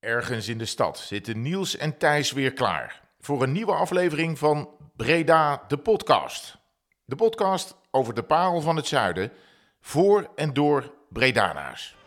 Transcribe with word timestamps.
Ergens 0.00 0.48
in 0.48 0.58
de 0.58 0.64
stad 0.64 0.98
zitten 0.98 1.42
Niels 1.42 1.76
en 1.76 1.98
Thijs 1.98 2.32
weer 2.32 2.52
klaar 2.52 3.00
voor 3.20 3.42
een 3.42 3.52
nieuwe 3.52 3.72
aflevering 3.72 4.38
van 4.38 4.70
Breda 4.96 5.64
de 5.68 5.78
podcast. 5.78 6.56
De 7.04 7.16
podcast 7.16 7.76
over 7.90 8.14
de 8.14 8.22
parel 8.22 8.60
van 8.60 8.76
het 8.76 8.86
zuiden, 8.86 9.32
voor 9.80 10.30
en 10.34 10.52
door 10.52 10.94
Bredanaars. 11.08 11.97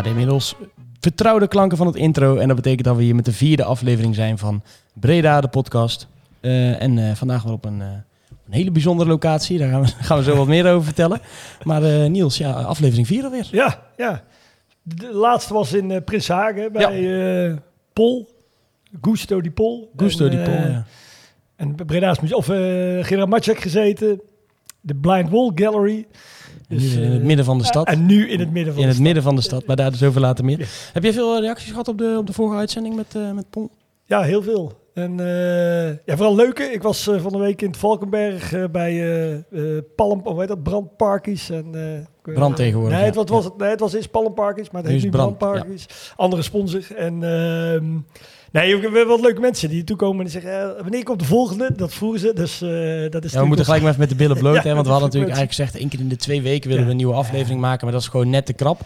Ja, 0.00 0.06
de 0.06 0.12
inmiddels 0.12 0.54
vertrouwde 1.00 1.48
klanken 1.48 1.76
van 1.76 1.86
het 1.86 1.96
intro. 1.96 2.36
En 2.36 2.46
dat 2.46 2.56
betekent 2.56 2.84
dat 2.84 2.96
we 2.96 3.02
hier 3.02 3.14
met 3.14 3.24
de 3.24 3.32
vierde 3.32 3.64
aflevering 3.64 4.14
zijn 4.14 4.38
van 4.38 4.62
Breda, 4.92 5.40
de 5.40 5.48
podcast. 5.48 6.08
Eh, 6.40 6.82
en 6.82 6.98
eh, 6.98 7.14
vandaag 7.14 7.42
wel 7.42 7.52
op 7.52 7.64
een, 7.64 7.80
eh, 7.80 7.88
een 8.46 8.52
hele 8.52 8.70
bijzondere 8.70 9.08
locatie. 9.08 9.58
Daar 9.58 9.68
gaan 9.68 9.82
we, 9.82 9.88
gaan 10.06 10.18
we 10.18 10.24
zo 10.24 10.36
wat 10.36 10.46
meer 10.46 10.72
over 10.72 10.84
vertellen. 10.84 11.20
Maar 11.62 12.10
Niels, 12.10 12.38
ja, 12.38 12.52
aflevering 12.52 13.06
4 13.06 13.24
alweer. 13.24 13.48
Ja, 13.50 13.82
ja. 13.96 14.24
De 14.82 15.12
laatste 15.12 15.54
was 15.54 15.72
in 15.72 16.04
Prinshagen 16.04 16.72
bij 16.72 17.48
eh 17.48 17.56
Pol. 17.92 18.28
Gusto 19.00 19.40
di 19.40 19.50
Pol. 19.50 19.92
Gusto 19.96 20.24
En, 20.24 20.30
die 20.30 20.42
Pol, 20.42 20.54
ja. 20.54 20.84
En 21.56 21.74
Breda's 21.74 22.32
of 22.32 22.48
eh 22.48 23.04
Gerard 23.04 23.60
gezeten. 23.60 24.20
De 24.80 24.94
Blind 24.94 25.30
Wall 25.30 25.50
Gallery. 25.54 26.06
In 26.68 26.78
het 26.78 26.96
eh, 27.20 27.20
midden 27.26 27.44
van 27.44 27.58
de 27.58 27.64
stad. 27.64 27.86
En 27.86 28.06
nu 28.06 28.28
in 28.28 28.38
het 28.40 28.50
midden 28.52 28.74
van 28.74 28.82
In 28.82 28.88
de 28.88 28.94
het 28.94 28.94
stad. 28.94 29.04
midden 29.04 29.22
van 29.22 29.36
de 29.36 29.42
stad, 29.42 29.66
maar 29.66 29.76
daar 29.76 29.90
dus 29.90 30.02
over 30.02 30.20
later 30.20 30.44
meer. 30.44 30.58
Ja. 30.58 30.64
Heb 30.92 31.02
jij 31.02 31.12
veel 31.12 31.40
reacties 31.40 31.70
gehad 31.70 31.88
op 31.88 31.98
de, 31.98 32.14
op 32.18 32.26
de 32.26 32.32
vorige 32.32 32.56
uitzending 32.58 32.96
met, 32.96 33.14
eh 33.14 33.32
met 33.32 33.50
Pol? 33.50 33.70
Ja, 34.04 34.22
heel 34.22 34.42
veel. 34.42 34.78
En 34.94 35.20
eh, 35.20 35.88
ja, 35.88 36.16
vooral 36.16 36.34
leuke. 36.34 36.62
Ik 36.62 36.82
was 36.82 37.06
eh, 37.06 37.20
van 37.20 37.32
de 37.32 37.38
week 37.38 37.62
in 37.62 37.68
het 37.68 37.76
Valkenberg 37.76 38.52
eh, 38.52 38.64
bij 38.72 38.92
eh 38.92 39.76
eh 39.76 39.82
Palm, 39.96 40.20
of 40.24 40.36
weet 40.36 40.48
dat, 40.48 40.62
Brandparkies. 40.62 41.50
En, 41.50 41.66
eh, 42.24 42.34
Brand 42.34 42.56
tegenwoordig, 42.56 42.96
Nee, 42.96 43.06
het, 43.06 43.14
ja. 43.14 43.24
was 43.24 43.44
het, 43.44 43.56
nee, 43.56 43.68
het 43.70 43.80
was 43.80 43.92
eerst 43.92 44.10
Palmparkies, 44.10 44.70
maar 44.70 44.82
het 44.82 44.90
Nu 44.90 44.96
heet 44.96 45.04
is 45.06 45.10
nu 45.12 45.18
het 45.18 45.28
Brand, 45.28 45.38
Brandparkies. 45.38 45.86
Andere 46.16 46.42
sponsor. 46.42 46.96
En 46.96 47.22
ehm, 47.22 47.86
nee, 48.50 48.76
we 48.76 48.82
hebben 48.82 49.06
wat 49.06 49.20
leuke 49.20 49.40
mensen 49.40 49.68
die 49.68 49.76
hier 49.76 49.86
toe 49.86 49.96
komen 49.96 50.18
en 50.18 50.30
die 50.30 50.40
zeggen, 50.40 50.76
eh, 50.76 50.82
wanneer 50.82 51.02
komt 51.02 51.18
de 51.18 51.24
volgende? 51.24 51.70
Dat 51.76 51.94
vroegen 51.94 52.20
ze. 52.20 52.32
Dus 52.34 52.62
eh, 52.62 53.10
dat 53.10 53.24
is 53.24 53.32
Ja, 53.32 53.40
we 53.40 53.46
moeten 53.46 53.64
gelijk 53.64 53.82
maar 53.82 53.90
even 53.90 54.02
met 54.02 54.10
de 54.10 54.16
billen 54.16 54.38
bloot. 54.44 54.54
Ja, 54.54 54.62
hè, 54.62 54.74
want 54.74 54.86
we 54.86 54.92
hadden 54.92 55.08
natuurlijk 55.08 55.36
eigenlijk 55.36 55.54
gezegd... 55.54 55.76
één 55.76 55.88
keer 55.88 56.00
in 56.00 56.08
de 56.08 56.16
twee 56.16 56.42
weken 56.42 56.68
willen 56.68 56.84
we 56.84 56.90
een 56.90 56.96
nieuwe 56.96 57.14
aflevering 57.14 57.60
maken. 57.60 57.84
Maar 57.84 57.92
dat 57.92 58.02
is 58.02 58.08
gewoon 58.08 58.30
net 58.30 58.46
te 58.46 58.52
krap. 58.52 58.80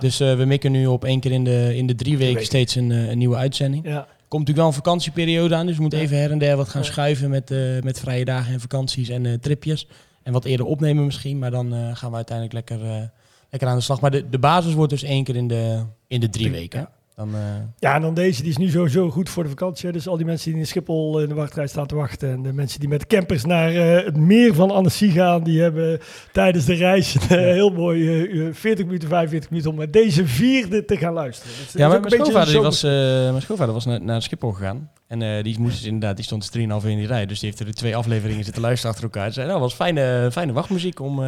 Dus 0.00 0.20
eh, 0.20 0.36
we 0.36 0.44
mikken 0.44 0.72
nu 0.72 0.86
op 0.86 1.04
één 1.04 1.20
keer 1.20 1.32
in 1.32 1.44
de, 1.44 1.76
in 1.76 1.86
de 1.86 1.94
drie 1.94 2.18
weken 2.18 2.44
steeds 2.44 2.74
een, 2.74 2.90
een 2.90 3.18
nieuwe 3.18 3.36
uitzending. 3.36 3.86
ja. 3.86 4.06
Komt 4.28 4.46
natuurlijk 4.46 4.74
wel 4.74 4.84
een 4.84 4.84
vakantieperiode 4.84 5.54
aan, 5.54 5.66
dus 5.66 5.76
we 5.76 5.82
moeten 5.82 5.98
even 5.98 6.18
her 6.18 6.30
en 6.30 6.38
der 6.38 6.56
wat 6.56 6.68
gaan 6.68 6.84
schuiven 6.84 7.30
met, 7.30 7.54
met 7.82 8.00
vrije 8.00 8.24
dagen 8.24 8.52
en 8.52 8.60
vakanties 8.60 9.08
en 9.08 9.40
tripjes. 9.40 9.88
En 10.22 10.32
wat 10.32 10.44
eerder 10.44 10.66
opnemen 10.66 11.04
misschien, 11.04 11.38
maar 11.38 11.50
dan 11.50 11.96
gaan 11.96 12.10
we 12.10 12.16
uiteindelijk 12.16 12.54
lekker, 12.54 13.10
lekker 13.50 13.68
aan 13.68 13.76
de 13.76 13.82
slag. 13.82 14.00
Maar 14.00 14.10
de, 14.10 14.28
de 14.28 14.38
basis 14.38 14.72
wordt 14.72 14.90
dus 14.90 15.02
één 15.02 15.24
keer 15.24 15.36
in 15.36 15.48
de, 15.48 15.82
in 16.06 16.20
de 16.20 16.30
Drie, 16.30 16.50
weken. 16.50 16.88
Dan, 17.16 17.34
eh, 17.34 17.40
ja, 17.78 17.94
en 17.94 18.02
dan 18.02 18.14
deze, 18.14 18.40
die 18.42 18.50
is 18.50 18.56
nu 18.56 18.68
sowieso 18.70 19.10
goed 19.10 19.28
voor 19.28 19.42
de 19.42 19.48
vakantie. 19.48 19.92
Dus 19.92 20.08
al 20.08 20.16
die 20.16 20.26
mensen 20.26 20.50
die 20.50 20.60
in 20.60 20.66
Schiphol 20.66 21.20
in 21.20 21.28
de 21.28 21.34
wachtrij 21.34 21.66
staan 21.66 21.86
te 21.86 21.94
wachten. 21.94 22.30
En 22.32 22.42
de 22.42 22.52
mensen 22.52 22.80
die 22.80 22.88
met 22.88 23.06
campers 23.06 23.44
naar 23.44 23.74
eh, 23.74 24.04
het 24.04 24.16
meer 24.16 24.54
van 24.54 24.70
Annecy 24.70 25.10
gaan. 25.10 25.42
Die 25.44 25.60
hebben 25.60 26.00
tijdens 26.32 26.64
de 26.64 26.74
reis 26.74 27.14
een 27.14 27.20
eh, 27.28 27.36
heel 27.44 27.70
mooi 27.70 28.00
uur, 28.30 28.54
40 28.54 28.84
minuten, 28.86 29.08
45 29.08 29.50
minuten 29.50 29.70
om 29.70 29.76
met 29.76 29.92
deze 29.92 30.26
vierde 30.26 30.84
te 30.84 30.96
gaan 30.96 31.12
luisteren. 31.12 31.52
Dus 31.56 31.72
dat 31.72 31.80
ja, 31.80 31.88
maar 31.88 32.00
mijn 32.00 32.12
schoonvader, 32.12 32.44
die 32.44 32.54
zo- 32.54 32.62
was, 32.62 32.82
mijn 33.30 33.42
schoonvader 33.42 33.74
was 33.74 33.84
naar, 33.84 34.02
naar 34.02 34.22
Schiphol 34.22 34.52
gegaan. 34.52 34.90
En 35.06 35.42
die 35.42 35.60
moest 35.60 35.76
dus 35.76 35.86
inderdaad, 35.86 36.16
die 36.16 36.24
stond 36.24 36.52
dus 36.52 36.62
3,5 36.62 36.84
uur 36.84 36.90
in 36.90 36.98
die 36.98 37.06
rij. 37.06 37.26
Dus 37.26 37.38
die 37.40 37.48
heeft 37.48 37.60
er 37.60 37.66
de 37.66 37.72
twee 37.72 37.96
afleveringen 37.96 38.44
zitten 38.44 38.62
luisteren 38.62 38.90
achter 38.90 39.04
elkaar. 39.10 39.26
Ze 39.26 39.32
zei, 39.32 39.46
nou, 39.46 39.60
was 39.60 39.74
fijne, 39.74 40.28
fijne 40.32 40.52
wachtmuziek 40.52 41.00
om, 41.00 41.18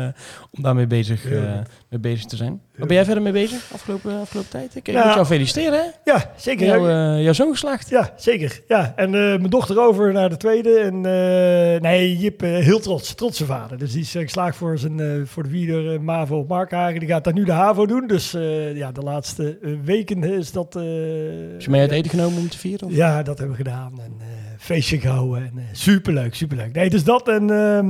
om 0.50 0.62
daarmee 0.62 0.86
bezig, 0.86 1.24
mee 1.88 2.00
bezig 2.00 2.24
te 2.24 2.36
zijn. 2.36 2.60
Wat 2.76 2.86
ben 2.86 2.96
jij 2.96 3.04
verder 3.04 3.22
mee 3.22 3.32
bezig 3.32 3.70
afgelopen, 3.72 4.20
afgelopen 4.20 4.50
tijd? 4.50 4.74
Ik, 4.76 4.88
ik 4.88 4.94
Nou, 4.94 5.06
moet 5.06 5.14
jou 5.14 5.26
feliciteren, 5.26 5.75
hè? 5.76 6.12
Ja, 6.12 6.30
zeker. 6.36 6.66
Jouw, 6.66 6.88
ja. 6.88 7.16
eh, 7.16 7.22
jouw 7.22 7.32
zoon 7.32 7.50
geslaagd. 7.50 7.88
Ja, 7.88 8.12
zeker. 8.16 8.60
Ja, 8.68 8.92
en 8.96 9.06
eh, 9.06 9.20
mijn 9.20 9.50
dochter 9.50 9.80
over 9.80 10.12
naar 10.12 10.28
de 10.28 10.36
tweede. 10.36 10.78
En 10.78 10.94
eh, 10.94 11.80
nee, 11.80 12.16
Jip, 12.18 12.40
heel 12.40 12.80
trots. 12.80 13.14
Trotse 13.14 13.44
vader. 13.44 13.78
Dus 13.78 13.92
die 13.92 14.00
is 14.00 14.10
geslaagd 14.10 14.56
voor, 14.56 14.78
zijn, 14.78 15.26
voor 15.26 15.42
de 15.42 15.92
eh, 15.92 15.98
MAVO 15.98 16.38
op 16.38 16.48
Markhagen. 16.48 17.00
Die 17.00 17.08
gaat 17.08 17.24
daar 17.24 17.32
nu 17.32 17.44
de 17.44 17.52
HAVO 17.52 17.86
doen. 17.86 18.06
Dus 18.06 18.30
ja, 18.74 18.92
de 18.92 19.00
laatste 19.00 19.58
weken 19.84 20.24
is 20.24 20.52
dat... 20.52 20.74
Heb 20.74 20.82
je 20.82 21.66
mee 21.70 21.80
uit 21.80 21.90
eten 21.90 22.10
genomen 22.10 22.38
om 22.38 22.48
te 22.48 22.58
vieren? 22.58 22.86
of? 22.86 22.94
Ja, 22.94 23.22
dat 23.22 23.38
hebben 23.38 23.56
we 23.56 23.62
gedaan. 23.62 23.92
En 24.00 24.12
feestje 24.58 24.98
gehouden. 24.98 25.42
En, 25.42 25.62
superleuk, 25.72 26.34
superleuk. 26.34 26.72
Nee, 26.72 26.90
dus 26.90 27.04
dat. 27.04 27.28
En 27.28 27.48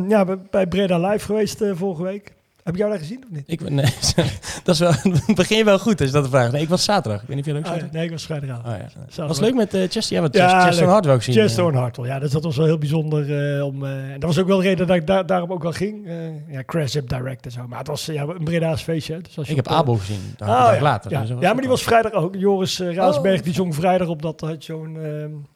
ja, 0.09 0.25
bij- 0.51 0.67
Breda 0.67 0.99
Live 1.09 1.25
geweest 1.25 1.65
vorige 1.75 2.03
week. 2.03 2.36
Heb 2.67 2.75
ik 2.75 2.81
jou 2.81 2.91
daar 2.91 3.01
gezien 3.01 3.23
of 3.25 3.31
niet? 3.31 3.43
Ik, 3.47 3.71
nee, 3.71 3.85
dat 4.65 4.75
is 4.75 4.79
wel, 4.79 4.93
begin 5.35 5.57
je 5.57 5.65
wel 5.65 5.79
goed 5.79 6.01
als 6.01 6.09
je 6.11 6.15
dat 6.15 6.29
vraagt. 6.29 6.53
Nee, 6.53 6.63
ik 6.63 6.69
was 6.69 6.85
zaterdag. 6.85 7.23
Ik 7.23 7.29
weet 7.29 7.37
niet 7.37 7.47
of 7.47 7.53
jij 7.53 7.61
ook 7.61 7.65
Ah, 7.67 7.71
ja, 7.73 7.79
zaterdag... 7.79 7.97
nee, 7.97 8.05
ik 8.05 8.11
was 8.11 8.25
vrijdagavond. 8.27 8.67
Oh, 8.67 8.75
ja. 9.17 9.27
Was 9.27 9.41
leuk 9.41 9.55
met 9.55 9.75
eh 9.75 9.81
Chester? 9.91 10.15
Ja, 10.17 10.21
want 10.23 10.35
Ja, 10.35 10.65
Chester 10.65 10.85
leuk. 10.85 10.93
Hart 10.93 11.07
ik 11.07 11.23
zien. 11.23 11.35
Chester 11.35 11.65
eh. 11.65 11.71
en 11.71 11.77
Hartel, 11.77 12.07
ja, 12.07 12.19
dus 12.19 12.31
dat 12.31 12.45
was 12.45 12.57
wel 12.57 12.67
heel 12.67 12.79
bijzonder. 12.79 13.55
eh, 13.57 13.65
om, 13.67 13.85
eh, 13.85 13.91
en 14.13 14.21
dat 14.21 14.23
was 14.29 14.39
ook 14.39 14.47
wel 14.47 14.57
de 14.57 14.63
reden 14.63 14.87
dat 14.87 14.97
ik 14.97 15.07
daar, 15.07 15.27
daarom 15.27 15.53
ook 15.53 15.63
wel 15.63 15.73
ging. 15.73 16.07
eh 16.07 16.15
ja, 16.53 16.63
Crash 16.67 16.95
Up 16.95 17.09
Direct 17.09 17.45
en 17.45 17.51
zo. 17.51 17.67
Maar 17.69 17.79
het 17.79 17.87
was 17.89 18.09
eh, 18.09 18.15
ja, 18.15 18.23
een 18.23 18.45
Breda's 18.45 18.83
feestje. 18.83 19.21
Dus 19.23 19.39
als 19.39 19.47
je 19.47 19.51
Ik 19.51 19.57
heb 19.57 19.67
op, 19.67 19.73
eh, 19.73 19.79
Abel 19.79 19.95
gezien. 19.97 20.21
Daar 20.37 20.49
een 20.49 20.55
dag 20.55 20.75
ja. 20.75 20.83
later. 20.83 21.11
Ja. 21.11 21.21
Dus 21.21 21.29
ja, 21.29 21.53
maar 21.53 21.61
die 21.61 21.69
was 21.71 21.81
ook 21.81 21.87
vrijdag 21.87 22.13
ook. 22.13 22.35
Joris 22.35 22.81
uh, 22.81 22.95
Raasberg, 22.95 23.39
Oh. 23.39 23.45
die 23.45 23.55
zong 23.55 23.75
vrijdag 23.75 24.09
op 24.09 24.23
dat 24.23 24.41
had 24.41 24.65
zo'n 24.65 24.97
eh, 24.97 25.03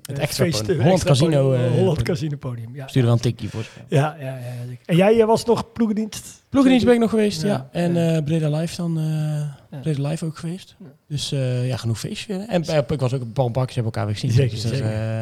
Het 0.03 0.17
eh, 0.19 0.23
extra 0.23 0.45
feest, 0.45 0.69
eh, 0.69 0.81
Holland 0.83 1.05
Casino, 1.05 1.51
podium, 1.51 1.65
eh, 1.67 1.71
Holland. 1.79 2.03
Casino 2.03 2.37
podium. 2.37 2.75
Ja. 2.75 2.87
Stuurde 2.89 3.07
wel 3.09 3.17
een 3.17 3.23
tikje 3.23 3.49
voor. 3.49 3.65
ja, 3.89 4.17
ja, 4.21 4.25
ja, 4.27 4.35
ja. 4.35 4.77
En 4.85 4.97
jij 4.97 5.21
eh, 5.21 5.27
was 5.27 5.45
nog 5.45 5.73
ploegendienst? 5.73 6.39
Ploegendienst 6.51 6.85
ben 6.87 6.95
ik 6.95 7.01
nog 7.01 7.11
geweest, 7.11 7.43
ja. 7.43 7.49
Ja. 7.49 7.69
En 7.73 8.15
eh 8.17 8.23
Breda 8.25 8.49
Live 8.59 8.77
dan. 8.77 8.99
eh. 8.99 9.81
Breda 9.81 10.09
Live 10.09 10.25
ook 10.25 10.39
geweest. 10.39 10.77
Ja. 10.79 10.87
Dus 11.09 11.33
eh, 11.33 11.67
ja, 11.69 11.77
genoeg 11.77 11.99
feestje. 11.99 12.35
En 12.49 12.63
ik 12.89 13.01
was 13.01 13.15
ook 13.15 13.23
op 13.23 13.35
Paul 13.35 13.51
Bakjes, 13.51 13.75
hebben 13.75 13.93
elkaar 13.93 14.07
weer 14.07 14.15
gezien. 14.21 14.31
Zeker, 14.31 14.57
dus 14.71 14.81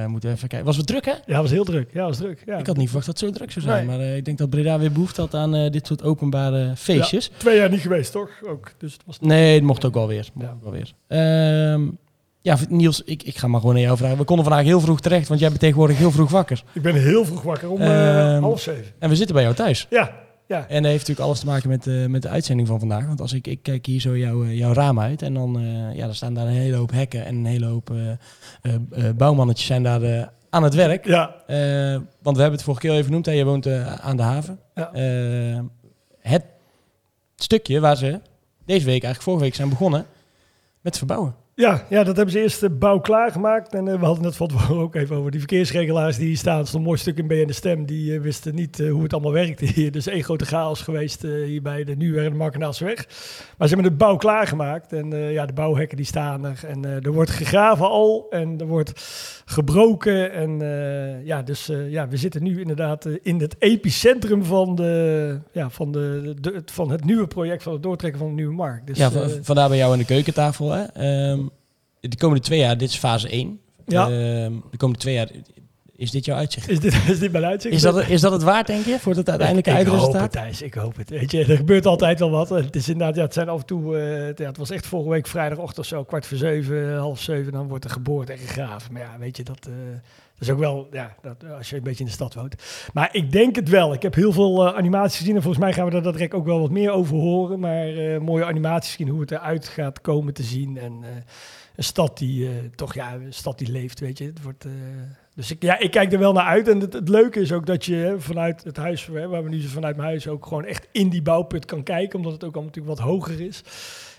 moeten 0.09 0.29
we 0.31 0.37
even 0.37 0.49
kijken. 0.49 0.67
Was 0.67 0.77
het 0.77 0.87
druk, 0.87 1.05
hè? 1.05 1.13
Ja, 1.27 1.41
was 1.41 1.51
heel 1.51 1.65
druk. 1.65 1.91
Ja, 1.93 2.05
was 2.05 2.17
druk. 2.17 2.43
Ja. 2.47 2.57
Ik 2.59 2.67
had 2.67 2.77
niet 2.77 2.87
verwacht 2.87 3.07
dat 3.07 3.21
het 3.21 3.29
zo 3.29 3.35
druk 3.35 3.51
zou 3.53 3.65
zijn. 3.65 3.87
Nee. 3.87 3.97
Maar 3.97 4.07
ik 4.07 4.25
denk 4.25 4.39
dat 4.39 4.51
Breda 4.51 4.79
weer 4.79 4.93
behoefte 4.93 5.21
had 5.21 5.35
aan 5.35 5.71
dit 5.71 5.87
soort 5.87 6.03
openbare 6.03 6.73
feestjes. 6.77 7.31
Twee 7.37 7.57
jaar 7.57 7.71
niet 7.71 7.81
geweest, 7.81 8.13
toch? 8.13 8.31
Ook. 8.49 8.73
Dus 8.79 8.93
het 8.93 9.03
was 9.07 9.21
Nee, 9.21 9.55
het 9.55 9.63
mocht 9.65 9.85
ook 9.85 9.95
wel 9.95 10.07
weer. 10.09 10.29
Mocht 10.35 10.47
Ja. 10.47 10.53
ook 10.53 10.63
wel 10.63 10.73
weer. 10.73 10.93
Ehm, 11.09 11.89
ja, 12.41 12.57
Niels, 12.69 13.03
ik, 13.05 13.23
ik 13.23 13.37
ga 13.39 13.47
maar 13.47 13.61
gewoon 13.61 13.75
aan 13.75 13.81
jou 13.81 13.97
vragen. 13.97 14.19
We 14.19 14.25
konden 14.25 14.45
vandaag 14.45 14.65
heel 14.65 14.81
vroeg 14.81 15.01
terecht, 15.01 15.29
want 15.29 15.41
jij 15.41 15.49
bent 15.49 15.61
tegenwoordig 15.61 15.97
heel 15.99 16.11
vroeg 16.11 16.31
wakker. 16.31 16.63
Ik 16.73 16.83
ben 16.83 16.95
heel 16.95 17.25
vroeg 17.25 17.43
wakker 17.43 17.71
om 17.71 17.81
eh, 17.81 18.35
Ehm, 18.35 18.43
half 18.43 18.61
zeven. 18.61 18.93
En 18.99 19.09
we 19.09 19.17
zitten 19.17 19.35
bij 19.35 19.45
jou 19.45 19.55
thuis. 19.57 19.87
Ja, 19.91 20.13
ja. 20.49 20.69
En 20.69 20.83
dat 20.83 20.91
heeft 20.91 21.09
natuurlijk 21.09 21.27
alles 21.27 21.41
te 21.41 21.47
maken 21.47 21.69
met, 21.69 21.87
eh, 21.87 22.07
met 22.07 22.23
de 22.23 22.29
uitzending 22.29 22.69
van 22.69 22.79
vandaag. 22.79 23.07
Want 23.07 23.21
als 23.21 23.33
ik, 23.33 23.47
ik 23.47 23.63
kijk 23.63 23.87
hier 23.87 24.01
zo 24.01 24.17
jouw, 24.17 24.45
eh, 24.45 24.59
jouw 24.59 24.73
raam 24.73 25.01
uit 25.01 25.23
en 25.23 25.35
dan 25.35 25.59
eh, 25.59 25.97
ja, 25.97 26.07
er 26.07 26.15
staan 26.15 26.35
daar 26.35 26.47
een 26.47 26.53
hele 26.53 26.77
hoop 26.77 26.91
hekken 26.91 27.25
en 27.25 27.37
een 27.37 27.45
hele 27.45 27.67
hoop 27.67 27.91
eh, 27.91 29.11
bouwmannetjes 29.17 29.67
zijn 29.67 29.83
daar 29.83 30.33
aan 30.51 30.63
het 30.63 30.75
werk. 30.75 31.07
Ja, 31.07 31.35
want 32.23 32.37
we 32.37 32.43
hebben 32.43 32.53
het 32.53 32.63
vorige 32.63 32.81
keer 32.81 32.91
al 32.91 32.97
even 32.97 33.09
genoemd, 33.09 33.27
hè, 33.27 33.33
je 33.33 33.45
woont 33.45 33.67
aan 34.01 34.17
de 34.17 34.23
haven. 34.23 34.61
Ja. 34.75 34.91
Het 36.21 36.45
stukje 37.37 37.81
waar 37.81 37.97
ze 37.97 38.21
deze 38.65 38.85
week, 38.85 39.03
eigenlijk 39.03 39.23
vorige 39.23 39.43
week, 39.43 39.55
zijn 39.55 39.69
begonnen 39.69 40.07
met 40.81 40.99
verbouwen. 40.99 41.35
Ja, 41.61 41.85
ja, 41.89 42.05
dat 42.05 42.17
hebben 42.17 42.35
ze 42.35 42.41
eerst 42.41 42.61
de 42.61 42.71
bouw 42.71 42.99
klaargemaakt. 43.01 43.75
En 43.75 43.89
eh, 43.89 43.99
we 44.01 44.05
hadden 44.05 44.25
het 44.25 44.37
van 44.37 44.49
tevoren 44.49 44.83
ook 44.83 44.95
even 44.95 45.17
over 45.17 45.31
die 45.31 45.41
verkeersregelaars 45.41 46.17
die 46.17 46.27
hier 46.27 46.37
staan. 46.37 46.59
Het 46.59 46.67
is 46.67 46.73
een 46.73 46.83
mooi 46.83 46.99
stuk 46.99 47.19
in 47.19 47.27
BN 47.27 47.47
de 47.47 47.53
Stem. 47.53 47.87
Die 47.87 48.15
eh, 48.15 48.21
wisten 48.21 48.55
niet 48.55 48.81
eh, 48.81 48.91
hoe 48.91 49.03
het 49.03 49.13
allemaal 49.13 49.33
werkte 49.33 49.65
hier. 49.75 49.93
Dus 49.93 50.07
één 50.07 50.23
grote 50.25 50.45
chaos 50.47 50.83
geweest 50.83 51.25
eh, 51.25 51.31
hier 51.45 51.63
bij 51.63 51.85
de 51.85 51.97
Nieuwe 51.97 52.31
Markenaalse 52.31 52.85
weg. 52.85 53.07
Maar 53.59 53.69
ze 53.69 53.75
hebben 53.75 53.93
de 53.93 53.97
bouw 53.99 54.17
klaargemaakt. 54.17 54.93
En 54.93 55.13
eh, 55.13 55.33
ja, 55.33 55.47
de 55.47 55.53
bouwhekken 55.53 55.97
die 55.97 56.07
staan 56.07 56.45
er. 56.47 56.61
En 56.67 56.85
eh, 56.85 57.05
er 57.07 57.13
wordt 57.13 57.31
gegraven 57.31 57.89
al. 57.89 58.27
En 58.31 58.55
er 58.61 58.67
wordt 58.67 58.93
gebroken. 59.45 60.33
En 60.33 60.63
eh, 60.63 61.27
ja, 61.27 61.43
dus 61.43 61.69
eh, 61.69 61.91
ja, 61.91 62.09
we 62.09 62.17
zitten 62.17 62.43
nu 62.43 62.61
inderdaad 62.61 63.05
eh, 63.07 63.13
in 63.23 63.41
het 63.41 63.57
epicentrum 63.59 64.45
van, 64.45 64.75
de, 64.75 65.39
ja, 65.53 65.71
van, 65.71 65.93
de, 65.93 66.35
de, 66.41 66.51
het- 66.55 66.71
van 66.71 66.91
het 66.91 67.05
nieuwe 67.05 67.27
project 67.27 67.63
van 67.63 67.73
het 67.73 67.83
doortrekken 67.83 68.21
van 68.21 68.29
de 68.29 68.35
nieuwe 68.35 68.55
markt. 68.55 68.87
Dus, 68.87 68.99
ja, 68.99 69.11
eh, 69.13 69.27
vandaar 69.43 69.69
bij 69.69 69.79
jou 69.79 69.93
aan 69.93 69.99
de 69.99 70.05
keukentafel. 70.05 70.71
Hè. 70.73 70.83
Ehm, 70.85 71.47
de 72.01 72.17
komende 72.17 72.43
twee 72.43 72.59
jaar, 72.59 72.79
dit 72.79 72.89
is 72.89 72.97
fase 72.97 73.29
1. 73.29 73.61
Ja. 73.87 74.07
Ja. 74.09 74.49
de 74.71 74.77
komende 74.77 75.01
twee 75.01 75.15
jaar. 75.15 75.29
Is 75.97 76.11
dit 76.11 76.25
jouw 76.25 76.37
uitzicht? 76.37 76.69
Is 76.69 76.81
dit, 76.81 76.95
is 77.09 77.19
dit 77.19 77.33
mijn 77.33 77.45
uitzicht? 77.45 77.75
Is 77.75 77.83
dat, 77.83 78.09
is 78.09 78.21
dat 78.21 78.33
het 78.33 78.43
waard, 78.43 78.67
denk 78.67 78.85
je, 78.85 78.99
voor 78.99 79.15
het 79.15 79.29
uiteindelijke 79.29 79.71
ik, 79.71 79.79
ik 79.79 79.87
hoop 79.87 79.93
het, 79.95 80.03
eindresultaat? 80.05 80.33
Thijs. 80.45 80.63
Ik 80.63 80.75
hoop 80.75 80.97
het. 80.97 81.11
Weet 81.11 81.31
je, 81.31 81.45
er 81.45 81.57
gebeurt 81.57 81.87
altijd 81.87 82.19
wel 82.19 82.31
wat. 82.31 82.49
Het 82.49 82.77
is 82.77 82.89
inderdaad, 82.89 83.17
ja, 83.17 83.23
het 83.23 83.33
zijn 83.35 83.49
af 83.49 83.61
en 83.61 83.67
toe, 83.67 83.99
eh, 83.99 84.27
het- 84.27 84.39
ja, 84.39 84.47
het 84.47 84.57
was 84.57 84.71
echt 84.71 84.87
vorige 84.87 85.11
week 85.11 85.27
vrijdagochtend 85.27 85.87
zo, 85.87 86.05
kwart 86.05 86.27
voor 86.27 86.37
zeven, 86.37 86.97
half 86.99 87.21
zeven, 87.21 87.53
dan 87.53 87.69
wordt 87.69 87.85
er 87.85 87.91
geboord 87.91 88.31
en 88.31 88.39
gegraven. 88.39 88.93
Maar 88.93 89.03
ja, 89.03 89.17
weet 89.19 89.37
je, 89.37 89.43
dat, 89.43 89.67
eh, 89.67 89.73
dat 90.39 90.49
is 90.49 90.51
ook 90.51 90.59
wel, 90.59 90.89
ja, 90.93 91.15
dat, 91.23 91.37
als 91.57 91.71
je 91.71 91.77
een 91.77 91.83
beetje 91.83 92.01
in 92.01 92.07
de 92.07 92.13
stad 92.13 92.35
woont. 92.35 92.55
Maar 92.93 93.09
ik 93.13 93.33
denk 93.33 93.57
het 93.57 93.69
wel. 93.69 93.93
Ik 93.93 94.03
heb 94.03 94.15
heel 94.15 94.33
veel 94.33 94.67
eh, 94.67 94.75
animaties 94.77 95.19
gezien 95.19 95.35
en 95.37 95.43
volgens 95.43 95.63
mij 95.65 95.73
gaan 95.73 95.85
we 95.85 95.91
daar 95.91 96.03
dat 96.03 96.13
direct 96.13 96.35
ook 96.35 96.47
wel 96.47 96.61
wat 96.61 96.71
meer 96.71 96.91
over 96.91 97.17
horen. 97.17 97.61
Maar 97.61 97.87
mooie 98.23 98.45
animaties 98.45 98.93
zien, 98.93 99.09
hoe 99.09 99.21
het 99.21 99.31
eruit 99.31 99.69
gaat 99.69 100.01
komen 100.01 100.35
te 100.35 100.43
zien 100.43 100.79
en... 100.79 100.93
een 101.79 101.85
stad 101.85 102.19
die 102.19 102.47
eh, 102.47 102.53
toch 102.75 102.95
ja, 102.95 103.15
een 103.15 103.33
stad 103.33 103.59
die 103.59 103.71
leeft, 103.71 104.01
weet 104.01 104.19
je. 104.19 104.25
Het 104.25 104.43
wordt, 104.43 104.65
eh, 104.65 104.71
dus 105.35 105.51
ik, 105.51 105.63
ja, 105.63 105.79
ik 105.79 105.91
kijk 105.91 106.13
er 106.13 106.19
wel 106.19 106.33
naar 106.33 106.45
uit. 106.45 106.69
En 106.69 106.81
het, 106.81 106.93
het 106.93 107.09
leuke 107.09 107.41
is 107.41 107.53
ook 107.53 107.67
dat 107.67 107.85
je 107.85 108.15
vanuit 108.19 108.65
het 108.65 108.77
huis, 108.77 109.07
hè, 109.07 109.29
waar 109.29 109.43
we 109.43 109.49
nu 109.49 109.63
vanuit 109.63 109.97
mijn 109.97 110.09
huis 110.09 110.29
ook 110.29 110.47
gewoon 110.47 110.65
echt 110.65 110.89
in 110.93 111.09
die 111.09 111.23
bouwput 111.23 111.65
kan 111.65 111.83
kijken, 111.83 112.17
omdat 112.19 112.33
het 112.33 112.45
ook 112.45 112.55
allemaal 112.55 112.71
natuurlijk 112.75 112.99
wat 112.99 113.07
hoger 113.09 113.41
is. 113.41 113.63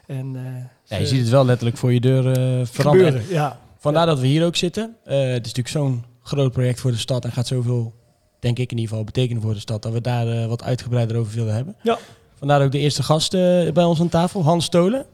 En 0.06 0.36
eh, 0.36 0.64
Ja, 0.84 0.98
je 0.98 1.06
ziet 1.08 1.20
het 1.20 1.30
wel 1.30 1.46
letterlijk 1.46 1.78
voor 1.78 1.94
je 1.94 2.00
deur 2.00 2.24
veranderen. 2.68 3.12
gebeuren. 3.12 3.34
Ja, 3.36 3.60
Vandaar 3.78 4.06
dat 4.06 4.20
we 4.20 4.28
hier 4.28 4.46
ook 4.46 4.56
zitten. 4.56 4.96
Het 5.04 5.16
is 5.46 5.54
natuurlijk 5.54 5.68
zo'n 5.68 6.04
groot 6.24 6.52
project 6.52 6.80
voor 6.80 6.92
de 6.92 6.98
stad 6.98 7.26
en 7.26 7.32
gaat 7.32 7.48
zoveel, 7.48 7.94
denk 8.40 8.60
ik 8.60 8.72
in 8.72 8.78
ieder 8.78 8.90
geval, 8.90 9.04
betekenen 9.06 9.42
voor 9.42 9.54
de 9.54 9.60
stad, 9.60 9.82
dat 9.82 9.94
we 9.94 10.02
daar 10.02 10.48
wat 10.48 10.64
uitgebreider 10.64 11.18
over 11.18 11.36
willen 11.36 11.54
hebben. 11.54 11.76
Ja. 11.84 11.98
Vandaar 12.36 12.64
ook 12.64 12.72
de 12.72 12.80
eerste 12.80 13.04
gast 13.04 13.32
bij 13.74 13.84
ons 13.84 14.00
aan 14.00 14.10
tafel, 14.10 14.44
Hans 14.44 14.66
Stolen. 14.66 15.06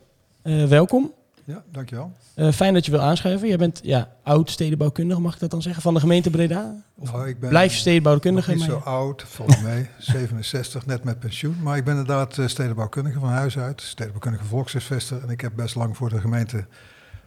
Welkom. 0.67 1.13
Ja, 1.47 1.63
dankjewel. 1.71 2.11
Eh, 2.33 2.51
fijn 2.51 2.73
dat 2.73 2.85
je 2.85 2.91
wil 2.91 2.99
aanschuiven. 3.01 3.47
Jij 3.47 3.57
bent 3.57 3.79
ja, 3.83 4.09
oud 4.23 4.49
stedenbouwkundige, 4.49 5.21
mag 5.21 5.33
ik 5.33 5.39
dat 5.39 5.49
dan 5.51 5.61
zeggen, 5.61 5.81
van 5.81 5.93
de 5.93 5.99
gemeente 5.99 6.29
Breda? 6.29 6.75
Of 6.95 7.11
Nou, 7.11 7.27
ik 7.27 7.39
ben 7.39 7.49
blijf 7.49 7.73
stedenbouwkundige. 7.73 8.51
niet 8.51 8.59
maar- 8.59 8.69
zo 8.69 8.77
oud, 8.77 9.23
volgens 9.23 9.61
mij 9.61 9.89
67, 9.99 10.85
net 10.85 11.03
met 11.03 11.19
pensioen. 11.19 11.55
Maar 11.61 11.77
ik 11.77 11.83
ben 11.83 11.97
inderdaad 11.97 12.37
eh, 12.37 12.47
stedenbouwkundige 12.47 13.19
van 13.19 13.29
huis 13.29 13.57
uit, 13.57 13.81
stedenbouwkundige 13.81 14.45
volkshuisvester. 14.45 15.21
En 15.23 15.29
ik 15.29 15.41
heb 15.41 15.51
best 15.55 15.75
lang 15.75 15.97
voor 15.97 16.09
de 16.09 16.19
gemeente 16.19 16.65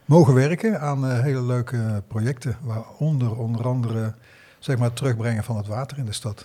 mogen 0.04 0.34
werken 0.34 0.80
aan 0.80 1.06
eh, 1.06 1.20
hele 1.20 1.42
leuke 1.42 2.02
projecten. 2.08 2.56
Waaronder 2.60 3.36
onder 3.36 3.66
andere 3.66 4.14
zeg 4.58 4.76
maar, 4.78 4.86
het 4.86 4.96
terugbrengen 4.96 5.44
van 5.44 5.56
het 5.56 5.66
water 5.66 5.98
in 5.98 6.04
de 6.04 6.12
stad. 6.12 6.44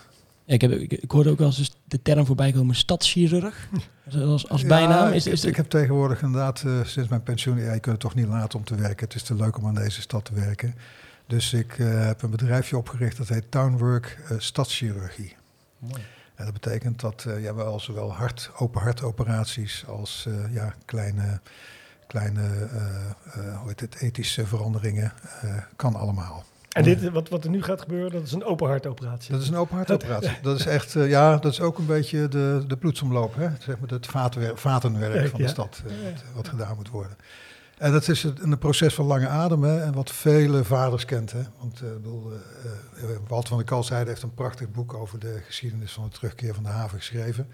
Ik, 0.54 0.62
heb, 0.62 0.72
ik, 0.72 0.94
ik 0.94 1.12
hoorde 1.12 1.30
ook 1.30 1.38
wel 1.38 1.48
eens 1.48 1.76
de 1.86 2.02
term 2.02 2.26
voorbij 2.26 2.52
komen, 2.52 2.76
stadschirurg. 2.76 3.70
Als, 4.14 4.50
als 4.50 4.62
Ja, 4.62 4.68
bijnaam. 4.68 5.14
Is, 5.14 5.26
ik, 5.26 5.34
is, 5.34 5.46
ik 5.46 5.56
heb 5.56 5.70
tegenwoordig 5.70 6.22
inderdaad 6.22 6.64
eh, 6.66 6.84
sinds 6.84 7.10
mijn 7.10 7.24
pensioen, 7.24 7.58
ja, 7.58 7.74
je 7.74 7.80
kunt 7.80 7.86
het 7.86 8.00
toch 8.00 8.16
niet 8.16 8.28
laten 8.28 8.60
om 8.60 8.66
te 8.66 8.76
werken. 8.76 9.06
Het 9.06 9.16
is 9.16 9.24
te 9.24 9.36
leuk 9.36 9.58
om 9.58 9.68
aan 9.68 9.76
deze 9.76 10.02
stad 10.02 10.26
te 10.26 10.34
werken. 10.34 10.76
Dus 11.28 11.54
ik 11.54 11.80
eh, 11.80 12.06
heb 12.06 12.22
een 12.22 12.30
bedrijfje 12.30 12.78
opgericht 12.78 13.18
dat 13.18 13.28
heet 13.28 13.52
Townwork 13.52 14.20
eh, 14.30 14.40
Stadschirurgie. 14.40 15.36
Mooi. 15.80 16.02
En 16.36 16.46
dat 16.46 16.54
betekent 16.54 17.00
dat 17.00 17.26
ja, 17.40 17.56
wel 17.56 17.80
zowel 17.80 18.14
hart, 18.14 18.52
open 18.58 18.82
hartoperaties 18.82 19.86
als 19.88 20.28
ja, 20.52 20.74
kleine, 20.86 21.40
kleine 22.08 22.42
hoe 23.34 23.68
heet 23.68 23.80
het, 23.80 23.96
ethische 23.96 24.46
veranderingen 24.46 25.14
kan 25.76 25.96
allemaal. 25.96 26.46
En 26.74 26.84
dit, 26.84 27.10
wat, 27.10 27.30
wat 27.30 27.44
er 27.44 27.50
nu 27.50 27.64
gaat 27.64 27.82
gebeuren, 27.82 28.12
dat 28.12 28.24
is 28.24 28.32
een 28.32 28.44
open 28.44 28.68
hartoperatie. 28.68 29.32
Dat 29.32 29.42
is 29.42 29.48
een 29.48 29.56
open 29.56 29.76
hartoperatie. 29.76 30.38
Dat 30.42 30.60
is 30.60 30.66
echt, 30.66 30.96
eh, 30.96 31.10
ja, 31.10 31.38
dat 31.38 31.52
is 31.52 31.62
ook 31.62 31.78
een 31.78 31.86
beetje 31.86 32.28
de, 32.28 32.64
de 32.68 32.78
bloedsomloop, 32.78 33.36
hè? 33.36 33.48
zeg 33.60 33.80
maar 33.80 33.90
het 33.90 34.08
vatenwerk, 34.56 35.30
van 35.30 35.42
de 35.42 35.48
stad, 35.48 35.82
eh, 35.86 35.92
wat, 36.14 36.24
wat 36.36 36.48
gedaan 36.48 36.76
moet 36.76 36.90
worden. 36.90 37.18
En 37.78 37.92
dat 37.92 38.08
is 38.08 38.24
het- 38.24 38.42
een 38.42 38.58
proces 38.58 38.94
van 38.94 39.06
lange 39.06 39.28
adem 39.28 39.64
hè, 39.64 39.82
en 39.82 39.94
wat 39.94 40.12
vele 40.12 40.64
vaders 40.64 41.06
kent. 41.06 41.32
Hè? 41.32 41.42
Want 41.60 41.82
ik 41.82 41.94
bedoel, 41.94 42.32
Walter 43.28 43.48
van 43.50 43.58
der 43.58 43.66
Kalsheide 43.66 44.10
heeft 44.10 44.24
een 44.24 44.34
prachtig 44.34 44.72
boek 44.72 44.94
over 44.94 45.20
de 45.20 45.40
geschiedenis 45.46 45.92
van 45.92 46.04
de 46.04 46.10
terugkeer 46.10 46.54
van 46.54 46.64
de 46.64 46.70
haven 46.70 46.98
geschreven. 46.98 47.48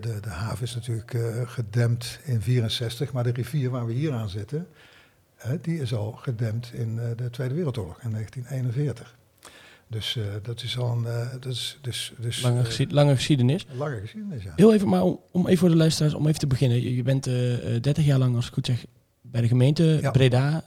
De, 0.00 0.18
de 0.20 0.28
haven 0.28 0.62
is 0.62 0.74
natuurlijk 0.74 1.16
gedempt 1.46 2.18
in 2.24 2.42
64, 2.42 3.12
maar 3.12 3.24
de 3.24 3.32
rivier 3.32 3.70
waar 3.70 3.86
we 3.86 3.92
hier 3.92 4.12
aan 4.12 4.28
zitten, 4.28 4.66
die 5.62 5.80
is 5.80 5.94
al 5.94 6.12
gedempt 6.12 6.70
in 6.72 6.98
eh, 6.98 7.04
de 7.16 7.30
Tweede 7.30 7.54
Wereldoorlog 7.54 7.98
in 8.02 8.10
1941. 8.10 9.16
Dus 9.88 10.16
eh, 10.16 10.24
dat 10.42 10.62
is 10.62 10.78
al 10.78 10.92
een 10.96 11.06
eh, 11.06 11.30
dat 11.32 11.44
is, 11.52 11.78
dus, 11.80 12.12
dus, 12.18 12.42
lange, 12.42 12.62
lange 12.88 13.14
geschiedenis. 13.14 13.66
lange 13.76 14.00
geschiedenis. 14.00 14.42
Ja. 14.42 14.52
Heel 14.56 14.72
even, 14.74 14.88
maar 14.88 15.02
om, 15.02 15.20
om 15.30 15.46
even 15.46 15.58
voor 15.58 15.68
de 15.68 15.76
luisteraars, 15.76 16.14
om 16.14 16.26
even 16.26 16.38
te 16.38 16.46
beginnen. 16.46 16.82
Je, 16.82 16.96
je 16.96 17.02
bent 17.02 17.26
eh, 17.26 17.74
eh, 17.76 17.82
30 17.82 18.04
jaar 18.04 18.18
lang, 18.18 18.36
als 18.36 18.46
ik 18.46 18.52
goed 18.52 18.66
zeg, 18.66 18.84
bij 19.20 19.40
de 19.40 19.48
gemeente 19.48 19.98
Ja. 20.00 20.10
Breda 20.10 20.64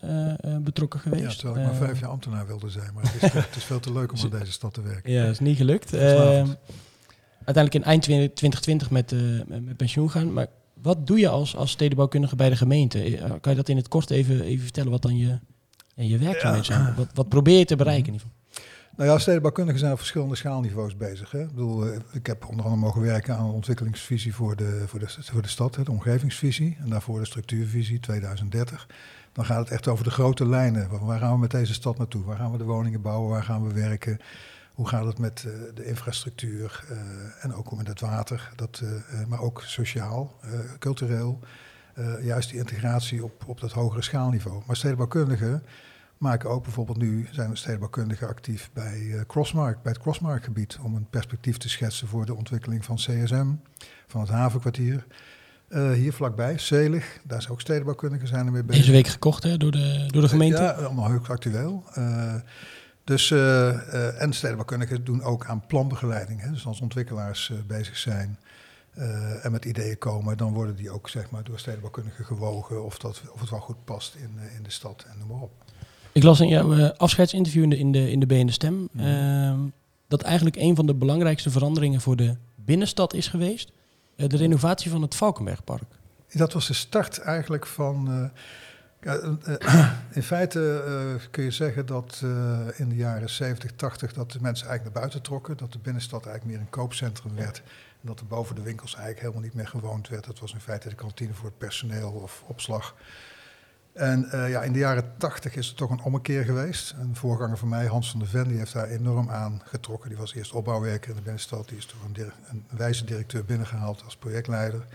betrokken 0.61 0.99
Ja, 1.03 1.09
geweest. 1.09 1.39
terwijl 1.39 1.59
ik 1.59 1.71
maar 1.71 1.87
vijf 1.87 1.99
jaar 1.99 2.09
ambtenaar 2.09 2.47
wilde 2.47 2.69
zijn, 2.69 2.93
maar 2.93 3.03
het 3.03 3.23
is, 3.23 3.31
het 3.33 3.55
is 3.55 3.63
veel 3.63 3.79
te 3.79 3.93
leuk 3.93 4.11
om 4.11 4.17
aan 4.23 4.39
deze 4.39 4.51
stad 4.51 4.73
te 4.73 4.81
werken. 4.81 5.11
Ja, 5.11 5.21
dat 5.23 5.31
is 5.31 5.39
niet 5.39 5.57
gelukt. 5.57 5.89
Verslavend. 5.89 6.49
Eh, 6.49 6.75
uiteindelijk 7.45 7.73
in 7.75 7.83
eind 7.83 8.03
2020 8.03 8.89
met, 8.89 9.11
eh, 9.11 9.19
met, 9.47 9.65
met 9.65 9.77
pensioen 9.77 10.09
gaan. 10.11 10.33
Maar 10.33 10.47
wat 10.81 11.07
doe 11.07 11.19
je 11.19 11.29
als, 11.29 11.55
als 11.55 11.71
stedenbouwkundige 11.71 12.35
bij 12.35 12.49
de 12.49 12.55
gemeente? 12.55 13.17
Eh, 13.17 13.31
kan 13.41 13.51
je 13.51 13.57
dat 13.57 13.69
in 13.69 13.77
het 13.77 13.87
kort 13.87 14.09
even, 14.09 14.41
even 14.41 14.63
vertellen 14.63 14.91
wat 14.91 15.01
dan 15.01 15.17
je, 15.17 15.39
ja, 15.95 16.03
je 16.03 16.17
werkzaamheden 16.17 16.65
zijn? 16.65 16.95
Wat, 16.95 17.07
wat 17.13 17.29
probeer 17.29 17.57
je 17.57 17.65
te 17.65 17.75
bereiken 17.75 18.07
in 18.07 18.13
ieder 18.13 18.27
geval? 18.27 18.43
Nou 18.97 19.09
ja, 19.09 19.17
stedenbouwkundigen 19.17 19.79
zijn 19.79 19.91
op 19.91 19.97
verschillende 19.97 20.35
schaalniveaus 20.35 20.97
bezig. 20.97 21.31
Hè. 21.31 21.41
Ik, 21.41 21.47
bedoel, 21.51 21.85
eh, 21.85 21.99
ik 22.11 22.25
heb 22.25 22.47
onder 22.47 22.65
andere 22.65 22.83
mogen 22.83 23.01
werken 23.01 23.37
aan 23.37 23.45
een 23.45 23.53
ontwikkelingsvisie 23.53 24.35
voor 24.35 24.55
de, 24.55 24.83
voor 24.85 24.99
de, 24.99 25.07
voor 25.09 25.41
de 25.41 25.47
stad, 25.47 25.75
hè, 25.75 25.83
de 25.83 25.91
omgevingsvisie. 25.91 26.77
En 26.79 26.89
daarvoor 26.89 27.19
de 27.19 27.25
structuurvisie 27.25 27.99
2030. 27.99 28.87
Dan 29.31 29.45
gaat 29.45 29.59
het 29.59 29.69
echt 29.69 29.87
over 29.87 30.03
de 30.03 30.11
grote 30.11 30.47
lijnen. 30.47 30.89
Waar, 30.89 31.05
waar 31.05 31.19
gaan 31.19 31.33
we 31.33 31.39
met 31.39 31.51
deze 31.51 31.73
stad 31.73 31.97
naartoe? 31.97 32.23
Waar 32.23 32.37
gaan 32.37 32.51
we 32.51 32.57
de 32.57 32.63
woningen 32.63 33.01
bouwen? 33.01 33.29
Waar 33.29 33.43
gaan 33.43 33.67
we 33.67 33.73
werken? 33.73 34.19
Hoe 34.75 34.87
gaat 34.87 35.05
het 35.05 35.19
met 35.19 35.45
eh, 35.47 35.51
de 35.73 35.85
infrastructuur 35.85 36.83
eh, 36.89 36.97
en 37.45 37.53
ook 37.53 37.75
met 37.75 37.87
het 37.87 37.99
water? 37.99 38.51
Dat, 38.55 38.81
eh, 38.83 39.25
maar 39.27 39.39
ook 39.39 39.63
sociaal, 39.65 40.39
cultureel. 40.79 41.39
Juist 42.21 42.49
die 42.49 42.59
integratie 42.59 43.23
op, 43.23 43.43
op 43.47 43.59
dat 43.59 43.71
hogere 43.71 44.01
schaalniveau. 44.01 44.61
Maar 44.65 44.75
stedenbouwkundigen 44.75 45.63
maken 46.17 46.49
ook 46.49 46.63
bijvoorbeeld 46.63 46.97
nu, 46.97 47.27
zijn 47.31 47.57
stedenbouwkundigen 47.57 48.27
actief 48.27 48.69
bij 48.73 49.23
Crossmark, 49.27 49.81
bij 49.81 49.91
het 49.91 50.01
Crossmarkgebied, 50.01 50.77
om 50.83 50.95
een 50.95 51.09
perspectief 51.09 51.57
te 51.57 51.69
schetsen 51.69 52.07
voor 52.07 52.25
de 52.25 52.35
ontwikkeling 52.35 52.85
van 52.85 52.95
CSM, 52.95 53.47
van 54.07 54.21
het 54.21 54.29
havenkwartier. 54.29 55.05
Hier 55.93 56.13
vlakbij, 56.13 56.57
Zelig, 56.57 57.19
daar 57.23 57.41
zijn 57.41 57.53
ook 57.53 57.61
stedenbouwkundigen 57.61 58.27
zijn 58.27 58.45
er 58.45 58.51
mee 58.51 58.63
bezig. 58.63 58.81
Deze 58.81 58.95
week 58.95 59.07
gekocht 59.07 59.43
hè, 59.43 59.57
door, 59.57 59.71
de, 59.71 60.05
door 60.07 60.21
de 60.21 60.29
gemeente. 60.29 60.61
Ja, 60.61 60.71
allemaal 60.71 61.09
heel 61.09 61.27
actueel. 61.27 61.83
Dus, 63.05 63.31
eh, 63.31 63.69
eh, 63.69 64.21
en 64.21 64.33
stedenbouwkundigen 64.33 65.03
doen 65.03 65.23
ook 65.23 65.45
aan 65.45 65.65
planbegeleiding. 65.67 66.41
Hè. 66.41 66.51
Dus 66.51 66.65
als 66.65 66.81
ontwikkelaars 66.81 67.49
eh, 67.49 67.57
bezig 67.67 67.97
zijn 67.97 68.39
en 69.41 69.51
met 69.51 69.65
ideeën 69.65 69.97
komen, 69.97 70.37
dan 70.37 70.53
worden 70.53 70.75
die 70.75 70.89
ook 70.89 71.09
zeg 71.09 71.29
maar, 71.29 71.43
door 71.43 71.59
stedenbouwkundigen 71.59 72.25
gewogen 72.25 72.83
of, 72.83 72.97
dat, 72.97 73.21
of 73.31 73.39
het 73.39 73.49
wel 73.49 73.59
goed 73.59 73.85
past 73.85 74.15
in, 74.15 74.39
in 74.57 74.63
de 74.63 74.69
stad 74.71 75.05
en 75.09 75.17
noem 75.17 75.27
maar 75.27 75.41
op. 75.41 75.51
Ik 76.11 76.23
las 76.23 76.39
in 76.39 76.47
jouw 76.47 76.91
afscheidsinterview 76.91 77.63
in 77.63 77.69
de, 77.69 77.77
in 77.77 77.91
de, 77.91 78.11
in 78.11 78.19
de 78.19 78.25
BN 78.25 78.45
De 78.45 78.51
Stem... 78.51 78.87
Mhm. 78.91 79.05
ehm, 79.05 79.59
dat 80.07 80.21
eigenlijk 80.21 80.55
een 80.55 80.75
van 80.75 80.85
de 80.85 80.93
belangrijkste 80.93 81.49
veranderingen 81.49 82.01
voor 82.01 82.15
de 82.15 82.35
binnenstad 82.55 83.13
is 83.13 83.27
geweest... 83.27 83.71
de 84.15 84.37
renovatie 84.37 84.91
van 84.91 85.01
het 85.01 85.15
Valkenbergpark. 85.15 85.95
Dat 86.33 86.53
was 86.53 86.67
de 86.67 86.73
start 86.73 87.17
eigenlijk 87.17 87.65
van. 87.65 88.31
Ja, 89.05 89.15
eh, 89.15 89.91
in 90.19 90.23
feite 90.23 90.83
eh, 90.85 91.27
kun 91.31 91.43
je 91.43 91.51
zeggen 91.51 91.85
dat 91.85 92.21
eh, 92.23 92.79
in 92.79 92.89
de 92.89 92.95
jaren 92.95 93.29
70, 93.29 93.71
80 93.71 94.13
dat 94.13 94.31
de 94.31 94.41
mensen 94.41 94.67
eigenlijk 94.67 94.83
naar 94.83 95.03
buiten 95.03 95.21
trokken. 95.21 95.57
Dat 95.57 95.71
de 95.71 95.79
binnenstad 95.79 96.25
eigenlijk 96.25 96.55
meer 96.55 96.65
een 96.65 96.71
koopcentrum 96.71 97.35
werd. 97.35 97.57
En 98.01 98.07
dat 98.07 98.19
er 98.19 98.25
boven 98.25 98.55
de 98.55 98.61
winkels 98.61 98.93
eigenlijk 98.93 99.21
helemaal 99.21 99.43
niet 99.43 99.53
meer 99.53 99.67
gewoond 99.67 100.07
werd. 100.07 100.25
Dat 100.25 100.39
was 100.39 100.53
in 100.53 100.59
feite 100.59 100.89
de 100.89 100.95
kantine 100.95 101.33
voor 101.33 101.45
het 101.45 101.57
personeel 101.57 102.11
of 102.11 102.43
opslag. 102.45 102.95
En 103.95 104.31
eh, 104.31 104.49
ja, 104.49 104.61
in 104.61 104.73
de 104.73 104.79
jaren 104.79 105.13
80 105.17 105.55
is 105.55 105.69
er 105.69 105.75
toch 105.75 105.89
een 105.89 106.01
ommekeer 106.01 106.43
geweest. 106.43 106.95
Een 106.99 107.15
voorganger 107.15 107.57
van 107.57 107.67
mij, 107.67 107.85
Hans 107.85 108.11
van 108.11 108.19
der 108.19 108.29
Ven, 108.29 108.47
die 108.47 108.57
heeft 108.57 108.73
daar 108.73 108.87
enorm 108.87 109.29
aan 109.29 109.61
getrokken. 109.65 110.09
Die 110.09 110.17
was 110.17 110.33
eerst 110.33 110.51
opbouwwerker 110.51 111.09
in 111.09 111.15
de 111.15 111.21
binnenstad. 111.21 111.67
Die 111.69 111.77
is 111.77 111.87
door 111.87 112.25
een 112.49 112.65
wijze 112.69 113.05
directeur 113.05 113.45
binnengehaald 113.45 114.03
als 114.03 114.15
projectleider. 114.15 114.85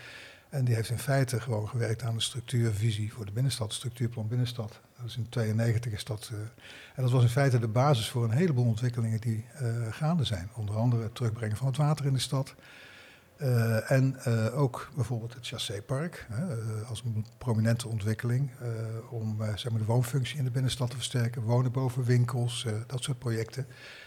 En 0.50 0.64
die 0.64 0.74
heeft 0.74 0.90
in 0.90 0.98
feite 0.98 1.40
gewoon 1.40 1.68
gewerkt 1.68 2.02
aan 2.02 2.14
de 2.14 2.20
structuurvisie 2.20 3.12
voor 3.12 3.26
de 3.26 3.32
binnenstad, 3.32 3.72
structuurplan 3.72 4.28
binnenstad. 4.28 4.80
Dat 4.96 5.06
is 5.06 5.16
in 5.16 5.28
92 5.28 5.92
is 5.92 6.04
dat. 6.04 6.30
eh, 6.32 6.38
en 6.94 7.02
dat 7.02 7.10
was 7.10 7.22
in 7.22 7.28
feite 7.28 7.58
de 7.58 7.68
basis 7.68 8.08
voor 8.08 8.24
een 8.24 8.30
heleboel 8.30 8.64
ontwikkelingen 8.64 9.20
die 9.20 9.44
eh, 9.54 9.66
gaande 9.90 10.24
zijn. 10.24 10.48
Onder 10.54 10.76
andere 10.76 11.02
het 11.02 11.14
terugbrengen 11.14 11.56
van 11.56 11.66
het 11.66 11.76
water 11.76 12.06
in 12.06 12.12
de 12.12 12.18
stad. 12.18 12.54
Eh, 13.36 13.90
en 13.90 14.22
ook 14.52 14.90
bijvoorbeeld 14.94 15.34
het 15.34 15.46
Chassé-park, 15.46 16.26
als 16.88 17.02
een 17.04 17.26
prominente 17.38 17.88
ontwikkeling 17.88 18.50
om 19.10 19.36
zeg 19.54 19.70
maar 19.70 19.80
de 19.80 19.86
woonfunctie 19.86 20.38
in 20.38 20.44
de 20.44 20.50
binnenstad 20.50 20.90
te 20.90 20.96
versterken. 20.96 21.42
Wonen 21.42 21.72
boven 21.72 22.04
winkels, 22.04 22.66
dat 22.86 23.02
soort 23.02 23.18
projecten. 23.18 23.66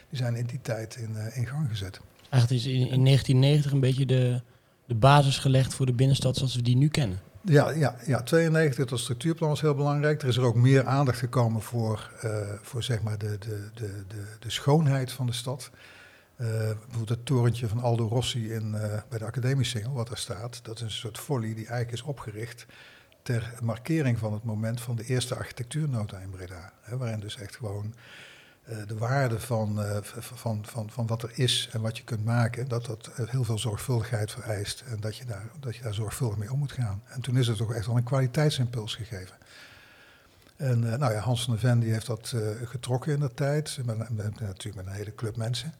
Die 0.09 0.17
zijn 0.17 0.35
in 0.35 0.45
die 0.45 0.61
tijd 0.61 0.95
in, 0.95 1.15
in 1.33 1.47
gang 1.47 1.69
gezet. 1.69 1.99
Eigenlijk 2.29 2.65
is 2.65 2.73
in, 2.73 2.89
in 2.89 3.03
1990 3.03 3.71
een 3.71 3.79
beetje 3.79 4.05
de, 4.05 4.41
de 4.85 4.95
basis 4.95 5.37
gelegd 5.37 5.73
voor 5.73 5.85
de 5.85 5.93
binnenstad 5.93 6.35
zoals 6.35 6.55
we 6.55 6.61
die 6.61 6.77
nu 6.77 6.87
kennen. 6.87 7.19
Ja, 7.45 7.69
ja, 7.69 7.95
ja, 8.05 8.23
92, 8.23 8.85
dat 8.85 8.99
structuurplan 8.99 9.49
was 9.49 9.61
heel 9.61 9.75
belangrijk. 9.75 10.21
Er 10.21 10.27
is 10.27 10.37
er 10.37 10.43
ook 10.43 10.55
meer 10.55 10.85
aandacht 10.85 11.17
gekomen 11.17 11.61
voor, 11.61 12.11
eh, 12.21 12.37
voor 12.61 12.83
zeg 12.83 13.01
maar 13.01 13.17
de, 13.17 13.37
de, 13.37 13.69
de, 13.73 14.03
de, 14.07 14.25
de 14.39 14.49
schoonheid 14.49 15.11
van 15.11 15.25
de 15.25 15.31
stad. 15.31 15.69
Eh, 16.35 16.47
bijvoorbeeld 16.47 17.09
het 17.09 17.25
torentje 17.25 17.67
van 17.67 17.79
Aldo 17.79 18.07
Rossi 18.07 18.53
in, 18.53 18.75
eh, 18.75 19.01
bij 19.09 19.19
de 19.19 19.25
Academiesingel, 19.25 19.93
wat 19.93 20.07
daar 20.07 20.17
staat. 20.17 20.59
Dat 20.63 20.75
is 20.75 20.81
een 20.81 20.91
soort 20.91 21.17
folie 21.17 21.55
die 21.55 21.67
eigenlijk 21.67 21.91
is 21.91 22.01
opgericht 22.01 22.65
ter 23.21 23.53
markering 23.61 24.17
van 24.17 24.33
het 24.33 24.43
moment 24.43 24.81
van 24.81 24.95
de 24.95 25.05
eerste 25.05 25.35
architectuurnota 25.35 26.17
in 26.17 26.29
Breda. 26.29 26.73
Hè, 26.81 26.97
waarin 26.97 27.19
dus 27.19 27.37
echt 27.37 27.55
gewoon 27.55 27.93
de 28.87 28.97
waarde 28.97 29.39
van, 29.39 29.83
eh, 29.83 29.97
van, 30.19 30.65
van, 30.65 30.89
van 30.89 31.07
wat 31.07 31.23
er 31.23 31.31
is 31.33 31.69
en 31.71 31.81
wat 31.81 31.97
je 31.97 32.03
kunt 32.03 32.25
maken, 32.25 32.67
dat 32.67 32.85
dat 32.85 33.07
eh, 33.15 33.27
heel 33.29 33.43
veel 33.43 33.57
zorgvuldigheid 33.59 34.31
vereist 34.31 34.83
en 34.87 34.99
dat 34.99 35.17
je, 35.17 35.25
daar, 35.25 35.43
dat 35.59 35.75
je 35.75 35.81
daar 35.83 35.93
zorgvuldig 35.93 36.37
mee 36.37 36.51
om 36.51 36.59
moet 36.59 36.71
gaan. 36.71 37.01
En 37.07 37.21
toen 37.21 37.37
is 37.37 37.47
er 37.47 37.55
toch 37.55 37.73
echt 37.73 37.85
wel 37.85 37.97
een 37.97 38.03
kwaliteitsimpuls 38.03 38.95
gegeven. 38.95 39.35
En 40.55 40.91
eh, 40.93 40.99
nou 40.99 41.13
ja, 41.13 41.19
Hans 41.19 41.43
van 41.43 41.53
der 41.53 41.61
Ven 41.61 41.79
die 41.79 41.91
heeft 41.91 42.05
dat 42.05 42.31
eh, 42.35 42.67
getrokken 42.67 43.13
in 43.13 43.19
de 43.19 43.33
tijd, 43.33 43.79
met- 43.85 43.97
natuurlijk 44.39 44.75
met 44.75 44.85
een 44.85 44.91
hele 44.91 45.15
club 45.15 45.35
mensen. 45.37 45.73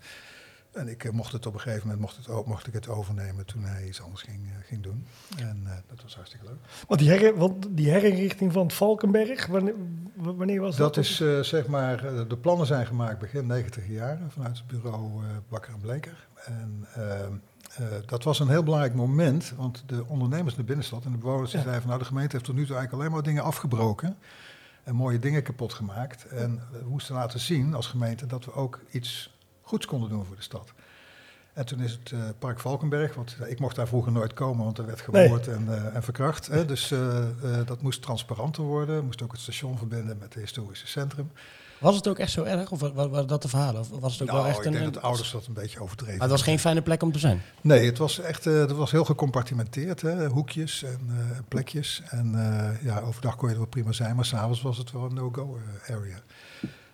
En 0.73 0.87
ik 0.87 1.03
eh, 1.03 1.11
mocht 1.11 1.31
het 1.31 1.45
op 1.45 1.53
een 1.53 1.59
gegeven 1.59 1.81
moment 1.87 1.99
mocht, 2.01 2.15
het, 2.15 2.45
mocht 2.45 2.67
ik 2.67 2.73
het 2.73 2.87
overnemen 2.87 3.45
toen 3.45 3.63
hij 3.63 3.87
iets 3.87 4.01
anders 4.01 4.21
ging, 4.21 4.45
eh, 4.45 4.67
ging 4.67 4.83
doen. 4.83 5.05
En 5.37 5.61
eh, 5.65 5.71
dat 5.87 6.01
was 6.03 6.15
hartstikke 6.15 6.45
leuk. 6.45 6.57
Want 6.87 6.99
die, 6.99 7.09
her, 7.09 7.37
want 7.37 7.67
die 7.69 7.89
herinrichting 7.89 8.53
van 8.53 8.71
Valkenberg, 8.71 9.45
wanneer, 9.45 9.73
wanneer 10.15 10.61
was 10.61 10.75
dat? 10.75 10.95
Dat 10.95 11.03
is 11.03 11.15
zeg 11.49 11.67
maar, 11.67 12.27
de 12.27 12.37
plannen 12.37 12.67
zijn 12.67 12.85
gemaakt 12.85 13.19
begin 13.19 13.47
90 13.47 13.87
jaren 13.87 14.31
vanuit 14.31 14.57
het 14.57 14.67
bureau 14.67 15.21
Bakker 15.49 15.73
en 15.73 15.79
Bleker. 15.79 16.27
En 16.45 16.87
dat 18.05 18.23
was 18.23 18.39
een 18.39 18.49
heel 18.49 18.63
belangrijk 18.63 18.93
moment, 18.95 19.53
want 19.57 19.83
de 19.85 20.05
ondernemers 20.07 20.53
in 20.53 20.59
de 20.59 20.65
binnenstad 20.67 21.05
en 21.05 21.11
de 21.11 21.17
bewoners 21.17 21.51
Ja. 21.51 21.61
zeiden 21.61 21.81
van 21.81 21.89
nou 21.89 22.01
de 22.01 22.07
gemeente 22.07 22.31
heeft 22.31 22.45
tot 22.45 22.55
nu 22.55 22.65
toe 22.65 22.75
eigenlijk 22.75 23.03
alleen 23.03 23.15
maar 23.15 23.31
dingen 23.31 23.43
afgebroken 23.43 24.17
en 24.83 24.95
mooie 24.95 25.19
dingen 25.19 25.43
kapot 25.43 25.73
gemaakt. 25.73 26.25
En 26.25 26.61
we 26.71 26.89
moesten 26.89 27.15
laten 27.15 27.39
zien 27.39 27.73
als 27.73 27.87
gemeente 27.87 28.25
dat 28.25 28.45
we 28.45 28.53
ook 28.53 28.79
iets 28.91 29.32
goeds 29.63 29.85
konden 29.85 30.09
doen 30.09 30.25
voor 30.25 30.35
de 30.35 30.41
stad. 30.41 30.73
En 31.53 31.65
toen 31.65 31.79
is 31.79 31.91
het 31.91 32.11
eh, 32.11 32.19
Park 32.39 32.59
Valkenberg, 32.59 33.15
want 33.15 33.35
ja, 33.39 33.45
ik 33.45 33.59
mocht 33.59 33.75
daar 33.75 33.87
vroeger 33.87 34.11
nooit 34.11 34.33
komen, 34.33 34.63
want 34.65 34.77
er 34.77 34.85
werd 34.85 35.07
Nee. 35.11 35.23
gemoord 35.23 35.47
en, 35.47 35.65
eh, 35.69 35.95
en 35.95 36.03
verkracht. 36.03 36.47
Hè. 36.47 36.65
Dus 36.65 36.91
eh, 36.91 37.17
eh, 37.17 37.25
dat 37.65 37.81
moest 37.81 38.01
transparanter 38.01 38.63
worden, 38.63 39.05
moest 39.05 39.21
ook 39.21 39.31
het 39.31 39.41
station 39.41 39.77
verbinden 39.77 40.17
met 40.19 40.33
het 40.33 40.43
historische 40.43 40.87
centrum. 40.87 41.31
Was 41.79 41.95
het 41.95 42.07
ook 42.07 42.19
echt 42.19 42.31
zo 42.31 42.43
erg? 42.43 42.71
Of 42.71 42.79
wa- 42.79 42.91
wa- 42.93 43.09
waren 43.09 43.27
dat 43.27 43.41
de 43.41 43.47
verhalen? 43.47 43.81
Of 43.81 43.89
was 43.99 44.13
het 44.13 44.21
ook 44.21 44.27
Nou, 44.27 44.39
wel 44.39 44.49
echt 44.49 44.57
ik 44.59 44.65
een... 44.65 44.71
denk 44.71 44.85
een- 44.85 44.91
dat 44.91 45.01
de 45.01 45.07
ouders 45.07 45.31
dat 45.31 45.45
een 45.47 45.53
beetje 45.53 45.79
overdreven. 45.79 46.13
Maar 46.17 46.27
het 46.27 46.37
was 46.37 46.41
geen 46.47 46.59
fijne 46.59 46.81
plek 46.81 47.03
om 47.03 47.11
te 47.11 47.19
zijn. 47.19 47.41
Nee, 47.61 47.85
het 47.85 47.97
was 47.97 48.19
echt 48.19 48.45
eh, 48.45 48.53
het 48.59 48.71
was 48.71 48.91
heel 48.91 49.05
gecompartimenteerd. 49.05 50.01
Hè? 50.01 50.27
Hoekjes 50.27 50.83
en 50.83 50.99
eh, 51.09 51.37
plekjes. 51.47 52.01
En 52.09 52.35
eh, 52.35 52.83
ja, 52.85 52.99
overdag 52.99 53.35
kon 53.35 53.47
je 53.47 53.53
er 53.53 53.59
wel 53.59 53.69
prima 53.69 53.91
zijn, 53.91 54.15
maar 54.15 54.25
s'avonds 54.25 54.61
was 54.61 54.77
het 54.77 54.91
wel 54.91 55.03
een 55.05 55.13
no-go 55.13 55.59
eh, 55.87 55.95
area. 55.95 56.17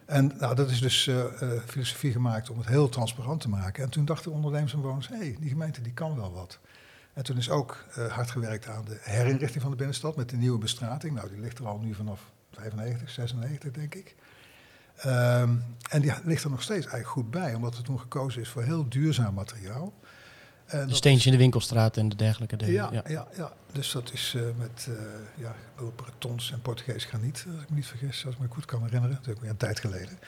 En 0.10 0.32
nou, 0.40 0.56
dat 0.56 0.70
is 0.70 0.80
dus 0.80 1.08
eh, 1.08 1.42
eh, 1.42 1.62
filosofie 1.66 2.12
gemaakt 2.12 2.50
om 2.50 2.58
het 2.58 2.68
heel 2.68 2.90
transparant 2.90 3.42
te 3.42 3.50
maken. 3.50 3.84
En 3.84 3.90
toen 3.90 4.06
dachten 4.06 4.32
ondernemers 4.32 4.74
en 4.74 4.82
bewoners, 4.82 5.08
hé, 5.08 5.16
hey, 5.16 5.36
die 5.40 5.50
gemeente 5.50 5.82
die 5.82 5.94
kan 5.94 6.16
wel 6.16 6.34
wat. 6.34 6.60
En 7.14 7.24
toen 7.24 7.38
is 7.38 7.50
ook 7.50 7.86
eh, 7.96 8.06
hard 8.06 8.32
gewerkt 8.32 8.68
aan 8.68 8.86
de 8.86 8.98
herinrichting 9.02 9.62
van 9.62 9.72
de 9.72 9.78
binnenstad 9.78 10.16
met 10.16 10.30
de 10.30 10.38
nieuwe 10.38 10.58
bestrating. 10.58 11.16
Nou, 11.16 11.30
die 11.30 11.40
ligt 11.40 11.60
er 11.60 11.68
al 11.68 11.80
nu 11.80 11.94
vanaf 11.94 12.22
95, 12.52 13.10
96 13.10 13.72
denk 13.72 13.96
ik. 13.96 14.16
Ehm, 14.96 15.56
en 15.90 16.02
die 16.02 16.14
ligt 16.24 16.44
er 16.44 16.50
nog 16.50 16.62
steeds 16.62 16.86
eigenlijk 16.86 17.08
goed 17.08 17.32
bij, 17.32 17.54
omdat 17.54 17.78
er 17.78 17.84
toen 17.84 18.00
gekozen 18.00 18.42
is 18.42 18.50
voor 18.50 18.64
heel 18.64 18.90
duurzaam 18.90 19.34
materiaal. 19.34 19.94
En 20.70 20.88
De 20.88 20.96
steentje 20.96 21.26
in 21.26 21.32
de 21.32 21.42
winkelstraat 21.42 21.98
en 21.98 22.10
de 22.10 22.16
dergelijke 22.16 22.56
dingen. 22.56 22.74
ja, 22.74 22.90
Ja. 22.94 23.04
ja. 23.08 23.28
Ja, 23.36 23.54
dus 23.72 23.92
dat 23.92 24.14
is 24.14 24.34
eh, 24.36 24.42
met 24.58 24.88
eh 24.90 24.96
ja, 25.36 25.56
Bretons 25.96 26.52
en 26.52 26.62
Portugees 26.62 27.06
graniet, 27.06 27.46
als 27.54 27.62
ik 27.62 27.70
me 27.70 27.76
niet 27.76 27.88
vergis, 27.88 28.26
als 28.26 28.36
ik 28.36 28.42
me 28.42 28.48
goed 28.50 28.66
kan 28.66 28.84
herinneren. 28.84 29.16
Dat 29.16 29.28
is 29.28 29.34
ook 29.34 29.42
weer 29.42 29.50
een 29.50 29.58
tijd 29.58 29.80
geleden. 29.80 30.20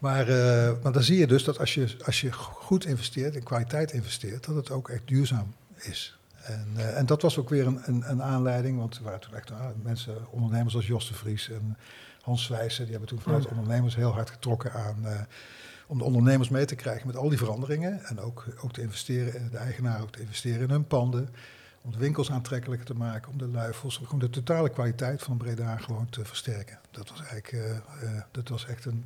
Maar, 0.00 0.28
eh, 0.28 0.72
maar 0.82 0.92
dan 0.92 1.02
zie 1.02 1.18
je 1.18 1.26
dus 1.26 1.44
dat 1.44 1.58
als 1.58 1.74
je, 1.74 1.96
als 2.04 2.20
je 2.20 2.32
goed 2.32 2.84
investeert, 2.84 3.34
in 3.34 3.42
kwaliteit 3.42 3.92
investeert, 3.92 4.44
dat 4.44 4.54
het 4.54 4.70
ook 4.70 4.88
echt 4.88 5.02
duurzaam 5.04 5.54
is. 5.76 6.18
En, 6.42 6.68
eh, 6.76 6.96
en 6.96 7.06
dat 7.06 7.22
was 7.22 7.38
ook 7.38 7.48
weer 7.48 7.66
een, 7.66 7.80
een, 7.84 8.10
een 8.10 8.22
aanleiding, 8.22 8.78
want 8.78 8.96
er 8.96 9.02
waren 9.02 9.20
toen 9.20 9.34
echt 9.34 9.50
ah, 9.50 9.66
mensen, 9.82 10.16
ondernemers 10.30 10.74
als 10.74 10.86
Jos 10.86 11.08
de 11.08 11.14
Vries 11.14 11.50
en 11.50 11.76
Hans 12.20 12.44
Zwijsen, 12.44 12.82
die 12.82 12.90
hebben 12.90 13.08
toen 13.08 13.20
vanuit 13.20 13.46
ondernemers 13.46 13.94
heel 13.94 14.12
hard 14.12 14.30
getrokken 14.30 14.72
aan, 14.72 15.06
eh, 15.06 15.20
om 15.90 15.98
de 15.98 16.04
ondernemers 16.04 16.48
mee 16.48 16.64
te 16.64 16.74
krijgen 16.74 17.06
met 17.06 17.16
al 17.16 17.28
die 17.28 17.38
veranderingen. 17.38 18.04
En 18.04 18.20
ook, 18.20 18.46
ook 18.62 18.72
te 18.72 18.80
investeren, 18.80 19.50
de 19.50 19.56
eigenaar 19.56 20.02
ook 20.02 20.10
te 20.10 20.20
investeren 20.20 20.60
in 20.60 20.70
hun 20.70 20.86
panden. 20.86 21.28
Om 21.82 21.92
de 21.92 21.98
winkels 21.98 22.30
aantrekkelijker 22.30 22.86
te 22.86 22.94
maken, 22.94 23.32
om 23.32 23.38
de 23.38 23.48
luifels, 23.48 23.98
om 23.98 24.04
gewoon 24.04 24.20
de 24.20 24.30
totale 24.30 24.68
kwaliteit 24.68 25.22
van 25.22 25.36
Breda 25.36 25.76
gewoon 25.76 26.06
te 26.10 26.24
versterken. 26.24 26.78
Dat 26.90 27.10
was 27.10 27.18
eigenlijk, 27.18 27.52
eh, 27.52 27.70
eh, 27.70 28.22
dat 28.30 28.48
was 28.48 28.66
echt 28.66 28.84
een 28.84 29.04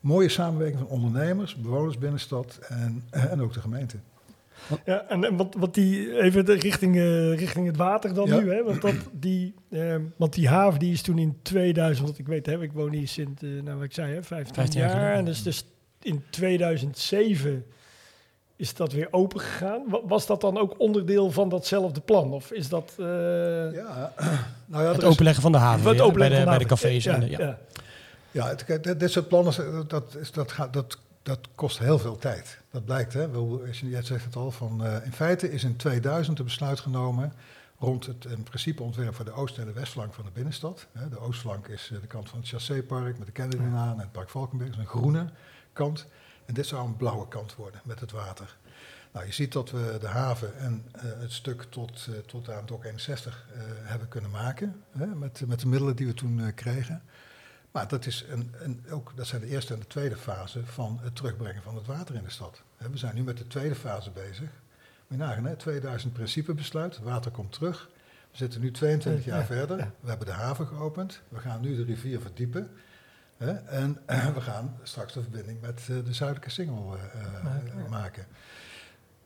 mooie 0.00 0.28
samenwerking 0.28 0.78
van 0.80 0.88
ondernemers, 0.88 1.56
bewoners 1.56 1.98
binnenstad 1.98 2.58
en, 2.68 3.04
en 3.10 3.42
ook 3.42 3.52
de 3.52 3.60
gemeente. 3.60 3.96
Ja, 4.84 5.04
en, 5.08 5.24
en 5.24 5.36
wat, 5.36 5.54
wat 5.58 5.74
die, 5.74 6.20
even 6.20 6.44
de 6.44 6.52
richting, 6.52 6.96
eh, 6.96 7.34
richting 7.34 7.66
het 7.66 7.76
water 7.76 8.14
dan 8.14 8.26
Ja. 8.26 8.40
nu, 8.40 8.52
hè? 8.52 8.62
Want, 8.62 8.80
dat, 8.82 8.94
die, 9.12 9.54
ehm, 9.70 10.02
want 10.16 10.34
die 10.34 10.48
haven 10.48 10.78
die 10.78 10.92
is 10.92 11.02
toen 11.02 11.18
in 11.18 11.38
2000, 11.42 12.06
want 12.06 12.18
ik 12.18 12.26
weet, 12.26 12.46
hè, 12.46 12.62
ik 12.62 12.72
woon 12.72 12.92
hier 12.92 13.08
sinds, 13.08 13.42
eh, 13.42 13.48
nou 13.62 13.74
wat 13.76 13.84
ik 13.84 13.94
zei, 13.94 14.14
hè, 14.14 14.22
15, 14.22 14.54
15 14.54 14.80
jaar 14.80 15.00
jaar. 15.00 15.14
En 15.14 15.24
dus, 15.24 15.42
dus 15.42 15.64
in 16.02 16.24
2007 16.30 17.64
is 18.56 18.74
dat 18.74 18.92
weer 18.92 19.08
open 19.10 19.40
gegaan. 19.40 19.82
Wa- 19.88 20.06
Was 20.06 20.26
dat 20.26 20.40
dan 20.40 20.58
ook 20.58 20.74
onderdeel 20.78 21.30
van 21.30 21.48
datzelfde 21.48 22.00
plan? 22.00 22.32
Of 22.32 22.50
is 22.52 22.68
dat... 22.68 22.92
eh, 22.98 23.06
Ja, 23.74 24.12
nou 24.66 24.84
ja, 24.84 24.92
Het 24.92 25.04
openleggen 25.04 25.42
van 25.42 25.52
de 25.52 25.58
haven 25.58 25.82
weer, 25.84 25.90
hè, 25.92 25.96
bij, 25.96 26.06
openleggen 26.06 26.36
de, 26.38 26.42
van 26.44 26.50
bij 26.52 26.62
de 26.62 26.68
cafés. 26.68 27.04
Ja, 27.04 27.14
en 27.14 27.20
de, 27.20 27.30
ja, 27.30 27.58
ja. 28.30 28.54
het, 28.66 29.00
dit, 29.00 29.10
soort 29.10 29.28
plannen, 29.28 29.52
eh, 29.54 29.80
dat, 29.88 30.14
is, 30.20 30.32
dat, 30.32 30.52
gaat, 30.52 30.72
dat, 30.72 30.98
dat 31.22 31.38
kost 31.54 31.78
heel 31.78 31.98
veel 31.98 32.16
tijd. 32.16 32.58
Dat 32.70 32.84
blijkt, 32.84 33.12
hè. 33.12 33.26
Jij 33.82 34.02
zegt 34.02 34.24
het 34.24 34.36
al, 34.36 34.50
van, 34.50 34.84
eh, 34.84 35.04
in 35.04 35.12
feite 35.12 35.52
is 35.52 35.64
in 35.64 35.76
2000 35.76 36.38
een 36.38 36.44
besluit 36.44 36.80
genomen 36.80 37.32
rond 37.78 38.06
het 38.06 38.24
in 38.24 38.42
principe 38.42 38.82
ontwerp 38.82 39.14
voor 39.14 39.24
de 39.24 39.32
oost- 39.32 39.58
en 39.58 39.66
de 39.66 39.72
westflank 39.72 40.14
van 40.14 40.24
de 40.24 40.30
binnenstad. 40.34 40.86
De 41.10 41.18
oostflank 41.20 41.66
is 41.68 41.90
de 42.00 42.06
kant 42.06 42.28
van 42.28 42.38
het 42.38 42.48
Chassé-park 42.48 43.18
met 43.18 43.26
de 43.26 43.32
Kennedy-laan 43.32 43.92
en 43.94 43.98
het 44.00 44.12
Park 44.12 44.28
Valkenberg. 44.28 44.70
Dat 44.70 44.78
is 44.80 44.84
een 44.84 44.90
groene 44.98 45.26
kant. 45.72 46.06
En 46.44 46.54
dit 46.54 46.66
zou 46.66 46.86
een 46.86 46.96
blauwe 46.96 47.28
kant 47.28 47.54
worden 47.54 47.80
met 47.84 48.00
het 48.00 48.10
water. 48.10 48.56
Nou, 49.12 49.26
je 49.26 49.32
ziet 49.32 49.52
dat 49.52 49.70
we 49.70 49.96
de 50.00 50.06
haven 50.06 50.58
en 50.58 50.84
eh, 50.92 51.02
het 51.02 51.32
stuk 51.32 51.62
tot, 51.62 52.06
eh, 52.10 52.18
tot 52.18 52.50
aan 52.50 52.66
Dok 52.66 52.84
61 52.84 53.46
eh, 53.52 53.60
hebben 53.64 54.08
kunnen 54.08 54.30
maken. 54.30 54.82
Hè, 54.90 55.06
met, 55.06 55.42
met 55.46 55.60
de 55.60 55.66
middelen 55.66 55.96
die 55.96 56.06
we 56.06 56.14
toen 56.14 56.54
kregen. 56.54 57.02
Maar 57.70 57.88
dat, 57.88 58.06
is 58.06 58.24
een, 58.28 58.54
een, 58.58 58.84
ook, 58.90 59.12
dat 59.14 59.26
zijn 59.26 59.40
de 59.40 59.46
eerste 59.46 59.74
en 59.74 59.80
de 59.80 59.86
tweede 59.86 60.16
fase 60.16 60.66
van 60.66 60.98
het 61.02 61.16
terugbrengen 61.16 61.62
van 61.62 61.74
het 61.74 61.86
water 61.86 62.14
in 62.14 62.24
de 62.24 62.30
stad. 62.30 62.62
Hè, 62.76 62.90
We 62.90 62.96
zijn 62.98 63.14
nu 63.14 63.22
met 63.22 63.38
de 63.38 63.46
tweede 63.46 63.74
fase 63.74 64.10
bezig. 64.10 64.48
Moet 65.06 65.18
je 65.18 65.24
nagaan, 65.24 65.44
hè, 65.44 65.56
2000 65.56 66.12
principebesluit, 66.12 66.98
water 66.98 67.30
komt 67.30 67.52
terug. 67.52 67.88
We 68.30 68.36
zitten 68.36 68.60
nu 68.60 68.70
22 68.70 69.24
jaar 69.24 69.38
Ja, 69.38 69.44
verder. 69.44 69.78
ja. 69.78 69.90
We 70.00 70.08
hebben 70.08 70.26
de 70.26 70.32
haven 70.32 70.66
geopend. 70.66 71.20
We 71.28 71.38
gaan 71.38 71.60
nu 71.60 71.76
de 71.76 71.84
rivier 71.84 72.20
verdiepen. 72.20 72.70
Hè, 73.44 73.50
en 73.52 73.98
we 74.34 74.40
gaan 74.40 74.76
straks 74.82 75.12
de 75.12 75.20
verbinding 75.22 75.60
met 75.60 75.80
eh, 75.80 75.96
de 76.04 76.12
zuidelijke 76.14 76.50
singel 76.50 76.96
eh, 76.96 77.20
eh, 77.20 77.44
Maken, 77.44 77.72
ja. 77.82 77.88
maken. 77.90 78.26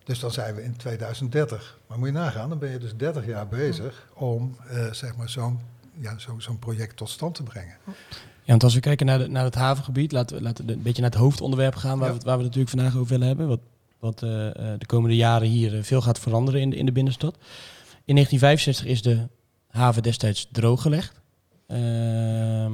Dus 0.05 0.19
dan 0.21 0.31
zijn 0.31 0.55
we 0.55 0.63
in 0.65 0.77
2030. 0.77 1.79
Maar 1.87 1.99
moet 1.99 2.07
je 2.09 2.13
nagaan, 2.15 2.49
dan 2.49 2.59
ben 2.59 2.71
je 2.71 2.79
dus 2.79 2.97
30 2.97 3.27
jaar 3.27 3.49
bezig 3.49 4.07
om 4.15 4.57
eh, 4.69 4.93
zeg 4.93 5.17
maar 5.17 5.29
zo'n 5.29 5.59
ja, 5.99 6.19
zo, 6.19 6.39
zo'n 6.39 6.59
project 6.59 6.97
tot 6.97 7.09
stand 7.11 7.35
te 7.35 7.43
brengen. 7.43 7.77
Ja, 7.87 7.93
want 8.51 8.63
als 8.63 8.75
we 8.75 8.81
kijken 8.81 9.07
naar, 9.07 9.19
de, 9.19 9.27
naar 9.29 9.45
het 9.45 9.55
havengebied, 9.55 10.13
laten 10.13 10.37
we, 10.37 10.43
laten 10.43 10.67
we 10.67 10.73
een 10.73 10.83
beetje 10.83 11.03
naar 11.03 11.11
het 11.11 11.21
hoofdonderwerp 11.21 11.75
gaan, 11.75 11.99
waar, 11.99 12.07
Ja. 12.07 12.13
we, 12.13 12.19
het- 12.19 12.25
waar 12.27 12.37
we 12.39 12.45
het 12.45 12.55
natuurlijk 12.55 12.81
vandaag 12.81 12.97
over 13.01 13.13
willen 13.13 13.27
hebben. 13.27 13.49
Wat, 13.49 13.61
wat 13.99 14.23
eh, 14.23 14.47
eh, 14.73 14.79
de 14.79 14.87
komende 14.87 15.17
jaren 15.17 15.49
hier 15.49 15.77
eh, 15.77 15.83
veel 15.83 16.01
gaat 16.01 16.19
veranderen 16.19 16.61
in 16.61 16.71
de, 16.71 16.77
in 16.77 16.87
de 16.87 16.93
binnenstad. 16.93 17.35
In 18.05 18.15
1965 18.15 18.85
is 18.87 19.03
de 19.03 19.29
haven 19.69 20.03
destijds 20.03 20.49
drooggelegd. 20.53 21.21
Ehm, 21.67 22.73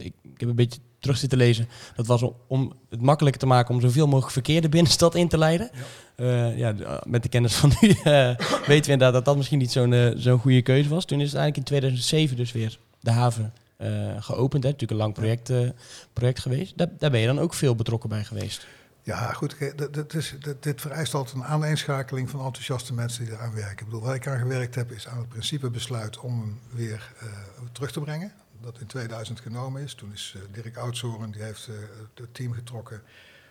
ik, 0.00 0.12
ik 0.22 0.40
heb 0.40 0.48
een 0.48 0.54
beetje 0.54 0.80
terug 0.98 1.16
zitten 1.16 1.38
lezen. 1.38 1.68
Dat 1.96 2.06
was 2.06 2.24
om, 2.46 2.72
het 2.90 3.00
makkelijker 3.00 3.40
te 3.40 3.46
maken 3.46 3.74
om 3.74 3.80
zoveel 3.80 4.06
mogelijk 4.06 4.32
verkeer 4.32 4.60
de 4.60 4.68
binnenstad 4.68 5.14
in 5.14 5.28
te 5.28 5.38
leiden. 5.38 5.70
Ja. 6.16 6.46
ja, 6.46 6.72
de- 6.72 6.84
eh, 6.84 6.98
met 7.06 7.22
de 7.22 7.28
kennis 7.28 7.54
van 7.54 7.72
nu 7.80 7.88
eh, 7.90 8.36
weten 8.36 8.66
we 8.66 8.74
inderdaad 8.74 9.12
dat 9.12 9.24
dat 9.24 9.36
misschien 9.36 9.58
niet 9.58 9.72
zo'n 9.72 9.92
eh, 9.92 10.10
zo'n 10.16 10.38
goede 10.38 10.62
keuze 10.62 10.88
was. 10.88 11.04
Toen 11.04 11.20
is 11.20 11.26
het 11.32 11.40
eigenlijk 11.40 11.56
in 11.56 11.76
2007 11.76 12.36
dus 12.36 12.52
weer 12.52 12.78
de 13.00 13.10
haven 13.10 13.52
eh, 13.76 13.88
geopend. 14.18 14.62
Hè. 14.62 14.70
Natuurlijk 14.70 15.00
een 15.00 15.04
lang 15.06 15.14
project, 15.14 15.50
eh, 15.50 15.68
project 16.12 16.40
geweest. 16.40 16.72
Daar, 16.78 16.88
daar 16.98 17.10
ben 17.10 17.20
je 17.20 17.26
dan 17.26 17.38
ook 17.38 17.54
veel 17.54 17.74
betrokken 17.74 18.08
bij 18.08 18.24
geweest. 18.24 18.66
Ja, 19.02 19.32
goed. 19.32 19.56
dit- 19.92 20.14
is, 20.14 20.34
dit, 20.60 20.80
vereist 20.80 21.14
altijd 21.14 21.36
een 21.36 21.44
aaneenschakeling 21.44 22.30
van 22.30 22.44
enthousiaste 22.44 22.94
mensen 22.94 23.24
die 23.24 23.34
eraan 23.34 23.54
werken. 23.54 23.78
Ik 23.78 23.84
bedoel, 23.84 24.00
waar 24.00 24.14
ik 24.14 24.26
aan 24.26 24.38
gewerkt 24.38 24.74
heb, 24.74 24.92
is 24.92 25.08
aan 25.08 25.18
het 25.18 25.28
principebesluit 25.28 26.18
om 26.20 26.40
hem 26.40 26.58
weer 26.72 27.12
eh, 27.20 27.26
terug 27.72 27.92
te 27.92 28.00
brengen. 28.00 28.32
Dat 28.60 28.80
in 28.80 28.86
2000 28.86 29.40
genomen 29.40 29.82
is. 29.82 29.94
Toen 29.94 30.12
is 30.12 30.34
eh, 30.36 30.42
Dirk 30.52 30.76
Oudshoorn, 30.76 31.30
die 31.30 31.42
heeft 31.42 31.68
eh, 31.68 31.74
het 32.14 32.34
team 32.34 32.52
getrokken 32.52 33.02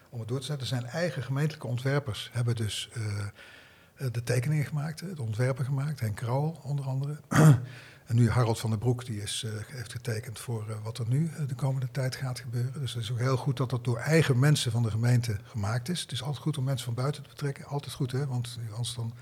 om 0.10 0.20
het 0.20 0.28
door 0.28 0.40
te 0.40 0.46
zetten. 0.46 0.68
Zijn 0.68 0.86
eigen 0.86 1.24
gemeentelijke 1.24 1.68
ontwerpers 1.68 2.30
hebben 2.34 2.56
dus 2.56 2.90
eh, 2.94 3.28
de 4.12 4.24
tekeningen 4.24 4.66
gemaakt, 4.66 5.00
de 5.16 5.22
ontwerpen 5.22 5.66
gemaakt. 5.66 6.00
Henk 6.00 6.16
Krauwel 6.16 6.60
onder 6.64 6.86
andere. 6.86 7.20
en 8.10 8.16
nu 8.16 8.30
Harold 8.30 8.60
van 8.60 8.70
der 8.70 8.80
Broek, 8.80 9.06
die 9.06 9.22
is, 9.22 9.46
heeft 9.68 9.92
getekend 9.92 10.40
voor 10.40 10.82
wat 10.84 10.98
er 10.98 11.08
nu 11.08 11.32
de 11.48 11.56
komende 11.56 11.92
tijd 11.92 12.16
gaat 12.16 12.40
gebeuren. 12.40 12.80
Dus 12.82 12.94
het 12.94 13.04
is 13.04 13.12
ook 13.12 13.20
heel 13.20 13.38
goed 13.38 13.58
dat 13.58 13.70
dat 13.70 13.84
door 13.84 13.98
eigen 13.98 14.40
mensen 14.40 14.72
van 14.72 14.84
de 14.84 14.92
gemeente 14.92 15.38
gemaakt 15.44 15.90
is. 15.90 16.02
Het 16.02 16.12
is 16.12 16.24
altijd 16.24 16.44
goed 16.44 16.58
om 16.58 16.64
mensen 16.64 16.86
van 16.86 16.94
buiten 16.94 17.24
te 17.24 17.30
betrekken. 17.30 17.66
Altijd 17.66 17.94
goed, 17.94 18.12
hè, 18.12 18.28
want 18.28 18.60
anders 18.70 18.96
dan 18.96 19.14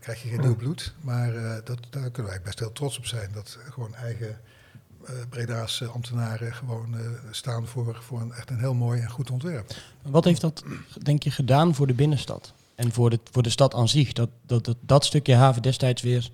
krijg 0.00 0.22
je 0.22 0.28
geen 0.28 0.40
nieuw 0.40 0.56
bloed. 0.56 0.94
Maar 1.00 1.34
eh, 1.34 1.64
dat, 1.64 1.78
daar 1.90 2.10
kunnen 2.10 2.32
wij 2.32 2.40
best 2.42 2.58
heel 2.58 2.72
trots 2.72 2.98
op 2.98 3.06
zijn. 3.06 3.30
Dat 3.32 3.58
gewoon 3.70 3.94
eigen 3.94 4.38
eh 5.06 5.14
Breda's 5.28 5.80
eh, 5.80 5.88
ambtenaren 5.88 6.54
gewoon 6.54 6.98
eh, 6.98 7.06
staan 7.30 7.66
voor, 7.66 7.98
voor 8.00 8.20
een, 8.20 8.32
echt 8.32 8.50
een 8.50 8.58
heel 8.58 8.74
mooi 8.74 9.00
en 9.00 9.10
goed 9.10 9.30
ontwerp. 9.30 9.74
Wat 10.02 10.24
heeft 10.24 10.40
dat, 10.40 10.64
denk 11.02 11.22
je, 11.22 11.30
gedaan 11.30 11.74
voor 11.74 11.86
de 11.86 11.94
binnenstad? 11.94 12.52
En 12.74 12.92
voor 12.92 13.10
de, 13.10 13.20
voor 13.30 13.42
de 13.42 13.50
stad 13.50 13.74
aan 13.74 13.88
zich? 13.88 14.12
Dat, 14.12 14.28
dat 14.46 14.74
dat 14.80 15.04
stukje 15.04 15.34
haven 15.34 15.62
destijds 15.62 16.02
weer 16.02 16.30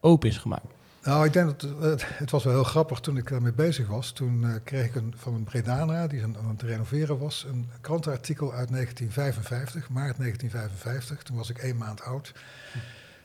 open 0.00 0.28
is 0.28 0.36
gemaakt. 0.36 0.66
Nou, 1.04 1.26
ik 1.26 1.32
denk 1.32 1.60
dat 1.60 1.80
het, 1.80 2.04
het 2.06 2.30
was 2.30 2.44
wel 2.44 2.52
heel 2.52 2.64
grappig 2.64 3.00
toen 3.00 3.16
ik 3.16 3.28
daarmee 3.28 3.52
bezig 3.52 3.88
was. 3.88 4.12
Toen 4.12 4.44
eh, 4.44 4.54
kreeg 4.64 4.86
ik 4.86 4.94
een, 4.94 5.14
van 5.16 5.34
een 5.34 5.44
Bredana, 5.44 6.06
die 6.06 6.22
aan 6.22 6.36
aan 6.36 6.48
het 6.48 6.62
renoveren 6.62 7.18
was, 7.18 7.46
een 7.48 7.70
krantenartikel 7.80 8.52
uit 8.52 8.68
1955, 8.68 9.88
maart 9.88 10.16
1955. 10.18 11.22
Toen 11.22 11.36
was 11.36 11.50
ik 11.50 11.58
één 11.58 11.76
maand 11.76 12.02
oud. 12.02 12.32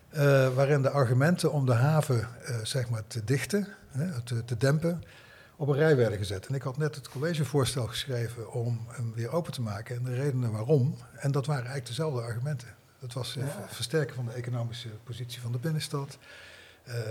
Eh, 0.10 0.54
waarin 0.56 0.82
de 0.82 0.90
argumenten 0.90 1.52
om 1.52 1.66
de 1.66 1.74
haven 1.74 2.28
eh, 2.46 2.56
zeg 2.64 2.90
maar 2.90 3.04
te 3.08 3.24
dichten, 3.24 3.68
hè, 3.92 4.22
te, 4.22 4.46
te 4.46 4.58
dempen, 4.58 5.04
op 5.56 5.68
een 5.68 5.76
rij 5.76 5.96
werden 5.96 6.18
gezet. 6.18 6.48
En 6.48 6.56
ik 6.56 6.62
had 6.62 6.78
net 6.78 6.96
het 6.96 7.10
collegevoorstel 7.10 7.88
geschreven 7.88 8.52
om 8.52 8.80
hem 8.88 9.14
weer 9.16 9.32
open 9.32 9.52
te 9.52 9.62
maken 9.62 9.96
en 9.96 10.04
de 10.04 10.16
redenen 10.16 10.52
waarom. 10.52 10.96
En 11.16 11.32
dat 11.32 11.46
waren 11.46 11.66
eigenlijk 11.66 11.88
dezelfde 11.88 12.22
argumenten. 12.22 12.68
Dat 13.00 13.14
was 13.14 13.38
eh, 13.38 13.44
versterken 13.68 14.16
van 14.16 14.26
de 14.26 14.32
economische 14.32 14.90
positie 15.04 15.42
van 15.42 15.52
de 15.52 15.58
binnenstad, 15.58 16.18
eh, 16.18 16.49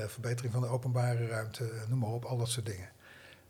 verbetering 0.06 0.52
van 0.52 0.62
de 0.62 0.68
openbare 0.68 1.26
ruimte, 1.26 1.64
eh, 1.64 1.88
noem 1.88 1.98
maar 1.98 2.10
op, 2.10 2.24
al 2.24 2.36
dat 2.36 2.48
soort 2.48 2.66
dingen. 2.66 2.88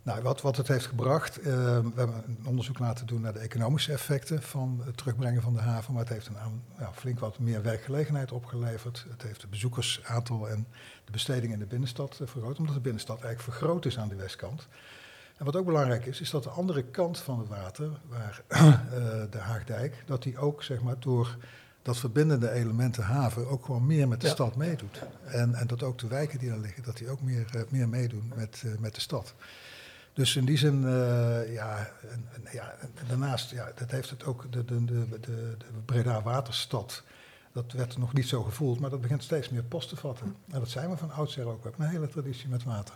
Nou, 0.08 0.22
wat, 0.22 0.40
wat 0.40 0.56
het 0.56 0.68
heeft 0.68 0.86
gebracht, 0.86 1.38
eh, 1.38 1.44
we 1.44 1.92
hebben 1.94 2.24
een 2.26 2.46
onderzoek 2.46 2.78
laten 2.78 3.06
doen 3.06 3.20
naar 3.20 3.32
de 3.32 3.38
economische 3.38 3.92
effecten 3.92 4.42
van 4.42 4.82
het 4.84 4.96
terugbrengen 4.96 5.42
van 5.42 5.52
de 5.52 5.60
haven, 5.60 5.92
maar 5.92 6.02
het 6.02 6.12
heeft 6.12 6.26
een 6.26 6.62
ja, 6.78 6.92
flink 6.92 7.18
wat 7.18 7.38
meer 7.38 7.62
werkgelegenheid 7.62 8.32
opgeleverd. 8.32 9.06
Het 9.10 9.22
heeft 9.22 9.40
het 9.40 9.50
bezoekersaantal 9.50 10.48
en 10.48 10.66
de 11.04 11.12
besteding 11.12 11.52
in 11.52 11.58
de 11.58 11.66
binnenstad 11.66 12.18
eh, 12.20 12.26
vergroot, 12.26 12.58
omdat 12.58 12.74
de 12.74 12.80
binnenstad 12.80 13.22
eigenlijk 13.22 13.56
vergroot 13.56 13.84
is 13.84 13.98
aan 13.98 14.08
de 14.08 14.16
westkant. 14.16 14.68
En 15.36 15.44
wat 15.44 15.56
ook 15.56 15.66
belangrijk 15.66 16.06
is, 16.06 16.20
is 16.20 16.30
dat 16.30 16.42
de 16.42 16.50
andere 16.50 16.82
kant 16.82 17.18
van 17.18 17.38
het 17.38 17.48
water, 17.48 17.90
waar 18.06 18.42
eh, 18.48 18.62
de 19.30 19.38
Haagdijk, 19.38 20.02
dat 20.06 20.22
die 20.22 20.38
ook 20.38 20.62
zeg 20.62 20.80
maar, 20.80 21.00
door 21.00 21.36
dat 21.88 21.98
verbindende 21.98 22.50
element 22.50 22.94
de 22.94 23.02
haven 23.02 23.48
ook 23.48 23.64
gewoon 23.64 23.86
meer 23.86 24.08
met 24.08 24.20
de 24.20 24.26
Ja. 24.26 24.32
stad 24.32 24.56
meedoet. 24.56 25.02
En, 25.24 25.54
en 25.54 25.66
dat 25.66 25.82
ook 25.82 25.98
de 25.98 26.06
wijken 26.06 26.38
die 26.38 26.48
daar 26.48 26.58
liggen, 26.58 26.82
dat 26.82 26.96
die 26.96 27.08
ook 27.08 27.20
meer, 27.22 27.46
eh, 27.54 27.60
meer 27.68 27.88
meedoen 27.88 28.32
met, 28.34 28.62
eh, 28.66 28.72
met 28.78 28.94
de 28.94 29.00
stad. 29.00 29.34
Dus 30.12 30.36
in 30.36 30.44
die 30.44 30.56
zin, 30.58 30.84
eh, 30.84 31.52
ja, 31.52 31.90
en, 32.10 32.28
en, 32.34 32.42
ja, 32.52 32.74
en 32.80 32.90
daarnaast, 33.08 33.50
ja, 33.50 33.72
dat 33.74 33.90
heeft 33.90 34.10
het 34.10 34.24
ook, 34.24 34.52
de, 34.52 34.64
de, 34.64 34.84
de, 34.84 35.08
de, 35.08 35.18
de 35.58 35.66
Breda 35.84 36.22
Waterstad, 36.22 37.02
dat 37.52 37.72
werd 37.72 37.98
nog 37.98 38.12
niet 38.14 38.28
zo 38.28 38.42
gevoeld, 38.42 38.80
maar 38.80 38.90
dat 38.90 39.00
begint 39.00 39.22
steeds 39.22 39.48
meer 39.48 39.62
post 39.62 39.88
te 39.88 39.96
vatten. 39.96 40.34
En 40.50 40.58
dat 40.58 40.68
zijn 40.68 40.90
we 40.90 40.96
van 40.96 41.10
oudsher 41.10 41.46
ook, 41.46 41.62
we 41.62 41.68
hebben 41.68 41.86
een 41.86 41.92
hele 41.92 42.08
traditie 42.08 42.48
met 42.48 42.64
water. 42.64 42.94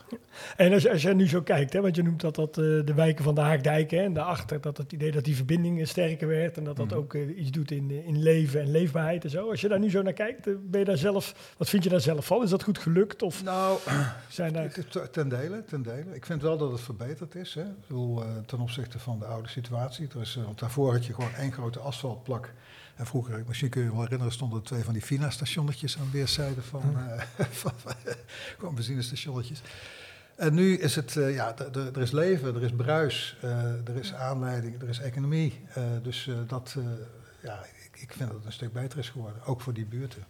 En 0.56 0.72
als, 0.72 0.88
als 0.88 1.02
je 1.02 1.14
nu 1.14 1.28
zo 1.28 1.42
kijkt, 1.42 1.72
hè, 1.72 1.80
want 1.80 1.96
je 1.96 2.02
noemt 2.02 2.20
dat, 2.20 2.34
dat 2.34 2.48
eh, 2.48 2.64
de 2.64 2.92
wijken 2.94 3.24
van 3.24 3.34
de 3.34 3.40
Haagdijk 3.40 3.90
hè, 3.90 4.02
en 4.02 4.12
daarachter, 4.12 4.60
dat 4.60 4.76
het 4.76 4.92
idee 4.92 5.12
dat 5.12 5.24
die 5.24 5.36
verbinding 5.36 5.80
eh, 5.80 5.86
sterker 5.86 6.28
werd 6.28 6.56
en 6.56 6.64
dat 6.64 6.76
dat 6.76 6.86
Mhm. 6.86 6.96
ook 6.96 7.14
eh, 7.14 7.38
iets 7.38 7.50
doet 7.50 7.70
in, 7.70 7.90
in 8.04 8.22
leven 8.22 8.60
en 8.60 8.70
leefbaarheid 8.70 9.24
en 9.24 9.30
zo. 9.30 9.50
Als 9.50 9.60
je 9.60 9.68
daar 9.68 9.78
nu 9.78 9.90
zo 9.90 10.02
naar 10.02 10.12
kijkt, 10.12 10.44
ben 10.70 10.80
je 10.80 10.84
daar 10.86 10.98
zelf, 10.98 11.54
wat 11.56 11.68
vind 11.68 11.84
je 11.84 11.90
daar 11.90 12.00
zelf 12.00 12.26
van? 12.26 12.42
Is 12.42 12.50
dat 12.50 12.62
goed 12.62 12.78
gelukt 12.78 13.22
of 13.22 13.44
Nou, 13.44 13.78
zijn 14.28 14.52
daar... 14.52 14.72
Ten 15.10 15.28
dele, 15.28 15.64
ten 15.64 15.82
dele. 15.82 16.14
Ik 16.14 16.26
vind 16.26 16.42
wel 16.42 16.58
dat 16.58 16.70
het 16.72 16.80
verbeterd 16.80 17.34
is. 17.34 17.54
Hè. 17.54 17.62
Ik 17.62 17.86
bedoel, 17.86 18.22
ten 18.46 18.60
opzichte 18.60 18.98
van 18.98 19.18
de 19.18 19.24
oude 19.24 19.48
situatie. 19.48 20.08
Er 20.14 20.20
is, 20.20 20.38
want 20.44 20.58
daarvoor 20.58 20.92
had 20.92 21.06
je 21.06 21.14
gewoon 21.14 21.34
één 21.34 21.52
grote 21.52 21.78
asfaltplak. 21.78 22.52
En 22.96 23.06
vroeger, 23.06 23.44
misschien 23.46 23.68
kun 23.68 23.80
je 23.80 23.86
je 23.86 23.92
wel 23.92 24.02
herinneren, 24.02 24.32
stonden 24.32 24.58
er 24.58 24.64
twee 24.64 24.84
van 24.84 24.92
die 24.92 25.02
Fina-stationnetjes 25.02 25.98
aan 25.98 26.10
weerszijden 26.10 26.62
van, 26.62 26.82
eh, 27.36 27.46
van 27.50 27.72
gewoon 28.58 28.74
benzinestationnetjes. 28.74 29.62
En 30.36 30.54
nu 30.54 30.76
is 30.76 30.94
het, 30.94 31.16
eh, 31.16 31.34
ja, 31.34 31.54
er 31.74 32.00
is 32.00 32.10
leven, 32.10 32.54
er 32.54 32.62
is 32.62 32.72
bruis, 32.76 33.36
eh, 33.40 33.88
er 33.88 33.96
is 33.96 34.14
aanleiding, 34.14 34.82
er 34.82 34.88
is 34.88 34.98
economie. 34.98 35.60
Eh, 35.74 35.82
dus 36.02 36.26
eh, 36.26 36.34
dat, 36.46 36.74
eh, 36.78 36.84
ja, 37.42 37.64
ik, 37.64 38.00
ik 38.00 38.12
vind 38.12 38.28
dat 38.28 38.38
het 38.38 38.46
een 38.46 38.52
stuk 38.52 38.72
beter 38.72 38.98
is 38.98 39.10
geworden, 39.10 39.44
ook 39.44 39.60
voor 39.60 39.72
die 39.72 39.86
buurten. 39.86 40.24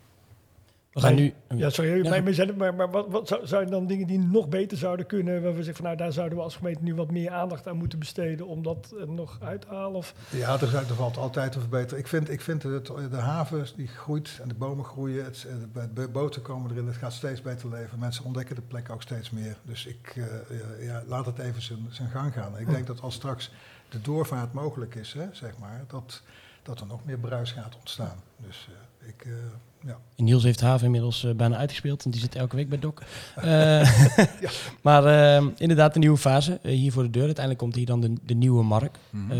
We 0.93 1.01
gaan 1.01 1.15
nu... 1.15 1.35
Ja, 1.49 1.71
sorry, 1.71 1.91
Ja. 2.05 2.11
maar, 2.11 2.23
maar, 2.23 2.57
maar, 2.57 2.75
maar 2.75 2.91
wat, 2.91 3.09
wat 3.09 3.29
zou, 3.29 3.47
zijn 3.47 3.71
dan 3.71 3.87
dingen 3.87 4.07
die 4.07 4.19
nog 4.19 4.49
beter 4.49 4.77
zouden 4.79 5.07
kunnen, 5.07 5.43
waar 5.43 5.51
we 5.55 5.57
zeggen 5.63 5.75
van 5.75 5.85
nou, 5.85 5.97
daar 5.97 6.13
zouden 6.13 6.39
we 6.39 6.45
als 6.45 6.57
gemeente 6.57 6.83
nu 6.83 6.95
wat 6.95 7.11
meer 7.11 7.31
aandacht 7.31 7.69
aan 7.69 7.77
moeten 7.77 7.99
besteden 7.99 8.47
om 8.47 8.63
dat 8.63 8.95
er 9.01 9.09
nog 9.09 9.39
uit 9.41 9.61
te 9.61 9.67
halen? 9.69 9.93
Of, 9.97 10.15
Ja, 10.31 10.61
er, 10.61 10.67
zijn- 10.69 10.89
er 10.89 10.95
valt 10.95 11.17
altijd 11.17 11.53
te 11.53 11.61
verbeteren. 11.61 11.99
Ik 11.99 12.07
vind, 12.07 12.31
ik 12.31 12.41
vind 12.41 12.63
het, 12.63 12.87
de 12.87 13.17
haven 13.17 13.67
die 13.77 13.87
groeit 13.89 14.39
en 14.43 14.49
de 14.49 14.55
bomen 14.55 14.85
groeien. 14.85 15.25
Het, 15.25 15.47
eh, 15.75 15.83
de 15.95 16.09
boten 16.09 16.43
komen 16.43 16.71
erin. 16.71 16.87
Het 16.87 16.97
gaat 16.97 17.13
steeds 17.13 17.43
beter 17.43 17.69
leven. 17.69 17.99
Mensen 17.99 18.25
ontdekken 18.25 18.55
de 18.55 18.63
plek 18.63 18.91
ook 18.91 19.03
steeds 19.03 19.31
meer. 19.31 19.57
Dus 19.63 19.87
ik 19.87 20.13
eh, 20.17 20.87
ja, 20.87 21.03
laat 21.07 21.27
het 21.27 21.39
even 21.39 21.63
zijn, 21.63 21.87
zijn 21.91 22.09
gang 22.09 22.33
gaan. 22.33 22.59
Ik 22.59 22.69
denk 22.71 22.87
dat 22.87 23.01
als 23.01 23.15
straks 23.15 23.51
de 23.89 24.01
doorvaart 24.01 24.53
mogelijk 24.53 24.95
is, 24.95 25.13
hè, 25.13 25.25
zeg 25.33 25.59
maar, 25.59 25.85
dat, 25.89 26.23
dat 26.63 26.81
er 26.81 26.87
nog 26.87 27.05
meer 27.05 27.19
bruis 27.19 27.53
gaat 27.53 27.77
ontstaan. 27.77 28.17
Dus 28.37 28.69
eh, 29.03 29.09
ik, 29.09 29.25
eh, 29.25 29.33
ja. 29.87 29.99
Niels 30.17 30.43
heeft 30.43 30.61
Haven 30.61 30.85
inmiddels 30.87 31.25
eh, 31.25 31.35
bijna 31.35 31.57
uitgespeeld, 31.57 32.03
want 32.03 32.15
die 32.15 32.25
zit 32.25 32.35
elke 32.35 32.57
week 32.57 32.69
bij 32.69 32.79
Doc. 32.79 32.95
Eh, 33.37 33.91
Maar 34.83 35.05
eh, 35.07 35.47
inderdaad, 35.57 35.95
een 35.95 36.01
nieuwe 36.01 36.17
fase 36.19 36.59
eh, 36.63 36.73
hier 36.75 36.93
voor 36.93 37.03
de 37.03 37.11
deur. 37.11 37.25
Uiteindelijk 37.25 37.65
komt 37.65 37.75
hier 37.75 37.87
dan 37.87 38.01
de, 38.01 38.13
de 38.25 38.35
nieuwe 38.35 38.63
markt. 38.65 38.99
eh, 39.31 39.39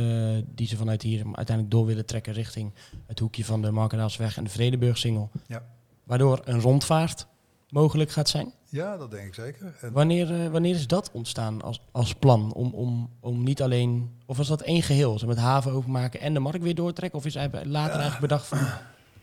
die 0.55 0.67
ze 0.67 0.77
vanuit 0.77 1.03
hier 1.03 1.25
uiteindelijk 1.25 1.71
door 1.71 1.87
willen 1.87 2.07
trekken 2.07 2.33
richting 2.33 2.71
het 3.07 3.19
hoekje 3.19 3.45
van 3.45 3.63
de 3.63 3.71
Markendaalsweg 3.71 4.37
en 4.37 4.45
de 4.45 4.51
Vredeburgsingel. 4.51 5.31
Ja. 5.47 5.63
Waardoor 6.05 6.41
een 6.45 6.61
rondvaart 6.61 7.27
mogelijk 7.69 8.11
gaat 8.11 8.29
zijn. 8.29 8.53
ja, 8.69 8.97
dat 8.97 9.11
denk 9.11 9.27
ik 9.27 9.35
zeker. 9.35 9.75
En, 9.81 9.93
Wanneer, 9.93 10.51
wanneer 10.51 10.75
is 10.75 10.87
dat 10.87 11.11
ontstaan 11.13 11.63
als, 11.63 11.81
als 11.93 12.15
plan? 12.15 12.53
Om, 12.53 12.73
om, 12.75 13.11
om 13.21 13.43
niet 13.45 13.63
alleen, 13.63 14.11
of 14.27 14.37
was 14.37 14.49
dat 14.49 14.61
één 14.61 14.83
geheel? 14.83 15.19
Zo 15.19 15.27
met 15.27 15.39
haven 15.39 15.73
openmaken 15.73 16.21
en 16.21 16.35
de 16.35 16.41
markt 16.41 16.63
weer 16.63 16.75
doortrekken? 16.75 17.19
Of 17.19 17.27
is 17.27 17.35
hij 17.35 17.51
later 17.65 17.93
eigenlijk 17.93 18.21
bedacht 18.21 18.47
van... 18.47 18.59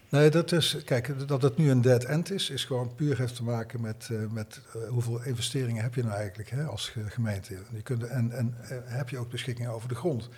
Nee, 0.10 0.30
dat 0.30 0.52
is, 0.52 0.78
kijk, 0.86 1.28
dat 1.28 1.42
het 1.42 1.58
nu 1.58 1.70
een 1.70 1.82
dead 1.82 2.04
end 2.04 2.32
is, 2.32 2.50
is 2.50 2.66
gewoon 2.66 2.96
puur 2.96 3.18
heeft 3.18 3.36
te 3.36 3.44
maken 3.44 3.82
met, 3.82 4.10
eh, 4.12 4.18
met 4.32 4.62
eh, 4.74 4.88
hoeveel 4.90 5.24
investeringen 5.24 5.84
heb 5.84 5.96
je 5.96 6.04
nou 6.04 6.16
eigenlijk 6.16 6.50
hè, 6.50 6.64
als 6.64 6.90
ge- 6.90 7.10
gemeente. 7.10 7.58
Je 7.72 7.82
kunt, 7.82 8.04
en 8.04 8.32
en 8.32 8.56
eh, 8.62 8.78
heb 8.84 9.10
je 9.10 9.18
ook 9.18 9.30
beschikking 9.30 9.68
over 9.70 9.90
de 9.90 9.96
grond. 9.96 10.24
Ik 10.24 10.30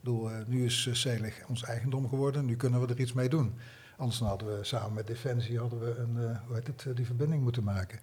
bedoel, 0.00 0.30
nu 0.46 0.64
is 0.64 0.90
Zelig 0.92 1.34
ons 1.48 1.62
eigendom 1.64 2.08
geworden, 2.08 2.44
nu 2.44 2.56
kunnen 2.56 2.80
we 2.80 2.86
er 2.94 3.00
iets 3.00 3.12
mee 3.12 3.28
doen. 3.28 3.54
Anders 3.96 4.18
hadden 4.18 4.58
we 4.58 4.64
samen 4.64 4.92
met 4.92 5.06
Defensie 5.06 5.58
hadden 5.58 5.80
we 5.80 5.96
een, 5.96 6.36
hoe 6.46 6.54
heet 6.54 6.66
het, 6.66 6.96
die 6.96 7.06
verbinding 7.06 7.42
moeten 7.42 7.64
maken. 7.64 7.98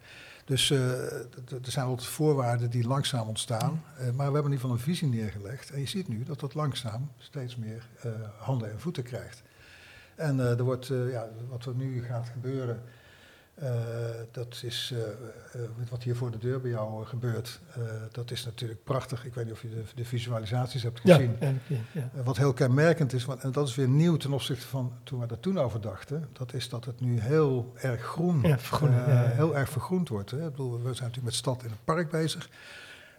Dus 0.46 0.70
er 0.70 1.28
zijn 1.62 1.86
altijd 1.86 2.10
voorwaarden 2.10 2.70
die 2.70 2.88
langzaam 2.88 3.28
ontstaan. 3.28 3.84
maar 3.98 4.14
we 4.16 4.22
hebben 4.24 4.34
in 4.34 4.52
ieder 4.52 4.60
geval 4.60 4.72
een 4.72 4.80
visie 4.80 5.08
neergelegd. 5.08 5.70
En 5.70 5.80
je 5.80 5.86
ziet 5.88 6.08
nu 6.08 6.24
dat 6.24 6.40
dat 6.40 6.54
langzaam 6.54 7.12
steeds 7.18 7.56
meer 7.56 7.88
handen 8.38 8.72
en 8.72 8.80
voeten 8.80 9.04
krijgt. 9.04 9.44
En 10.16 10.40
eh, 10.40 10.58
er 10.58 10.64
wordt, 10.64 10.90
eh, 10.90 11.12
ja, 11.12 11.28
wat 11.50 11.66
er 11.66 11.76
nu 11.76 12.04
gaat 12.04 12.28
gebeuren, 12.30 12.82
eh, 13.56 13.70
dat 14.32 14.62
is 14.64 14.94
wat 15.90 16.04
hier 16.04 16.16
voor 16.16 16.32
de 16.32 16.38
deur 16.38 16.62
bij 16.62 16.72
jou 16.72 17.06
gebeurt. 17.06 17.60
dat 18.12 18.32
is 18.32 18.46
natuurlijk 18.46 18.84
prachtig. 18.84 19.26
Ik 19.26 19.34
weet 19.34 19.46
niet 19.46 19.54
of 19.54 19.62
je 19.62 19.70
de, 19.70 19.84
de 19.96 20.06
visualisaties 20.06 20.84
hebt 20.84 21.00
gezien. 21.00 21.36
en, 21.40 21.62
ja, 21.68 21.78
ja. 21.92 22.10
Wat 22.24 22.38
heel 22.38 22.54
kenmerkend 22.54 23.14
is, 23.14 23.26
want, 23.26 23.42
en 23.42 23.52
dat 23.52 23.68
is 23.68 23.76
weer 23.76 23.88
nieuw 23.88 24.18
ten 24.18 24.34
opzichte 24.34 24.68
van 24.68 24.94
toen 25.04 25.20
we 25.20 25.26
er 25.28 25.40
toen 25.40 25.60
over 25.60 25.82
dachten, 25.82 26.30
dat 26.34 26.54
is 26.54 26.70
dat 26.70 26.86
het 26.86 27.00
nu 27.00 27.20
heel 27.20 27.74
erg 27.76 28.02
groen, 28.02 28.46
heel 29.36 29.58
erg 29.58 29.70
vergroend 29.70 30.10
wordt. 30.10 30.32
Hè. 30.32 30.46
Ik 30.46 30.52
bedoel, 30.52 30.72
we 30.72 30.78
zijn 30.82 30.88
natuurlijk 30.90 31.24
met 31.24 31.34
stad 31.34 31.64
in 31.64 31.70
het 31.70 31.84
park 31.84 32.10
bezig. 32.10 32.50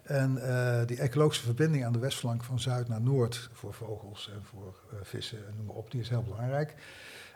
En 0.07 0.39
eh, 0.49 0.87
die 0.87 1.01
ecologische 1.01 1.45
verbinding 1.45 1.85
aan 1.85 1.93
de 1.93 1.99
westflank 1.99 2.45
van 2.45 2.61
zuid 2.61 2.89
naar 2.89 3.01
noord 3.01 3.49
voor 3.53 3.75
vogels 3.75 4.31
en 4.35 4.41
voor 4.45 4.75
eh, 4.91 4.97
vissen 5.03 5.39
en 5.49 5.55
noem 5.57 5.67
maar 5.67 5.77
op, 5.77 5.91
die 5.91 6.01
is 6.01 6.09
heel 6.09 6.23
belangrijk. 6.23 6.75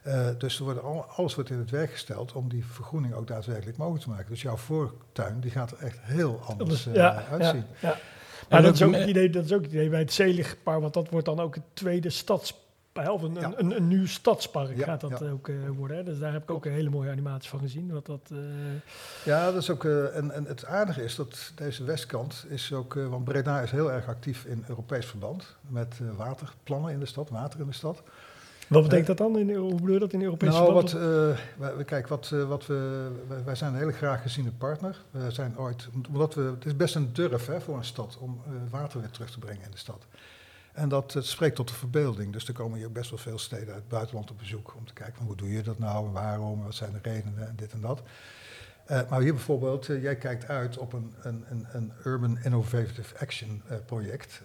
Eh, 0.03 0.29
dus 0.39 0.59
er 0.59 0.65
wordt 0.65 0.81
al, 0.83 1.05
alles 1.05 1.35
wordt 1.35 1.51
in 1.51 1.59
het 1.59 1.71
werk 1.71 1.91
gesteld 1.93 2.33
om 2.33 2.49
die 2.49 2.65
vergroening 2.67 3.15
ook 3.15 3.27
daadwerkelijk 3.27 3.77
mogelijk 3.79 4.03
te 4.05 4.11
maken. 4.11 4.29
Dus 4.31 4.43
jouw 4.43 4.57
voortuin 4.57 5.41
die 5.41 5.51
gaat 5.51 5.71
er 5.71 5.79
echt 5.79 5.99
heel 6.01 6.41
anders 6.47 6.87
eh, 6.87 6.95
ja, 6.95 7.25
uitzien. 7.31 7.65
Ja, 7.81 7.89
ja. 7.89 7.89
Maar 7.89 7.99
Maar 8.49 8.63
dat 8.63 8.79
dat- 8.79 8.89
is 8.89 8.95
ook 8.95 9.01
het 9.01 9.09
idee, 9.09 9.31
dat 9.31 9.45
is 9.45 9.53
ook 9.53 9.63
het 9.63 9.73
idee 9.73 9.89
bij 9.89 9.99
het 9.99 10.13
Zeligpark, 10.13 10.81
want 10.81 10.95
dat 10.95 11.09
wordt 11.11 11.27
dan 11.27 11.41
ook 11.41 11.55
het 11.55 11.65
tweede 11.73 12.11
stadspark, 12.11 12.69
of 13.09 13.23
een, 13.23 13.35
Ja. 13.35 13.43
een, 13.45 13.55
een, 13.59 13.77
een 13.77 13.89
nieuw 13.89 14.07
stadspark 14.07 14.77
Ja, 14.77 14.85
gaat 14.85 15.01
dat 15.01 15.19
ja. 15.19 15.31
ook 15.31 15.49
eh, 15.49 15.55
worden. 15.77 15.97
Hè? 15.97 16.03
Dus 16.03 16.19
daar 16.19 16.33
heb 16.33 16.43
ik 16.43 16.51
ook 16.51 16.65
een 16.65 16.73
hele 16.73 16.91
mooie 16.91 17.11
animatie 17.11 17.51
van 17.51 17.59
gezien. 17.61 17.93
Wat 17.93 18.07
dat, 18.07 18.21
eh, 18.33 18.39
Ja, 19.25 19.45
dat 19.45 19.63
is 19.63 19.71
ook. 19.71 19.85
eh, 19.85 20.17
en, 20.17 20.31
en 20.31 20.45
het 20.45 20.65
aardige 20.65 21.03
is 21.05 21.15
dat 21.15 21.53
deze 21.55 21.85
westkant 21.85 22.45
is 22.49 22.73
ook. 22.73 22.95
want 22.95 23.25
Breda 23.25 23.61
is 23.61 23.71
heel 23.71 23.93
erg 23.93 24.07
actief 24.09 24.45
in 24.45 24.65
Europees 24.69 25.07
verband. 25.07 25.57
Met 25.69 25.95
waterplannen 26.17 26.93
in 26.93 27.01
de 27.01 27.07
stad, 27.07 27.31
water 27.31 27.61
in 27.61 27.67
de 27.67 27.73
stad. 27.73 28.03
Wat 28.69 28.83
betekent 28.83 29.07
dat 29.07 29.17
dan? 29.19 29.39
In, 29.39 29.55
hoe 29.55 29.75
bedoel 29.75 29.93
je 29.95 29.99
dat 29.99 30.13
in 30.13 30.23
Europese 30.23 30.53
Nou, 30.53 30.65
verband? 30.65 30.93
wat, 31.59 31.85
kijk, 31.85 32.09
wat, 32.09 32.29
wat 32.29 32.67
we, 32.67 33.09
wij, 33.45 33.55
zijn 33.55 33.73
een 33.73 33.79
hele 33.79 33.93
graag 33.93 34.23
geziene 34.23 34.51
partner. 34.51 34.97
We 35.11 35.31
zijn 35.31 35.59
ooit, 35.59 35.89
omdat 36.09 36.35
we, 36.35 36.43
het 36.43 36.65
is 36.65 36.77
best 36.77 36.95
een 36.95 37.11
durf 37.13 37.47
hè, 37.47 37.61
voor 37.61 37.77
een 37.77 37.85
stad 37.85 38.17
om 38.21 38.41
water 38.71 39.01
weer 39.01 39.11
terug 39.11 39.31
te 39.31 39.39
brengen 39.39 39.65
in 39.65 39.71
de 39.71 39.77
stad. 39.79 40.07
En 40.81 40.89
dat 40.89 41.15
eh, 41.15 41.23
spreekt 41.23 41.57
tot 41.57 41.69
de 41.69 41.75
verbeelding. 41.75 42.33
Dus 42.33 42.49
er 42.49 42.55
komen 42.55 42.79
hier 42.79 42.93
best 42.93 43.11
wel 43.11 43.19
veel 43.19 43.39
steden 43.39 43.67
uit 43.69 43.77
het 43.77 43.89
buitenland 43.89 44.31
op 44.31 44.39
bezoek 44.39 44.75
om 44.77 44.85
te 44.87 44.93
kijken 44.93 45.15
van 45.17 45.27
hoe 45.27 45.37
doe 45.37 45.53
je 45.53 45.63
dat 45.63 45.79
nou 45.79 46.07
en 46.07 46.13
waarom, 46.13 46.63
wat 46.65 46.75
zijn 46.75 46.93
de 46.93 46.99
redenen 47.11 47.49
en 47.49 47.57
dit 47.57 47.73
en 47.73 47.81
dat. 47.81 48.03
Eh, 48.87 49.01
maar 49.11 49.21
hier 49.21 49.33
bijvoorbeeld, 49.35 49.89
eh, 49.89 50.03
jij 50.03 50.17
kijkt 50.17 50.49
uit 50.49 50.79
op 50.79 50.93
een, 50.93 51.15
een, 51.23 51.45
een, 51.49 51.67
een 51.73 51.93
Urban 52.05 52.39
Innovative 52.43 53.19
Action 53.19 53.63
project. 53.87 54.43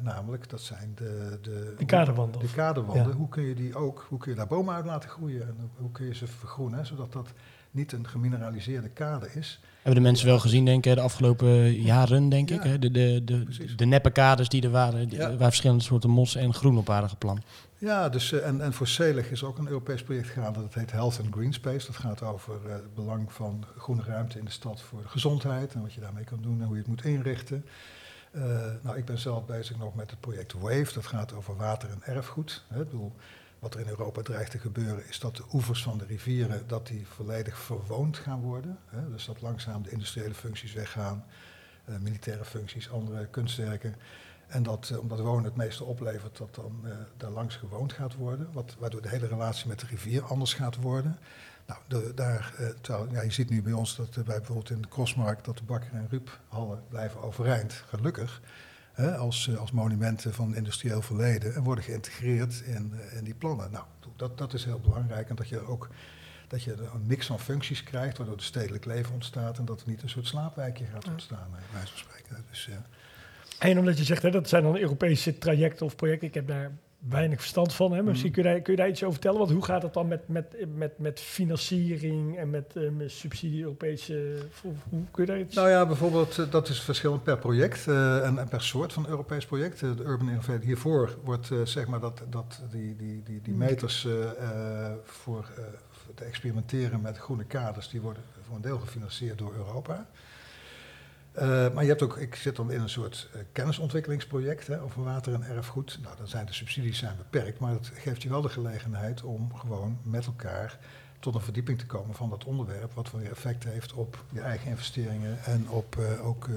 namelijk, 0.00 0.48
dat 0.48 0.60
zijn 0.60 0.92
de, 0.94 1.38
de, 1.42 1.74
De 1.78 1.84
kaderwanden. 1.84 2.40
de 2.40 2.52
kaderwanden, 2.52 3.08
Ja. 3.08 3.14
hoe 3.14 3.28
kun 3.28 3.42
je 3.42 3.54
die 3.54 3.76
ook, 3.76 4.06
hoe 4.08 4.18
kun 4.18 4.30
je 4.30 4.36
daar 4.36 4.46
bomen 4.46 4.74
uit 4.74 4.84
laten 4.84 5.08
groeien 5.10 5.42
en 5.42 5.70
hoe- 5.76 5.90
kun 5.92 6.06
je 6.06 6.14
ze 6.14 6.26
vergroenen, 6.26 6.86
zodat 6.86 7.12
dat 7.12 7.28
niet 7.76 7.92
een 7.92 8.08
gemineraliseerde 8.08 8.88
kade 8.88 9.28
is. 9.34 9.60
Hebben 9.82 10.02
de 10.02 10.08
mensen 10.08 10.26
wel 10.26 10.38
gezien, 10.38 10.64
denk 10.64 10.86
ik, 10.86 10.94
de 10.94 11.00
afgelopen 11.00 11.72
jaren, 11.72 12.28
denk 12.28 12.50
ik. 12.50 12.62
Hè? 12.62 12.78
De, 12.78 12.90
de, 12.90 13.22
de, 13.24 13.38
precies. 13.44 13.76
de 13.76 13.84
neppe 13.86 14.10
kaders 14.10 14.48
die 14.48 14.62
er 14.62 14.70
waren, 14.70 15.10
Ja. 15.10 15.36
waar 15.36 15.48
verschillende 15.48 15.82
soorten 15.82 16.10
mos 16.10 16.36
en 16.36 16.54
groen 16.54 16.78
op 16.78 16.86
waren 16.86 17.08
geplant. 17.08 17.40
Ja, 17.78 18.08
dus, 18.08 18.32
eh, 18.32 18.46
en, 18.46 18.60
en 18.60 18.72
voor 18.72 18.86
Selig 18.86 19.30
is 19.30 19.44
ook 19.44 19.58
een 19.58 19.66
Europees 19.66 20.02
project 20.02 20.28
gaande, 20.28 20.60
dat 20.60 20.74
heet 20.74 20.92
Health 20.92 21.20
and 21.20 21.34
Green 21.34 21.52
Space. 21.52 21.86
Dat 21.86 21.96
gaat 21.96 22.22
over 22.22 22.54
eh, 22.66 22.72
het 22.72 22.94
belang 22.94 23.32
van 23.32 23.64
groene 23.78 24.02
ruimte 24.02 24.38
in 24.38 24.44
de 24.44 24.50
stad 24.50 24.80
voor 24.82 25.02
de 25.02 25.08
gezondheid 25.08 25.74
en 25.74 25.80
wat 25.82 25.92
je 25.92 26.00
daarmee 26.00 26.24
kan 26.24 26.38
doen 26.42 26.60
en 26.60 26.66
hoe 26.66 26.74
je 26.74 26.80
het 26.80 26.90
moet 26.90 27.04
inrichten. 27.04 27.64
Eh, 28.30 28.42
nou, 28.82 28.96
ik 28.96 29.04
ben 29.04 29.18
zelf 29.18 29.46
bezig 29.46 29.78
nog 29.78 29.94
met 29.94 30.10
het 30.10 30.20
project 30.20 30.52
WAVE, 30.52 30.94
dat 30.94 31.06
gaat 31.06 31.32
over 31.34 31.56
water 31.56 31.90
en 31.90 32.14
erfgoed. 32.14 32.64
Hè. 32.68 32.80
Ik 32.80 32.90
bedoel, 32.90 33.12
wat 33.58 33.74
er 33.74 33.80
in 33.80 33.88
Europa 33.88 34.22
dreigt 34.22 34.50
te 34.50 34.58
gebeuren 34.58 35.08
is 35.08 35.18
dat 35.18 35.36
de 35.36 35.44
oevers 35.52 35.82
van 35.82 35.98
de 35.98 36.04
rivieren 36.04 36.66
dat 36.66 36.86
die 36.86 37.06
volledig 37.06 37.58
verwoond 37.58 38.16
gaan 38.16 38.40
worden. 38.40 38.78
Hè. 38.86 39.10
Dus 39.10 39.24
dat 39.24 39.40
langzaam 39.40 39.82
de 39.82 39.90
industriële 39.90 40.34
functies 40.34 40.72
weggaan, 40.72 41.24
eh, 41.84 41.96
militaire 41.96 42.44
functies, 42.44 42.90
andere 42.90 43.26
kunstwerken. 43.26 43.96
En 44.46 44.62
dat, 44.62 44.90
eh, 44.92 44.98
omdat 44.98 45.20
wonen 45.20 45.44
het 45.44 45.56
meeste 45.56 45.84
oplevert, 45.84 46.36
dat 46.36 46.54
dan 46.54 46.80
eh, 46.84 46.90
daar 47.16 47.30
langs 47.30 47.56
gewoond 47.56 47.92
gaat 47.92 48.14
worden. 48.14 48.48
Wat, 48.52 48.76
waardoor 48.78 49.02
de 49.02 49.08
hele 49.08 49.26
relatie 49.26 49.68
met 49.68 49.80
de 49.80 49.86
rivier 49.86 50.22
anders 50.22 50.54
gaat 50.54 50.76
worden. 50.76 51.18
Nou, 51.66 51.80
de, 51.88 52.12
daar, 52.14 52.54
ja, 53.10 53.22
je 53.22 53.32
ziet 53.32 53.50
nu 53.50 53.62
bij 53.62 53.72
ons 53.72 53.96
dat 53.96 54.14
bij 54.14 54.24
bijvoorbeeld 54.24 54.70
in 54.70 54.82
de 54.82 54.88
Crossmarkt 54.88 55.44
dat 55.44 55.56
de 55.56 55.64
Bakker 55.64 55.92
en 55.92 56.06
Ruuphallen 56.10 56.82
blijven 56.88 57.22
overeind, 57.22 57.72
gelukkig. 57.72 58.40
Hè, 58.96 59.16
als, 59.16 59.48
eh, 59.48 59.56
als 59.56 59.70
monumenten 59.70 60.34
van 60.34 60.54
industrieel 60.54 61.02
verleden 61.02 61.54
en 61.54 61.62
worden 61.62 61.84
geïntegreerd 61.84 62.62
in, 62.66 62.92
eh, 62.94 63.18
in 63.18 63.24
die 63.24 63.34
plannen. 63.34 63.70
Nou, 63.70 63.84
dat, 64.16 64.38
dat 64.38 64.54
is 64.54 64.64
heel 64.64 64.80
belangrijk. 64.80 65.28
En 65.28 65.36
dat 65.36 65.48
je 65.48 65.66
ook 65.66 65.88
dat 66.48 66.62
je 66.62 66.72
een 66.72 67.06
mix 67.06 67.26
van 67.26 67.40
functies 67.40 67.82
krijgt, 67.82 68.16
waardoor 68.16 68.36
er 68.36 68.42
stedelijk 68.42 68.84
leven 68.84 69.14
ontstaat 69.14 69.58
en 69.58 69.64
dat 69.64 69.80
er 69.80 69.88
niet 69.88 70.02
een 70.02 70.08
soort 70.08 70.26
slaapwijkje 70.26 70.84
gaat 70.84 71.08
ontstaan, 71.08 71.48
bij 71.50 71.60
wijze 71.72 71.88
van 71.88 71.98
spreken. 71.98 72.44
Dus, 72.50 72.64
ja. 72.64 72.82
En 73.58 73.78
omdat 73.78 73.98
je 73.98 74.04
zegt, 74.04 74.22
hè, 74.22 74.30
dat 74.30 74.48
zijn 74.48 74.62
dan 74.62 74.76
Europese 74.76 75.38
trajecten 75.38 75.86
of 75.86 75.96
projecten. 75.96 76.28
Ik 76.28 76.34
heb 76.34 76.46
daar 76.46 76.72
weinig 77.08 77.38
verstand 77.38 77.74
van. 77.74 77.90
Hè, 77.90 77.96
maar 77.96 78.10
misschien 78.10 78.32
kun 78.32 78.42
je, 78.42 78.48
daar, 78.48 78.60
kun 78.60 78.72
je 78.72 78.78
daar 78.78 78.88
iets 78.88 79.00
over 79.02 79.12
vertellen. 79.12 79.38
Want 79.38 79.50
hoe 79.50 79.64
gaat 79.64 79.82
het 79.82 79.94
dan 79.94 80.08
met, 80.08 80.28
met, 80.28 80.56
met, 80.74 80.98
met 80.98 81.20
financiering 81.20 82.38
en 82.38 82.50
met, 82.50 82.74
met 82.96 83.10
subsidie 83.10 83.62
Europese... 83.62 84.38
Hoe, 84.62 84.72
hoe 84.88 85.04
kun 85.10 85.24
je 85.24 85.30
daar 85.30 85.40
iets... 85.40 85.54
Nou 85.54 85.68
ja, 85.68 85.86
bijvoorbeeld, 85.86 86.38
eh, 86.38 86.50
dat 86.50 86.68
is 86.68 86.80
verschillend 86.80 87.22
per 87.22 87.38
project 87.38 87.88
eh, 87.88 88.26
en, 88.26 88.48
per 88.48 88.62
soort 88.62 88.92
van 88.92 89.06
Europees 89.08 89.46
project. 89.46 89.80
De 89.80 90.04
Urban 90.04 90.28
Innovative, 90.28 90.66
hiervoor 90.66 91.16
wordt 91.24 91.50
zeg 91.64 91.86
maar 91.86 92.00
dat, 92.00 92.22
dat 92.30 92.62
die, 92.70 92.96
die, 92.96 93.22
die, 93.22 93.40
die 93.42 93.54
meters 93.54 94.08
voor, 95.04 95.50
eh, 95.56 95.62
voor 95.90 96.14
te 96.14 96.24
experimenteren 96.24 97.00
met 97.00 97.18
groene 97.18 97.44
kaders, 97.44 97.88
die 97.88 98.00
worden 98.00 98.22
voor 98.46 98.56
een 98.56 98.62
deel 98.62 98.78
gefinancierd 98.78 99.38
door 99.38 99.54
Europa. 99.54 100.06
Eh, 101.36 101.72
maar 101.72 101.82
je 101.82 101.88
hebt 101.88 102.02
ook, 102.02 102.16
ik 102.16 102.34
zit 102.34 102.56
dan 102.56 102.70
in 102.70 102.80
een 102.80 102.88
soort 102.88 103.28
eh, 103.32 103.40
kennisontwikkelingsproject 103.52 104.66
hè, 104.66 104.82
over 104.82 105.04
water 105.04 105.34
en 105.34 105.42
erfgoed. 105.42 105.98
Nou, 106.02 106.16
dan 106.16 106.28
zijn 106.28 106.46
de 106.46 106.52
subsidies 106.52 106.98
zijn 106.98 107.16
beperkt, 107.16 107.58
maar 107.58 107.72
het 107.72 107.90
geeft 107.94 108.22
je 108.22 108.28
wel 108.28 108.40
de 108.40 108.48
gelegenheid 108.48 109.22
om 109.22 109.54
gewoon 109.54 109.98
met 110.02 110.26
elkaar 110.26 110.78
tot 111.20 111.34
een 111.34 111.40
verdieping 111.40 111.78
te 111.78 111.86
komen 111.86 112.14
van 112.14 112.30
dat 112.30 112.44
onderwerp, 112.44 112.92
wat 112.92 113.08
voor 113.08 113.20
effect 113.20 113.64
heeft 113.64 113.92
op 113.92 114.24
je 114.32 114.40
eigen 114.40 114.70
investeringen 114.70 115.44
en 115.44 115.68
op 115.68 115.96
eh, 115.98 116.26
ook, 116.26 116.48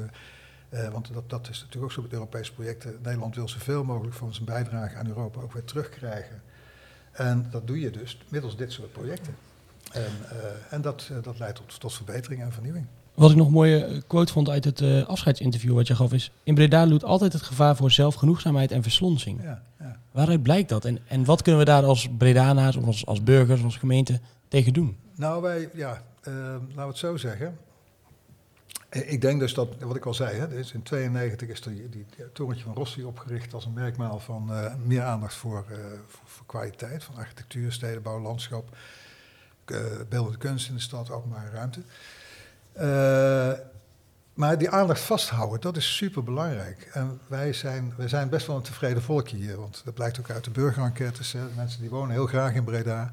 want 0.91 1.13
dat, 1.13 1.29
dat 1.29 1.49
is 1.49 1.59
natuurlijk 1.59 1.83
ook 1.83 1.91
zo 1.91 2.01
met 2.01 2.13
Europese 2.13 2.53
projecten. 2.53 2.99
Nederland 3.01 3.35
wil 3.35 3.49
zoveel 3.49 3.83
mogelijk 3.83 4.15
van 4.15 4.33
zijn 4.33 4.45
bijdrage 4.45 4.95
aan 4.95 5.07
Europa 5.07 5.41
ook 5.41 5.53
weer 5.53 5.63
terugkrijgen. 5.63 6.41
En 7.11 7.47
dat 7.51 7.67
doe 7.67 7.79
je 7.79 7.91
dus 7.91 8.17
middels 8.29 8.57
dit 8.57 8.71
soort 8.71 8.91
projecten. 8.91 9.35
En, 9.91 10.11
en 10.69 10.81
dat, 10.81 11.11
dat 11.21 11.39
leidt 11.39 11.55
tot, 11.55 11.79
tot 11.79 11.93
verbetering 11.93 12.41
en 12.41 12.51
vernieuwing. 12.51 12.87
Wat 13.19 13.31
ik 13.31 13.35
nog 13.37 13.47
een 13.47 13.53
mooie 13.53 14.03
quote 14.07 14.33
vond 14.33 14.49
uit 14.49 14.63
het 14.65 14.81
eh, 14.81 15.05
afscheidsinterview 15.05 15.73
wat 15.73 15.87
je 15.87 15.95
gaf 15.95 16.13
is... 16.13 16.31
In 16.43 16.55
Breda 16.55 16.87
loert 16.87 17.03
altijd 17.03 17.33
het 17.33 17.41
gevaar 17.41 17.75
voor 17.75 17.91
zelfgenoegzaamheid 17.91 18.71
en 18.71 18.83
verslonsing. 18.83 19.43
Ja, 19.43 19.61
ja. 19.79 19.99
Waaruit 20.11 20.43
blijkt 20.43 20.69
dat? 20.69 20.85
En, 20.85 20.99
en 21.07 21.25
wat 21.25 21.41
kunnen 21.41 21.61
we 21.61 21.67
daar 21.67 21.83
als 21.83 22.09
Bredanaars 22.17 22.75
of 22.75 22.85
als, 22.85 23.05
als 23.05 23.23
burgers, 23.23 23.63
als 23.63 23.77
gemeente 23.77 24.19
tegen 24.47 24.73
doen? 24.73 24.97
Nou, 25.15 25.41
wij, 25.41 25.69
ja, 25.73 26.01
eh, 26.21 26.33
laten 26.33 26.75
we 26.75 26.81
het 26.81 26.97
zo 26.97 27.17
zeggen. 27.17 27.57
Eh, 28.89 29.11
Ik 29.11 29.21
denk 29.21 29.39
dus 29.39 29.53
dat, 29.53 29.67
wat 29.79 29.95
ik 29.95 30.05
al 30.05 30.13
zei, 30.13 30.37
hè, 30.37 30.47
dus 30.47 30.71
in 30.73 30.83
92 30.83 31.47
is 31.47 31.61
er 31.61 31.71
die, 31.71 31.89
die, 31.89 32.05
die 32.15 32.31
torentje 32.33 32.63
van 32.63 32.73
Rossi 32.73 33.03
opgericht 33.03 33.53
als 33.53 33.65
een 33.65 33.73
merkmaal 33.73 34.19
van 34.19 34.51
meer 34.85 35.01
aandacht 35.01 35.33
voor, 35.33 35.65
voor, 36.07 36.21
voor 36.25 36.45
kwaliteit, 36.45 37.03
van 37.03 37.15
architectuur, 37.15 37.71
stedenbouw, 37.71 38.21
landschap, 38.21 38.77
beeldende 40.09 40.37
kunst 40.37 40.69
in 40.69 40.75
de 40.75 40.81
stad, 40.81 41.11
openbare 41.11 41.49
ruimte. 41.49 41.81
Eh, 42.79 43.51
maar 44.33 44.57
die 44.57 44.69
aandacht 44.69 45.01
vasthouden, 45.01 45.61
dat 45.61 45.77
is 45.77 45.95
super 45.95 46.23
belangrijk. 46.23 46.89
En 46.93 47.19
wij 47.27 47.53
zijn, 47.53 47.93
wij 47.97 48.07
zijn 48.07 48.29
best 48.29 48.47
wel 48.47 48.55
een 48.55 48.61
tevreden 48.61 49.01
volkje 49.01 49.37
hier, 49.37 49.57
want 49.57 49.81
dat 49.85 49.93
blijkt 49.93 50.19
ook 50.19 50.29
uit 50.29 50.43
de 50.43 50.51
burgerenquêtes. 50.51 51.35
Mensen 51.55 51.81
die 51.81 51.89
wonen 51.89 52.11
heel 52.11 52.27
graag 52.27 52.53
in 52.53 52.63
Breda. 52.63 53.11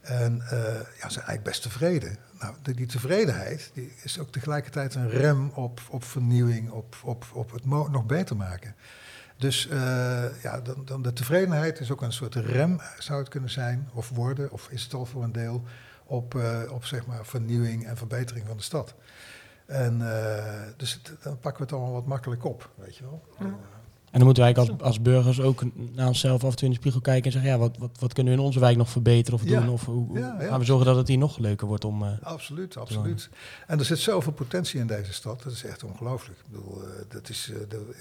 En 0.00 0.40
eh, 0.40 0.58
ja, 0.74 1.08
zijn 1.08 1.24
eigenlijk 1.24 1.42
best 1.42 1.62
tevreden. 1.62 2.16
Nou, 2.40 2.54
die, 2.62 2.86
tevredenheid 2.86 3.70
die 3.74 3.92
is 4.02 4.18
ook 4.18 4.32
tegelijkertijd 4.32 4.94
een 4.94 5.10
rem 5.10 5.50
op, 5.54 5.80
op 5.88 6.04
vernieuwing, 6.04 6.70
op, 6.70 6.96
op, 7.02 7.24
op 7.32 7.52
het 7.52 7.64
nog 7.64 8.06
beter 8.06 8.36
maken. 8.36 8.74
Dus 9.36 9.68
eh, 9.68 10.42
ja, 10.42 10.60
dan, 10.60 10.84
dan 10.84 11.02
de 11.02 11.12
tevredenheid 11.12 11.80
is 11.80 11.90
ook 11.90 12.02
een 12.02 12.12
soort 12.12 12.34
rem, 12.34 12.80
zou 12.98 13.18
het 13.18 13.28
kunnen 13.28 13.50
zijn, 13.50 13.88
of 13.92 14.08
worden, 14.08 14.50
of 14.50 14.68
is 14.70 14.82
het 14.82 14.94
al 14.94 15.06
voor 15.06 15.22
een 15.22 15.32
deel, 15.32 15.64
op, 16.10 16.34
eh, 16.34 16.60
op 16.72 16.84
zeg 16.84 17.06
maar 17.06 17.26
vernieuwing 17.26 17.86
en 17.86 17.96
verbetering 17.96 18.46
van 18.46 18.56
de 18.56 18.62
stad. 18.62 18.94
En 19.66 20.14
eh, 20.16 20.62
dus 20.76 20.92
het- 20.92 21.22
dan 21.22 21.38
pakken 21.38 21.56
we 21.56 21.62
het 21.62 21.72
allemaal 21.72 21.92
wat 21.92 22.06
makkelijk 22.06 22.44
op, 22.44 22.70
weet 22.74 22.96
je 22.96 23.02
wel. 23.02 23.22
Eh, 23.38 23.46
En 24.10 24.18
dan 24.18 24.24
moeten 24.24 24.42
wij 24.44 24.52
eigenlijk 24.54 24.82
als, 24.82 24.88
als 24.96 25.02
burgers 25.02 25.40
ook 25.40 25.62
naar 25.92 26.06
onszelf 26.06 26.44
af 26.44 26.50
en 26.50 26.56
toe 26.56 26.66
in 26.66 26.72
de 26.74 26.80
spiegel 26.80 27.00
kijken 27.00 27.24
en 27.24 27.32
zeggen... 27.32 27.50
ja, 27.50 27.58
wat, 27.58 27.76
wat, 27.78 27.90
wat 27.98 28.12
kunnen 28.12 28.32
we 28.32 28.38
in 28.38 28.44
onze 28.44 28.60
wijk 28.60 28.76
nog 28.76 28.90
verbeteren 28.90 29.40
of 29.40 29.46
Ja. 29.46 29.60
doen? 29.60 29.68
Of 29.68 29.84
hoe, 29.84 30.06
hoe 30.06 30.18
Ja, 30.18 30.36
ja. 30.40 30.48
gaan 30.48 30.58
we 30.58 30.64
zorgen 30.64 30.86
dat 30.86 30.96
het 30.96 31.08
hier 31.08 31.18
nog 31.18 31.38
leuker 31.38 31.66
wordt 31.66 31.84
om... 31.84 32.02
eh, 32.02 32.10
Absoluut, 32.22 32.76
absoluut. 32.76 33.28
En 33.66 33.78
er 33.78 33.84
zit 33.84 33.98
zoveel 33.98 34.32
potentie 34.32 34.80
in 34.80 34.86
deze 34.86 35.12
stad, 35.12 35.42
dat 35.42 35.52
is 35.52 35.64
echt 35.64 35.84
ongelooflijk. 35.84 36.38
Ik 36.38 36.44
bedoel, 36.50 36.82
eh, 36.82 36.88
dat 37.08 37.28
is, 37.28 37.50
eh, 37.52 37.58
de, 37.68 37.94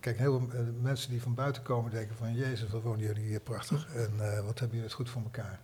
kijk, 0.00 0.18
heel 0.18 0.38
veel 0.50 0.64
mensen 0.82 1.10
die 1.10 1.22
van 1.22 1.34
buiten 1.34 1.62
komen 1.62 1.90
denken 1.90 2.16
van... 2.16 2.34
Jezus, 2.34 2.70
wat 2.70 2.82
wonen 2.82 3.00
jullie 3.06 3.24
hier 3.24 3.40
prachtig 3.40 3.86
en 3.94 4.10
eh, 4.18 4.34
wat 4.34 4.58
hebben 4.58 4.68
jullie 4.68 4.82
het 4.84 4.92
goed 4.92 5.10
voor 5.10 5.22
elkaar. 5.22 5.60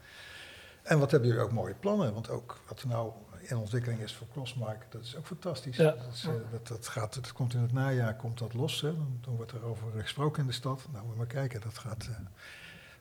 En 0.82 0.98
wat 0.98 1.10
hebben 1.10 1.28
jullie 1.28 1.44
ook 1.44 1.52
mooie 1.52 1.74
plannen, 1.74 2.14
want 2.14 2.30
ook 2.30 2.60
wat 2.68 2.82
er 2.82 2.88
nou 2.88 3.12
in 3.40 3.56
ontwikkeling 3.56 4.00
is 4.00 4.14
voor 4.14 4.26
Crossmark, 4.32 4.86
dat 4.88 5.02
is 5.02 5.16
ook 5.16 5.26
fantastisch. 5.26 5.76
Ja. 5.76 5.90
Dat, 5.90 6.12
is, 6.12 6.24
eh, 6.24 6.32
dat, 6.50 6.68
dat, 6.68 6.88
gaat, 6.88 7.14
dat 7.14 7.32
komt 7.32 7.54
in 7.54 7.60
het 7.60 7.72
najaar, 7.72 8.16
komt 8.16 8.38
dat 8.38 8.54
los, 8.54 8.80
hè. 8.80 8.96
Dan, 8.96 9.18
dan 9.20 9.36
wordt 9.36 9.52
er 9.52 9.64
over 9.64 9.86
gesproken 10.00 10.40
in 10.40 10.46
de 10.46 10.54
stad. 10.54 10.86
Nou, 10.92 11.06
je 11.08 11.16
maar 11.16 11.26
kijken, 11.26 11.60
dat 11.60 11.78
gaat, 11.78 12.06
eh, 12.10 12.16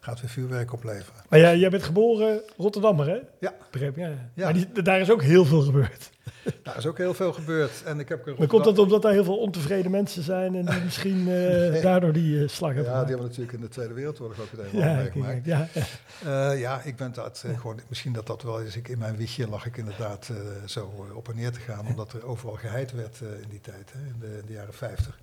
gaat 0.04 0.22
weer 0.22 0.30
vuurwerk 0.30 0.74
opleveren. 0.74 1.24
Maar 1.30 1.40
ja, 1.40 1.54
jij 1.56 1.70
bent 1.70 1.84
geboren 1.84 2.42
Rotterdammer, 2.58 3.08
hè? 3.08 3.20
Ja. 3.40 3.54
Begreep? 3.72 3.96
Ja. 3.96 4.08
Ja. 4.34 4.44
Maar 4.44 4.54
die, 4.54 4.82
daar 4.82 5.00
is 5.00 5.12
ook 5.12 5.22
heel 5.22 5.46
veel 5.46 5.62
gebeurd. 5.62 6.10
Daar 6.64 6.78
is 6.78 6.86
ook 6.86 6.98
heel 6.98 7.14
veel 7.14 7.34
gebeurd. 7.34 7.84
En 7.86 8.00
ik 8.00 8.10
heb 8.10 8.38
Maar 8.38 8.48
komt 8.48 8.64
dat 8.64 8.78
omdat 8.80 9.02
daar 9.02 9.12
heel 9.12 9.24
veel 9.24 9.38
ontevreden 9.38 9.92
mensen 9.92 10.24
zijn 10.24 10.56
en 10.56 10.66
die 10.66 10.84
misschien 10.90 11.20
eh, 11.20 11.82
daardoor 11.82 12.14
die 12.14 12.42
eh, 12.42 12.48
slag 12.48 12.74
hebben 12.74 12.92
Ja, 12.92 13.00
die 13.00 13.08
hebben 13.10 13.28
natuurlijk 13.28 13.54
in 13.54 13.62
de 13.62 13.68
Tweede 13.68 13.94
Wereldoorlog 13.94 14.40
ook 14.40 14.52
het 14.52 14.60
een 14.60 14.82
en 14.82 14.90
Ja, 14.90 14.96
meegemaakt. 14.96 15.46
ja, 15.46 15.68
ja. 15.74 16.52
Eh, 16.52 16.60
ja, 16.60 16.82
ik 16.84 16.96
ben 16.96 17.14
dat 17.14 17.46
gewoon, 17.56 17.80
misschien 17.88 18.14
dat 18.14 18.28
dat 18.28 18.44
wel 18.44 18.60
is. 18.60 18.76
Ik, 18.76 18.88
in 18.88 18.98
mijn 18.98 19.16
wiegje 19.16 19.48
lag 19.50 19.66
ik 19.66 19.78
inderdaad 19.78 20.32
zo 20.66 21.06
op 21.14 21.30
en 21.30 21.36
neer 21.36 21.52
te 21.52 21.60
gaan, 21.60 21.88
omdat 21.92 22.14
er 22.14 22.26
overal 22.26 22.56
geheid 22.56 22.92
werd 22.92 23.20
in 23.22 23.50
die 23.50 23.62
tijd, 23.62 23.94
hè, 23.94 24.00
in, 24.00 24.16
de, 24.20 24.38
in 24.40 24.46
de 24.46 24.54
jaren 24.54 24.74
50. 24.74 25.20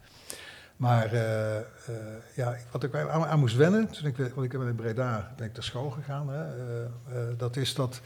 Maar 0.78 1.12
eh, 1.12 1.56
eh, 1.58 1.64
ja, 2.34 2.56
wat 2.70 2.82
ik 2.82 2.94
aan, 2.94 3.24
aan 3.24 3.38
moest 3.38 3.56
wennen, 3.56 3.88
toen 3.90 4.06
ik, 4.06 4.16
weer- 4.16 4.30
want 4.34 4.52
ik 4.52 4.58
ben 4.58 4.68
in 4.68 4.74
Breda 4.74 5.32
ben 5.36 5.46
ik 5.46 5.52
naar 5.52 5.62
school 5.62 5.90
gegaan, 5.90 6.28
hè, 6.28 6.42
eh, 6.44 6.82
eh, 6.84 7.38
dat 7.38 7.56
is 7.56 7.74
dat 7.74 8.00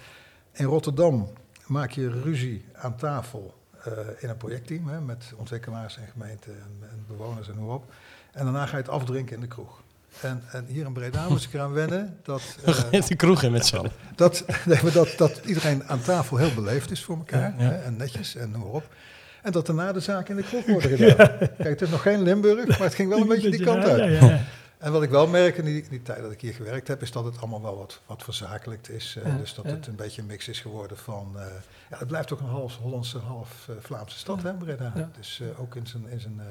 in 0.52 0.64
Rotterdam 0.64 1.28
maak 1.66 1.90
je 1.90 2.08
ruzie 2.22 2.64
aan 2.74 2.96
tafel 2.96 3.54
eh, 3.85 3.92
in 4.18 4.28
een 4.28 4.37
projectteam 4.37 4.88
hè, 4.88 5.00
met 5.00 5.32
ontwikkelaars 5.37 5.96
en 5.98 6.06
gemeenten 6.12 6.52
en, 6.52 6.88
en 6.90 7.04
bewoners 7.08 7.48
en 7.48 7.56
hoe 7.56 7.72
op. 7.72 7.92
En 8.32 8.44
daarna 8.44 8.66
ga 8.66 8.76
je 8.76 8.82
het 8.82 8.92
afdrinken 8.92 9.35
in 9.35 9.40
de 9.40 9.46
kroeg. 9.46 9.80
En, 10.20 10.42
en 10.52 10.64
hier 10.66 10.87
in 10.87 10.92
Breda 10.92 11.28
moest 11.28 11.44
ik 11.44 11.52
eraan 11.54 11.72
wennen 11.72 12.18
dat, 12.22 12.42
eh, 12.90 13.00
de 13.08 13.16
kroeg 13.16 13.42
in 13.42 13.52
met 13.52 13.66
z'n 13.66 13.76
allen. 13.76 13.92
dat, 14.16 14.44
nee, 14.66 14.90
dat, 14.92 15.14
dat 15.16 15.40
iedereen 15.44 15.85
aan 15.85 16.00
tafel 16.00 16.37
heel 16.37 16.54
beleefd 16.54 16.90
is 16.90 17.04
voor 17.04 17.16
elkaar. 17.16 17.54
Ja. 17.58 17.64
Hè, 17.64 17.74
en 17.74 17.96
netjes 17.96 18.35
en 18.35 18.50
noem 18.50 18.61
maar 18.61 18.70
op. 18.70 18.94
En 19.42 19.52
dat 19.52 19.66
daarna 19.66 19.92
de 19.92 20.00
zaken 20.00 20.37
in 20.37 20.42
de 20.42 20.48
kroeg 20.48 20.64
worden 20.66 20.98
gedaan. 20.98 21.38
Kijk, 21.38 21.59
het 21.59 21.83
is 21.83 21.90
nog 21.90 22.02
geen 22.02 22.22
Limburg, 22.22 22.68
maar 22.68 22.87
het 22.87 22.94
ging 22.94 23.09
wel 23.09 23.20
een 23.20 23.28
beetje 23.28 23.50
die 23.50 23.64
kant 23.64 23.85
uit. 23.85 23.98
Ja, 23.98 24.05
ja, 24.07 24.26
ja. 24.31 24.40
En 24.78 24.92
wat 24.92 25.02
ik 25.02 25.11
wel 25.11 25.26
merk 25.26 25.57
in 25.57 25.64
die, 25.64 25.83
in 25.83 25.88
die 25.88 26.02
tijd 26.02 26.22
dat 26.22 26.33
ik 26.33 26.40
hier 26.40 26.52
gewerkt 26.55 26.88
heb, 26.88 27.02
is 27.02 27.12
dat 27.12 27.24
het 27.24 27.38
allemaal 27.38 27.62
wel 27.62 27.76
wat, 27.76 28.00
wat 28.07 28.22
verzakelijkt 28.22 28.88
is. 28.90 29.16
eh, 29.22 29.31
Ja, 29.33 29.37
dus 29.38 29.55
dat 29.55 29.64
ja. 29.64 29.70
het 29.70 29.87
een 29.87 29.96
beetje 29.96 30.20
een 30.20 30.26
mix 30.26 30.48
is 30.48 30.61
geworden 30.61 30.96
van... 30.96 31.33
eh, 31.37 31.44
ja, 31.90 31.98
het 31.98 32.09
blijft 32.09 32.33
ook 32.33 32.40
een 32.40 32.46
half 32.46 32.76
Hollandse, 32.76 33.18
half 33.18 33.66
eh, 33.68 33.74
Vlaamse 33.81 34.18
stad, 34.18 34.42
hè, 34.42 34.52
Breda. 34.52 34.92
Ja. 34.94 35.11
Dus 35.18 35.40
eh, 35.40 35.61
ook 35.61 35.74
in 35.76 35.87
zijn... 35.87 36.09
In 36.09 36.20
zijn 36.20 36.35
eh, 36.40 36.46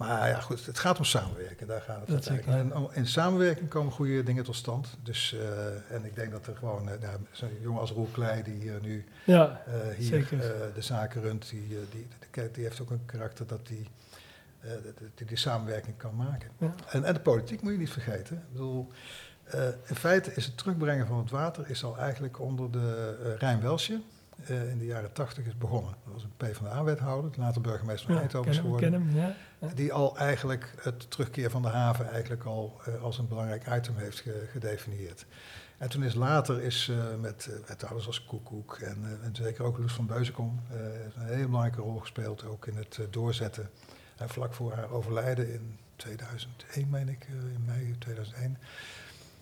maar 0.00 0.28
ja, 0.28 0.40
goed, 0.40 0.66
het 0.66 0.78
gaat 0.78 0.98
om 0.98 1.04
samenwerken. 1.04 1.66
Daar 1.66 1.80
gaat 1.80 2.00
het 2.00 2.08
Dat 2.08 2.24
zeker. 2.24 2.52
En 2.52 2.72
in 2.92 3.06
samenwerking 3.06 3.68
komen 3.68 3.92
goede 3.92 4.22
dingen 4.22 4.44
tot 4.44 4.56
stand. 4.56 4.96
Dus, 5.02 5.34
eh, 5.34 5.94
en 5.94 6.04
ik 6.04 6.14
denk 6.14 6.30
dat 6.30 6.46
er 6.46 6.56
gewoon... 6.56 6.84
nou, 6.84 7.00
Zo'n 7.30 7.48
jongen 7.60 7.80
als 7.80 7.90
Roel 7.90 8.08
Kleij, 8.12 8.42
die 8.42 8.54
hier 8.54 8.78
nu 8.82 9.04
Ja, 9.24 9.62
eh, 9.66 9.94
hier 9.96 10.28
de 10.74 10.82
zaken 10.82 11.22
runt, 11.22 11.50
die, 11.50 11.68
die, 11.68 12.08
die, 12.30 12.50
die 12.50 12.64
heeft 12.64 12.80
ook 12.80 12.90
een 12.90 13.04
karakter 13.06 13.46
dat 13.46 13.66
die, 13.66 13.88
die, 15.14 15.26
die 15.26 15.36
samenwerking 15.36 15.96
kan 15.96 16.16
maken. 16.16 16.50
Ja. 16.58 16.74
En, 16.90 17.04
en 17.04 17.14
de 17.14 17.20
politiek 17.20 17.62
moet 17.62 17.72
je 17.72 17.78
niet 17.78 17.90
vergeten. 17.90 18.36
Ik 18.36 18.52
bedoel, 18.52 18.88
in 19.86 19.94
feite 19.94 20.34
is 20.34 20.46
het 20.46 20.56
terugbrengen 20.56 21.06
van 21.06 21.18
het 21.18 21.30
water 21.30 21.70
is 21.70 21.84
al 21.84 21.98
eigenlijk 21.98 22.38
onder 22.40 22.70
de 22.70 23.18
uh, 23.22 23.36
Rijn 23.38 23.60
Welsje 23.60 24.00
in 24.48 24.78
de 24.78 24.84
jaren 24.84 25.12
tachtig 25.12 25.46
is 25.46 25.58
begonnen. 25.58 25.94
Dat 26.04 26.12
was 26.12 26.22
een 26.22 26.32
PvdA-wethouder, 26.36 27.30
later 27.36 27.60
burgemeester 27.60 28.06
van 28.06 28.14
ja 28.14 28.20
Eindhoven 28.20 28.52
hem, 28.52 28.60
geworden. 28.60 28.90
ken 28.90 29.00
hem, 29.00 29.16
ja. 29.58 29.74
Die 29.74 29.92
al 29.92 30.16
eigenlijk 30.18 30.74
het 30.82 31.10
terugkeer 31.10 31.50
van 31.50 31.62
de 31.62 31.68
haven 31.68 32.10
eigenlijk 32.10 32.44
al 32.44 32.80
eh, 32.84 33.02
als 33.02 33.18
een 33.18 33.28
belangrijk 33.28 33.66
item 33.76 33.96
heeft 33.96 34.20
ge- 34.20 34.48
gedefinieerd. 34.50 35.26
En 35.78 35.88
toen 35.88 36.02
is 36.04 36.14
later 36.14 36.62
is, 36.62 36.88
eh, 36.90 36.96
met 37.20 37.46
eh, 37.50 37.68
wethouders 37.68 38.06
als 38.06 38.24
Koekoek 38.24 38.78
en, 38.78 38.96
eh, 39.04 39.26
en 39.26 39.36
zeker 39.36 39.64
ook 39.64 39.78
Loes 39.78 39.92
van 39.92 40.06
Beuzenkom 40.06 40.60
eh, 40.70 40.76
een 41.16 41.26
hele 41.26 41.46
belangrijke 41.46 41.80
rol 41.80 41.98
gespeeld, 41.98 42.44
ook 42.44 42.66
in 42.66 42.76
het 42.76 42.98
eh, 43.00 43.06
doorzetten. 43.10 43.70
En 44.16 44.28
vlak 44.28 44.54
voor 44.54 44.72
haar 44.74 44.90
overlijden 44.90 45.52
in 45.52 45.78
2001, 45.96 46.88
meen 46.90 47.08
ik, 47.08 47.24
eh, 47.24 47.32
in 47.54 47.62
mei 47.66 47.94
2001, 47.98 48.58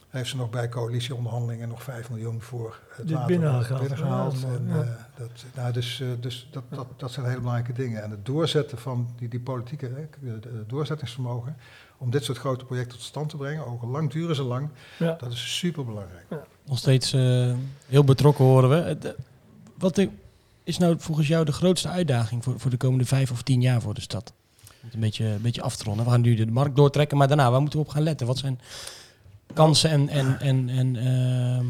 heeft 0.09 0.31
ze 0.31 0.37
nog 0.37 0.51
bij 0.51 0.69
coalitieonderhandelingen 0.69 1.69
nog 1.69 1.83
5 1.83 2.11
miljoen 2.11 2.41
voor 2.43 2.79
het 2.97 3.07
Dit 3.09 3.17
water 3.17 3.27
binnengehaald. 3.37 3.81
binnengehaald. 3.81 4.33
Ja, 4.41 4.41
dat 4.41 4.51
is 4.51 4.57
En, 4.59 4.65
mooi, 4.67 4.79
ja. 4.79 4.85
eh, 5.15 5.19
dat, 5.19 5.45
nou, 5.55 5.73
dus 5.73 6.03
dus 6.21 6.49
dat, 6.51 6.63
dat, 6.71 6.87
dat 6.97 7.11
zijn 7.13 7.27
hele 7.27 7.39
belangrijke 7.41 7.73
dingen. 7.83 8.03
En 8.03 8.11
het 8.11 8.27
doorzetten 8.27 8.79
van 8.79 9.09
die, 9.19 9.29
die 9.29 9.41
politieke 9.41 9.87
hè, 9.87 10.09
de- 10.31 10.39
de 10.41 10.65
doorzettingsvermogen 10.67 11.57
om 11.99 12.11
dit 12.11 12.25
soort 12.25 12.39
grote 12.39 12.65
projecten 12.65 12.99
tot 12.99 13.07
stand 13.07 13.29
te 13.29 13.37
brengen, 13.37 13.67
ook 13.67 13.83
al 13.83 13.89
lang 13.89 14.11
duren 14.11 14.35
ze 14.37 14.43
lang, 14.43 14.69
Ja. 14.99 15.17
dat 15.21 15.33
is 15.33 15.57
super 15.59 15.85
belangrijk. 15.85 16.25
Nog 16.65 16.79
steeds 16.79 17.13
eh, 17.13 17.55
heel 17.87 18.05
betrokken 18.05 18.45
horen 18.45 18.71
we. 18.71 18.77
Eh, 18.77 19.11
Wat 19.79 19.95
de- 19.95 20.11
is 20.65 20.79
nou 20.79 20.97
volgens 20.99 21.29
jou 21.29 21.45
de 21.45 21.53
grootste 21.53 21.89
uitdaging 21.89 22.45
voor, 22.45 22.61
voor 22.61 22.71
de 22.71 22.77
komende 22.77 23.05
vijf 23.05 23.31
of 23.31 23.43
tien 23.43 23.61
jaar 23.61 23.81
voor 23.81 23.95
de 23.95 24.01
stad? 24.01 24.33
Om 24.69 24.75
het 24.85 24.95
een 24.95 25.01
beetje, 25.01 25.25
een 25.25 25.43
beetje 25.43 25.63
af 25.63 25.77
te 25.77 25.85
ronden. 25.85 26.05
We 26.05 26.11
gaan 26.11 26.21
nu 26.21 26.35
de 26.35 26.47
markt 26.47 26.77
doortrekken, 26.77 27.17
maar 27.17 27.29
daarna, 27.29 27.51
waar 27.51 27.61
moeten 27.61 27.79
we 27.79 27.85
op 27.85 27.91
gaan 27.93 28.03
letten? 28.03 28.27
Wat 28.27 28.39
zijn 28.39 28.61
kansen 29.55 29.91
en... 29.91 30.09
en, 30.09 30.39
en, 30.41 30.69
en 30.69 30.97
ehm, 30.97 31.67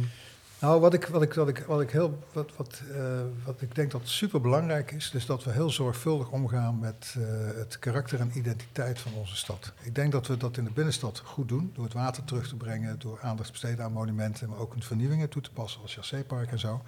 Nou, 0.61 0.81
wat 0.81 0.95
ik, 0.95 1.07
wat 1.07 1.23
ik, 1.23 1.35
wat 1.35 1.49
ik, 1.49 1.59
wat 1.67 1.81
ik, 1.81 1.91
heel, 1.91 2.19
wat, 2.33 2.51
wat, 2.57 2.83
eh, 2.95 3.21
wat 3.45 3.61
ik 3.61 3.75
denk 3.75 3.91
dat 3.91 4.01
super 4.05 4.41
belangrijk 4.41 4.91
is, 4.93 5.11
is 5.15 5.27
dat 5.27 5.45
we 5.45 5.51
heel 5.53 5.71
zorgvuldig 5.71 6.31
omgaan 6.31 6.79
met 6.79 7.15
eh, 7.19 7.23
het 7.59 7.79
karakter 7.79 8.21
en 8.21 8.31
identiteit 8.35 8.99
van 8.99 9.13
onze 9.13 9.37
stad. 9.37 9.73
Ik 9.83 9.95
denk 9.95 10.13
dat 10.13 10.27
we 10.27 10.37
dat 10.37 10.57
in 10.57 10.65
de 10.65 10.71
binnenstad 10.71 11.19
goed 11.25 11.49
doen, 11.49 11.71
door 11.75 11.85
het 11.85 11.93
water 11.93 12.25
terug 12.25 12.49
te 12.49 12.57
brengen, 12.57 12.99
door 12.99 13.19
aandacht 13.23 13.47
te 13.47 13.53
besteden 13.53 13.85
aan 13.85 13.93
monumenten, 13.93 14.49
maar 14.49 14.59
ook 14.59 14.75
in 14.75 14.83
vernieuwingen 14.83 15.29
toe 15.29 15.43
te 15.43 15.51
passen, 15.53 15.83
als 15.83 15.95
Chassépark 15.95 16.51
en 16.51 16.59
zo. 16.59 16.83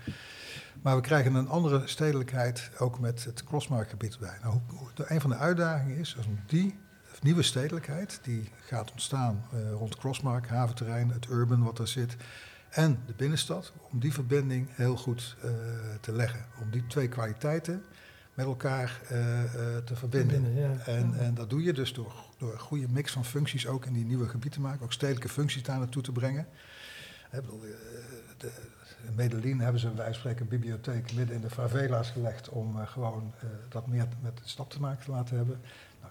Maar 0.83 0.97
we 0.97 1.03
krijgen 1.03 1.35
een 1.35 1.49
andere 1.49 1.83
stedelijkheid 1.85 2.71
ook 2.79 3.01
met 3.01 3.25
het 3.25 3.45
Crossmarkgebied 3.45 4.13
erbij. 4.15 4.39
Nou, 4.43 4.55
hoe- 4.67 4.89
een 5.07 5.21
van 5.21 5.31
de 5.31 5.37
uitdagingen 5.37 5.97
is 5.97 6.17
om 6.27 6.41
die 6.47 6.79
nieuwe 7.23 7.43
stedelijkheid, 7.43 8.19
die 8.23 8.49
gaat 8.67 8.91
ontstaan 8.91 9.45
eh, 9.53 9.73
rond 9.73 9.97
Crossmark, 9.97 10.49
haventerrein, 10.49 11.11
het 11.11 11.27
urban 11.29 11.63
wat 11.63 11.79
er 11.79 11.89
zit, 11.89 12.17
en 12.71 12.99
de 13.07 13.13
binnenstad, 13.17 13.73
om 13.91 13.99
die 13.99 14.13
verbinding 14.13 14.69
heel 14.71 14.97
goed 14.97 15.37
eh, 15.43 15.51
te 16.01 16.13
leggen. 16.13 16.45
Om 16.61 16.71
die 16.71 16.87
twee 16.87 17.09
kwaliteiten 17.09 17.85
met 18.35 18.47
elkaar 18.47 19.01
eh, 19.03 19.09
te 19.85 19.97
verbinden. 19.97 20.55
Ja. 20.55 20.77
En, 20.87 21.19
en 21.19 21.35
dat 21.35 21.51
doe 21.51 21.63
je 21.63 21.73
dus 21.73 21.93
door, 21.93 22.13
door 22.39 22.53
een 22.53 22.59
goede 22.59 22.89
mix 22.89 23.13
van 23.13 23.25
functies 23.25 23.67
ook 23.67 23.87
in 23.87 23.93
die 23.93 24.05
nieuwe 24.05 24.29
gebieden 24.29 24.51
te 24.51 24.61
maken. 24.61 24.85
Ook 24.85 24.93
stedelijke 24.93 25.29
functies 25.29 25.63
daar 25.63 25.79
naartoe 25.79 26.03
te 26.03 26.13
brengen. 26.13 26.47
Ik 27.33 27.41
bedoel, 27.41 27.61
de, 28.37 28.51
in 29.07 29.15
Medellin 29.15 29.61
hebben 29.61 29.81
ze 29.81 29.91
een 30.25 30.49
bibliotheek 30.49 31.13
midden 31.13 31.37
in 31.37 31.41
de 31.41 31.51
favela's 31.51 32.11
gelegd 32.11 32.49
om 32.49 32.87
gewoon 32.87 33.35
dat 33.69 33.87
meer 33.87 34.07
met 34.21 34.37
de 34.37 34.49
stad 34.49 34.71
te 34.71 34.81
maken 34.81 35.05
te 35.05 35.11
laten 35.11 35.37
hebben. 35.37 35.61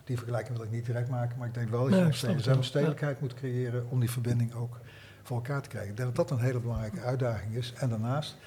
Die 0.09 0.17
vergelijking 0.17 0.57
wil 0.57 0.65
ik 0.65 0.71
niet 0.71 0.85
direct 0.85 1.09
maken, 1.09 1.37
maar 1.37 1.47
ik 1.47 1.53
denk 1.53 1.69
wel 1.69 1.79
dat 1.81 1.89
je 1.89 1.95
Nee, 1.95 2.05
op 2.05 2.11
ik 2.11 2.17
snap 2.17 2.31
het 2.31 2.39
CSM 2.41 2.49
wel. 2.53 2.63
stedelijkheid 2.63 3.21
moet 3.21 3.33
creëren 3.33 3.89
om 3.89 3.99
die 3.99 4.11
verbinding 4.11 4.53
ook 4.53 4.79
voor 5.23 5.37
elkaar 5.37 5.61
te 5.61 5.69
krijgen. 5.69 5.91
Ik 5.91 5.97
denk 5.97 6.15
dat 6.15 6.27
dat 6.27 6.37
een 6.37 6.43
hele 6.45 6.59
belangrijke 6.59 7.01
uitdaging 7.01 7.55
is. 7.55 7.73
En 7.77 7.89
daarnaast 7.89 8.37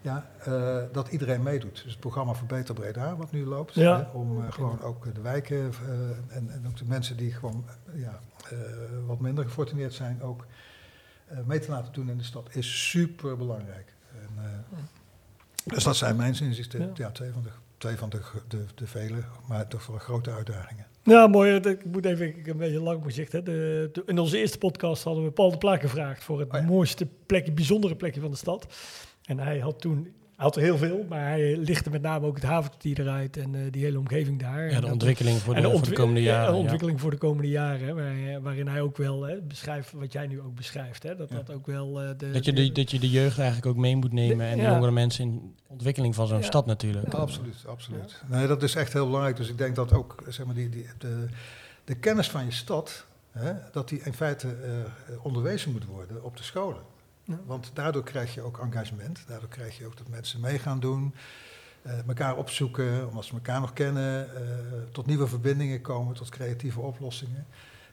ja, 0.00 0.26
eh, 0.44 0.82
dat 0.92 1.08
iedereen 1.08 1.42
meedoet. 1.42 1.82
Dus 1.82 1.90
het 1.92 2.00
programma 2.00 2.34
Verbeter 2.34 2.74
Breda, 2.74 3.16
wat 3.16 3.32
nu 3.32 3.44
loopt, 3.46 3.74
Ja. 3.74 3.96
hè, 3.98 4.18
om 4.18 4.44
eh, 4.44 4.52
gewoon 4.52 4.80
ook 4.82 5.14
de 5.14 5.20
wijken 5.20 5.56
eh, 5.86 6.36
en, 6.36 6.50
en 6.50 6.64
ook 6.66 6.76
de 6.76 6.84
mensen 6.84 7.16
die 7.16 7.32
gewoon 7.32 7.64
ja, 7.94 8.20
wat 9.06 9.20
minder 9.20 9.44
gefortuneerd 9.44 9.92
zijn, 9.94 10.22
ook 10.22 10.46
mee 11.44 11.58
te 11.58 11.70
laten 11.70 11.92
doen 11.92 12.10
in 12.10 12.18
de 12.18 12.24
stad, 12.24 12.48
is 12.54 12.88
super 12.90 13.36
belangrijk. 13.36 13.92
En, 14.20 14.64
dus 15.64 15.84
dat 15.84 15.96
zijn 15.96 16.16
mijn 16.16 16.34
inzichten, 16.40 16.80
Ja. 16.80 16.90
ja. 16.94 17.10
twee 17.10 17.32
van, 17.32 17.42
de, 17.42 17.50
twee 17.78 17.96
van 17.96 18.08
de, 18.08 18.20
de, 18.48 18.64
de 18.74 18.86
vele, 18.86 19.24
maar 19.48 19.66
toch 19.68 19.86
wel 19.86 19.98
grote 19.98 20.30
uitdagingen. 20.30 20.86
Nou, 21.04 21.30
mooi. 21.30 21.54
Ik 21.54 21.84
moet 21.84 22.04
even 22.04 22.26
ik 22.26 22.46
een 22.46 22.56
beetje 22.56 22.80
lang 22.80 23.04
gezicht. 23.04 23.32
Hè. 23.32 23.42
De, 23.42 23.88
de- 23.92 24.02
in 24.06 24.18
onze 24.18 24.38
eerste 24.38 24.58
podcast 24.58 25.04
hadden 25.04 25.24
we 25.24 25.30
Paul 25.30 25.50
de 25.50 25.58
Plaak 25.58 25.80
gevraagd 25.80 26.24
voor 26.24 26.40
het 26.40 26.52
Oh 26.52 26.58
ja. 26.60 26.66
mooiste 26.66 27.06
plekje, 27.26 27.52
bijzondere 27.52 27.96
plekje 27.96 28.20
van 28.20 28.30
de 28.30 28.36
stad. 28.36 28.66
En 29.24 29.38
hij 29.38 29.58
had 29.58 29.80
toen, 29.80 30.12
had 30.36 30.56
er 30.56 30.62
heel 30.62 30.78
veel, 30.78 31.04
maar 31.08 31.28
hij 31.28 31.56
lichtte 31.56 31.90
met 31.90 32.02
name 32.02 32.26
ook 32.26 32.34
het 32.34 32.44
havenkwartier 32.44 33.00
eruit 33.00 33.36
en 33.36 33.54
eh, 33.54 33.60
die 33.70 33.84
hele 33.84 33.98
omgeving 33.98 34.40
daar. 34.40 34.68
ja, 34.70 34.74
En 34.76 34.80
de 34.80 34.92
ontwikkeling 34.92 35.38
voor 35.38 35.54
de, 35.54 35.60
de, 35.60 35.70
voor 35.70 35.82
de 35.88 35.92
komende 35.92 36.20
ja, 36.22 36.26
jaren. 36.32 36.46
de 36.46 36.52
ja. 36.54 36.58
ontwikkeling 36.60 37.00
voor 37.00 37.10
de 37.10 37.16
komende 37.16 37.48
jaren, 37.48 37.86
hè, 37.86 37.94
waar- 37.94 38.40
waarin 38.42 38.68
hij 38.68 38.80
ook 38.80 38.96
wel 38.96 39.22
hè, 39.22 39.40
beschrijft 39.40 39.92
wat 39.92 40.12
jij 40.12 40.26
nu 40.26 40.40
ook 40.40 40.54
beschrijft. 40.54 41.02
Hè, 41.02 41.16
dat 41.16 41.28
Ja. 41.30 41.36
dat 41.36 41.50
ook 41.52 41.66
wel 41.66 42.00
eh, 42.02 42.08
de, 42.16 42.30
Dat 42.30 42.44
je, 42.44 42.52
de, 42.52 42.62
de- 42.62 42.72
dat 42.72 42.90
je 42.90 42.98
de 42.98 43.10
jeugd 43.10 43.38
eigenlijk 43.38 43.66
ook 43.68 43.76
mee 43.76 43.96
moet 43.96 44.12
nemen 44.12 44.46
en 44.46 44.56
de 44.58 44.64
jongere 44.64 44.90
mensen 44.92 45.24
in 45.24 45.32
de 45.34 45.72
ontwikkeling 45.72 46.14
van 46.14 46.26
zo'n 46.26 46.38
Ja. 46.38 46.44
stad 46.44 46.66
natuurlijk. 46.66 47.14
Absoluut, 47.14 47.64
absoluut. 47.66 48.22
Nee, 48.28 48.46
dat 48.46 48.62
is 48.62 48.74
echt 48.74 48.92
heel 48.92 49.06
belangrijk. 49.06 49.36
Dus 49.36 49.48
ik 49.48 49.58
denk 49.58 49.76
dat 49.76 49.92
ook 49.92 50.22
zeg 50.28 50.46
maar, 50.46 50.54
die, 50.54 50.68
die, 50.68 50.86
de, 50.98 51.26
de 51.84 51.94
kennis 51.94 52.28
van 52.30 52.44
je 52.44 52.50
stad, 52.52 53.06
hè, 53.32 53.52
dat 53.72 53.88
die 53.88 54.00
in 54.04 54.12
feite 54.14 54.48
eh, 54.48 55.24
onderwezen 55.24 55.72
moet 55.72 55.84
worden 55.84 56.24
op 56.24 56.36
de 56.36 56.42
scholen. 56.42 56.80
Ja. 57.24 57.40
Want 57.46 57.70
daardoor 57.74 58.02
krijg 58.04 58.34
je 58.34 58.40
ook 58.42 58.58
engagement. 58.58 59.24
Daardoor 59.26 59.48
krijg 59.48 59.78
je 59.78 59.86
ook 59.86 59.96
dat 59.96 60.08
mensen 60.08 60.40
mee 60.40 60.58
gaan 60.58 60.80
doen. 60.80 61.14
eh, 61.82 61.92
elkaar 62.08 62.36
opzoeken, 62.36 63.08
omdat 63.08 63.24
ze 63.24 63.32
elkaar 63.32 63.60
nog 63.60 63.72
kennen. 63.72 64.34
eh, 64.36 64.42
tot 64.92 65.06
nieuwe 65.06 65.26
verbindingen 65.26 65.80
komen, 65.80 66.14
tot 66.14 66.28
creatieve 66.28 66.80
oplossingen. 66.80 67.46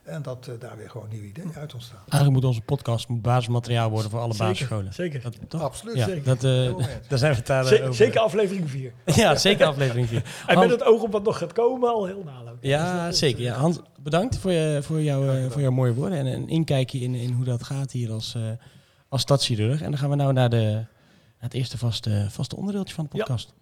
En 0.03 0.21
dat 0.21 0.47
eh, 0.47 0.53
daar 0.59 0.77
weer 0.77 0.89
gewoon 0.89 1.07
nieuwe 1.09 1.27
ideeën 1.27 1.53
uit 1.55 1.73
ontstaan. 1.73 1.97
Eigenlijk 1.99 2.31
moet 2.31 2.45
onze 2.45 2.61
podcast 2.61 3.21
basismateriaal 3.21 3.89
worden 3.89 4.11
voor 4.11 4.19
alle 4.19 4.31
Zeker, 4.33 4.47
basisscholen. 4.47 4.93
Zeker. 4.93 5.21
Dat, 5.21 5.37
toch? 5.47 5.61
Absoluut. 5.61 5.95
Ja, 5.95 6.05
zeker. 6.05 6.23
dat, 6.23 6.43
eh, 6.43 6.85
daar 7.07 7.17
zijn 7.19 7.31
we 7.31 7.37
het 7.37 7.47
daar 7.47 7.65
Ze- 7.65 7.81
over. 7.81 7.93
zeker 7.95 8.19
aflevering 8.19 8.69
4. 8.69 8.93
Ja, 9.15 9.35
zeker 9.35 9.65
aflevering 9.65 10.07
4. 10.07 10.23
En 10.47 10.59
met 10.65 10.69
het 10.69 10.83
oog 10.83 11.01
op 11.01 11.11
wat 11.11 11.23
nog 11.23 11.37
gaat 11.37 11.53
komen 11.53 11.89
al 11.89 12.05
heel 12.05 12.23
nalopen. 12.23 12.57
Dus 12.61 12.69
Ja, 12.69 13.11
zeker. 13.11 13.41
Ja. 13.41 13.53
Hans, 13.55 13.79
bedankt 13.99 14.37
voor, 14.37 14.51
je, 14.51 14.79
voor, 14.83 15.01
jou, 15.01 15.37
eh, 15.37 15.49
voor 15.51 15.61
jouw 15.61 15.71
mooie 15.71 15.93
woorden 15.93 16.17
en 16.17 16.25
een 16.25 16.49
inkijkje 16.49 16.99
in, 16.99 17.15
in 17.15 17.31
hoe 17.31 17.45
dat 17.45 17.63
gaat 17.63 17.91
hier 17.91 18.11
als, 18.11 18.35
eh 18.35 18.41
als 19.11 19.21
stadschirurg. 19.21 19.81
En 19.81 19.89
dan 19.89 19.99
gaan 19.99 20.09
we 20.09 20.15
nou 20.15 20.33
naar, 20.33 20.49
de, 20.49 20.71
naar 20.71 20.87
het 21.37 21.53
eerste 21.53 21.77
vaste, 21.77 22.27
vaste 22.29 22.55
onderdeeltje 22.55 22.95
van 22.95 23.07
de 23.09 23.17
Ja. 23.17 23.23
podcast. 23.23 23.53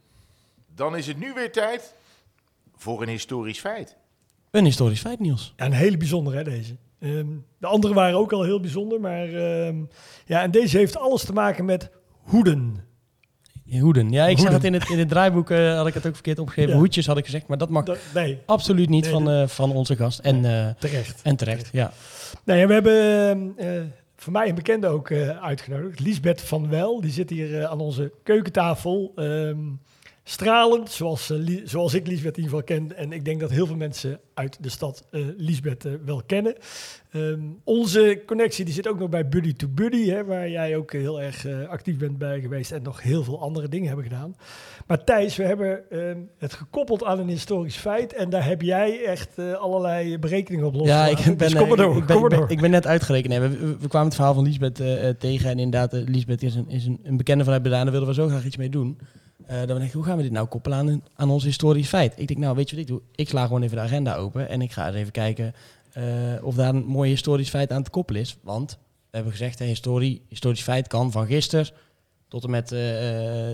Dan 0.76 0.96
is 0.98 1.08
het 1.08 1.20
nu 1.20 1.34
weer 1.34 1.52
tijd 1.52 1.94
voor 2.76 3.02
een 3.02 3.08
historisch 3.10 3.60
feit. 3.60 3.96
Een 4.52 4.66
historisch 4.66 5.00
feit, 5.02 5.20
Niels. 5.20 5.54
Ja, 5.58 5.66
een 5.66 5.72
hele 5.72 5.98
bijzondere 5.98 6.38
hè, 6.38 6.44
deze. 6.44 6.76
Ehm, 7.00 7.28
de 7.58 7.68
andere 7.68 7.94
waren 7.94 8.18
ook 8.18 8.34
al 8.34 8.44
heel 8.44 8.60
bijzonder, 8.60 9.00
maar 9.00 9.28
ehm, 9.34 9.76
ja, 10.26 10.42
en 10.42 10.52
deze 10.52 10.78
heeft 10.78 10.98
alles 10.98 11.26
te 11.26 11.34
maken 11.34 11.66
met 11.66 11.90
hoeden. 12.12 12.84
Hoeden. 13.80 14.12
Ja, 14.12 14.28
ik 14.28 14.38
zag 14.40 14.52
het 14.52 14.64
in 14.64 14.74
het, 14.74 14.90
in 14.90 15.00
het 15.00 15.10
draaiboek, 15.10 15.50
eh, 15.50 15.76
had 15.76 15.88
ik 15.88 15.94
het 15.94 16.08
ook 16.08 16.14
verkeerd 16.14 16.40
opgegeven. 16.40 16.72
Ja. 16.72 16.78
Hoedjes 16.78 17.06
had 17.08 17.18
ik 17.18 17.26
gezegd, 17.26 17.48
maar 17.48 17.58
dat 17.58 17.70
mag 17.70 17.86
nee, 18.14 18.40
absoluut 18.46 18.90
niet 18.90 19.04
Nee, 19.04 19.12
van, 19.12 19.30
eh, 19.30 19.48
van 19.48 19.72
onze 19.72 19.96
gast. 19.96 20.20
En, 20.20 20.46
eh, 20.46 20.70
terecht. 20.80 21.22
en 21.22 21.36
terecht, 21.36 21.70
ja. 21.72 21.92
Nou 22.44 22.60
ja, 22.60 22.68
we 22.68 22.74
hebben 22.74 23.54
eh, 23.58 23.82
voor 24.22 24.34
mij 24.34 24.50
een 24.50 24.56
bekende 24.56 24.88
ook 24.88 25.10
eh, 25.10 25.44
uitgenodigd. 25.44 26.00
Lisbeth 26.00 26.42
van 26.42 26.70
Wel, 26.70 27.02
die 27.02 27.12
zit 27.12 27.30
hier 27.30 27.60
eh, 27.60 27.70
aan 27.72 27.80
onze 27.80 28.12
keukentafel. 28.24 29.12
Ehm, 29.16 29.60
stralend, 30.30 30.92
zoals, 30.92 31.30
eh, 31.30 31.62
zoals 31.64 31.94
ik 31.94 32.08
Liesbeth 32.08 32.38
in 32.38 32.44
ieder 32.44 32.60
geval 32.60 32.78
ken. 32.78 32.98
En 32.98 33.12
ik 33.12 33.26
denk 33.26 33.40
dat 33.40 33.50
heel 33.50 33.66
veel 33.66 33.76
mensen 33.76 34.20
uit 34.34 34.58
de 34.64 34.70
stad 34.70 35.08
eh 35.12 35.22
Liesbeth 35.38 35.86
eh, 35.86 35.92
wel 36.06 36.22
kennen. 36.26 36.56
Ehm, 37.12 37.40
onze 37.64 38.22
connectie 38.26 38.66
die 38.66 38.74
zit 38.74 38.88
ook 38.88 39.00
nog 39.00 39.10
bij 39.10 39.28
Buddy 39.30 39.54
to 39.54 39.68
Buddy, 39.68 40.10
hè, 40.10 40.26
waar 40.26 40.50
jij 40.50 40.76
ook 40.78 40.92
heel 40.92 41.22
erg 41.22 41.48
actief 41.68 41.98
bent 41.98 42.18
bij 42.18 42.42
geweest 42.42 42.72
en 42.72 42.82
nog 42.82 43.02
heel 43.02 43.24
veel 43.24 43.42
andere 43.42 43.68
dingen 43.68 43.88
hebben 43.88 44.06
gedaan. 44.06 44.36
Maar 44.88 45.04
Thijs, 45.04 45.36
we 45.36 45.44
hebben 45.44 45.90
ehm, 45.92 46.18
het 46.38 46.54
gekoppeld 46.54 47.04
aan 47.04 47.20
een 47.20 47.28
historisch 47.28 47.76
feit 47.78 48.14
en 48.14 48.30
daar 48.30 48.46
heb 48.46 48.62
jij 48.62 49.04
echt 49.06 49.40
allerlei 49.40 50.18
berekeningen 50.20 50.66
op 50.68 50.74
Ja, 50.74 50.80
losgelaten. 50.80 51.32
ik 51.32 51.38
ben, 51.38 51.50
Dus 51.50 51.60
door, 51.78 51.98
ik, 51.98 52.06
ben, 52.30 52.48
ik 52.50 52.70
net 52.70 52.88
uitgerekend. 52.88 53.40
Nee, 53.40 53.50
we, 53.50 53.78
we- 53.80 53.88
kwamen 53.88 54.08
het 54.08 54.16
verhaal 54.16 54.34
van 54.34 54.44
Liesbeth 54.44 54.76
tegen. 55.20 55.50
En 55.50 55.60
inderdaad, 55.60 55.94
Liesbeth 55.94 56.44
is, 56.44 56.56
een, 56.56 56.70
is 56.70 56.86
een, 56.86 57.00
een 57.04 57.18
bekende 57.18 57.44
vanuit 57.44 57.62
Breda. 57.62 57.82
Daar 57.84 57.92
wilden 57.92 58.10
we 58.10 58.16
zo 58.16 58.28
graag 58.28 58.46
iets 58.46 58.58
mee 58.58 58.70
doen. 58.70 58.98
Eh 59.46 59.58
dan 59.58 59.68
denk 59.68 59.82
ik, 59.82 59.92
hoe 59.92 60.04
gaan 60.04 60.18
we 60.18 60.24
dit 60.24 60.32
nou 60.32 60.48
koppelen 60.48 61.04
aan, 61.16 61.30
ons 61.30 61.44
historisch 61.44 61.88
feit? 61.88 62.14
Ik 62.18 62.28
denk, 62.28 62.40
nou, 62.40 62.56
weet 62.56 62.70
je 62.70 62.76
wat 62.76 62.86
ik 62.86 62.92
doe? 62.92 63.02
Ik 63.16 63.30
sla 63.30 63.44
gewoon 63.44 63.62
even 63.62 63.78
de 63.78 63.84
agenda 63.84 64.16
open. 64.16 64.50
En 64.50 64.62
ik 64.62 64.72
ga 64.72 64.88
eens 64.88 64.96
even 64.96 65.12
kijken 65.12 65.54
eh, 65.92 66.04
of 66.42 66.56
daar 66.56 66.70
een 66.70 66.86
mooi 66.86 67.10
historisch 67.10 67.50
feit 67.50 67.72
aan 67.72 67.84
te 67.84 67.90
koppelen 67.90 68.22
is. 68.22 68.38
Want, 68.42 68.72
we 68.72 69.16
hebben 69.16 69.32
gezegd, 69.32 69.60
hè, 69.60 69.66
historie, 69.66 70.22
historisch 70.28 70.62
feit 70.62 70.88
kan 70.88 71.12
van 71.12 71.26
gisteren 71.26 71.68
tot 72.28 72.44
en 72.44 72.50
met 72.50 72.72
eh, 72.72 72.80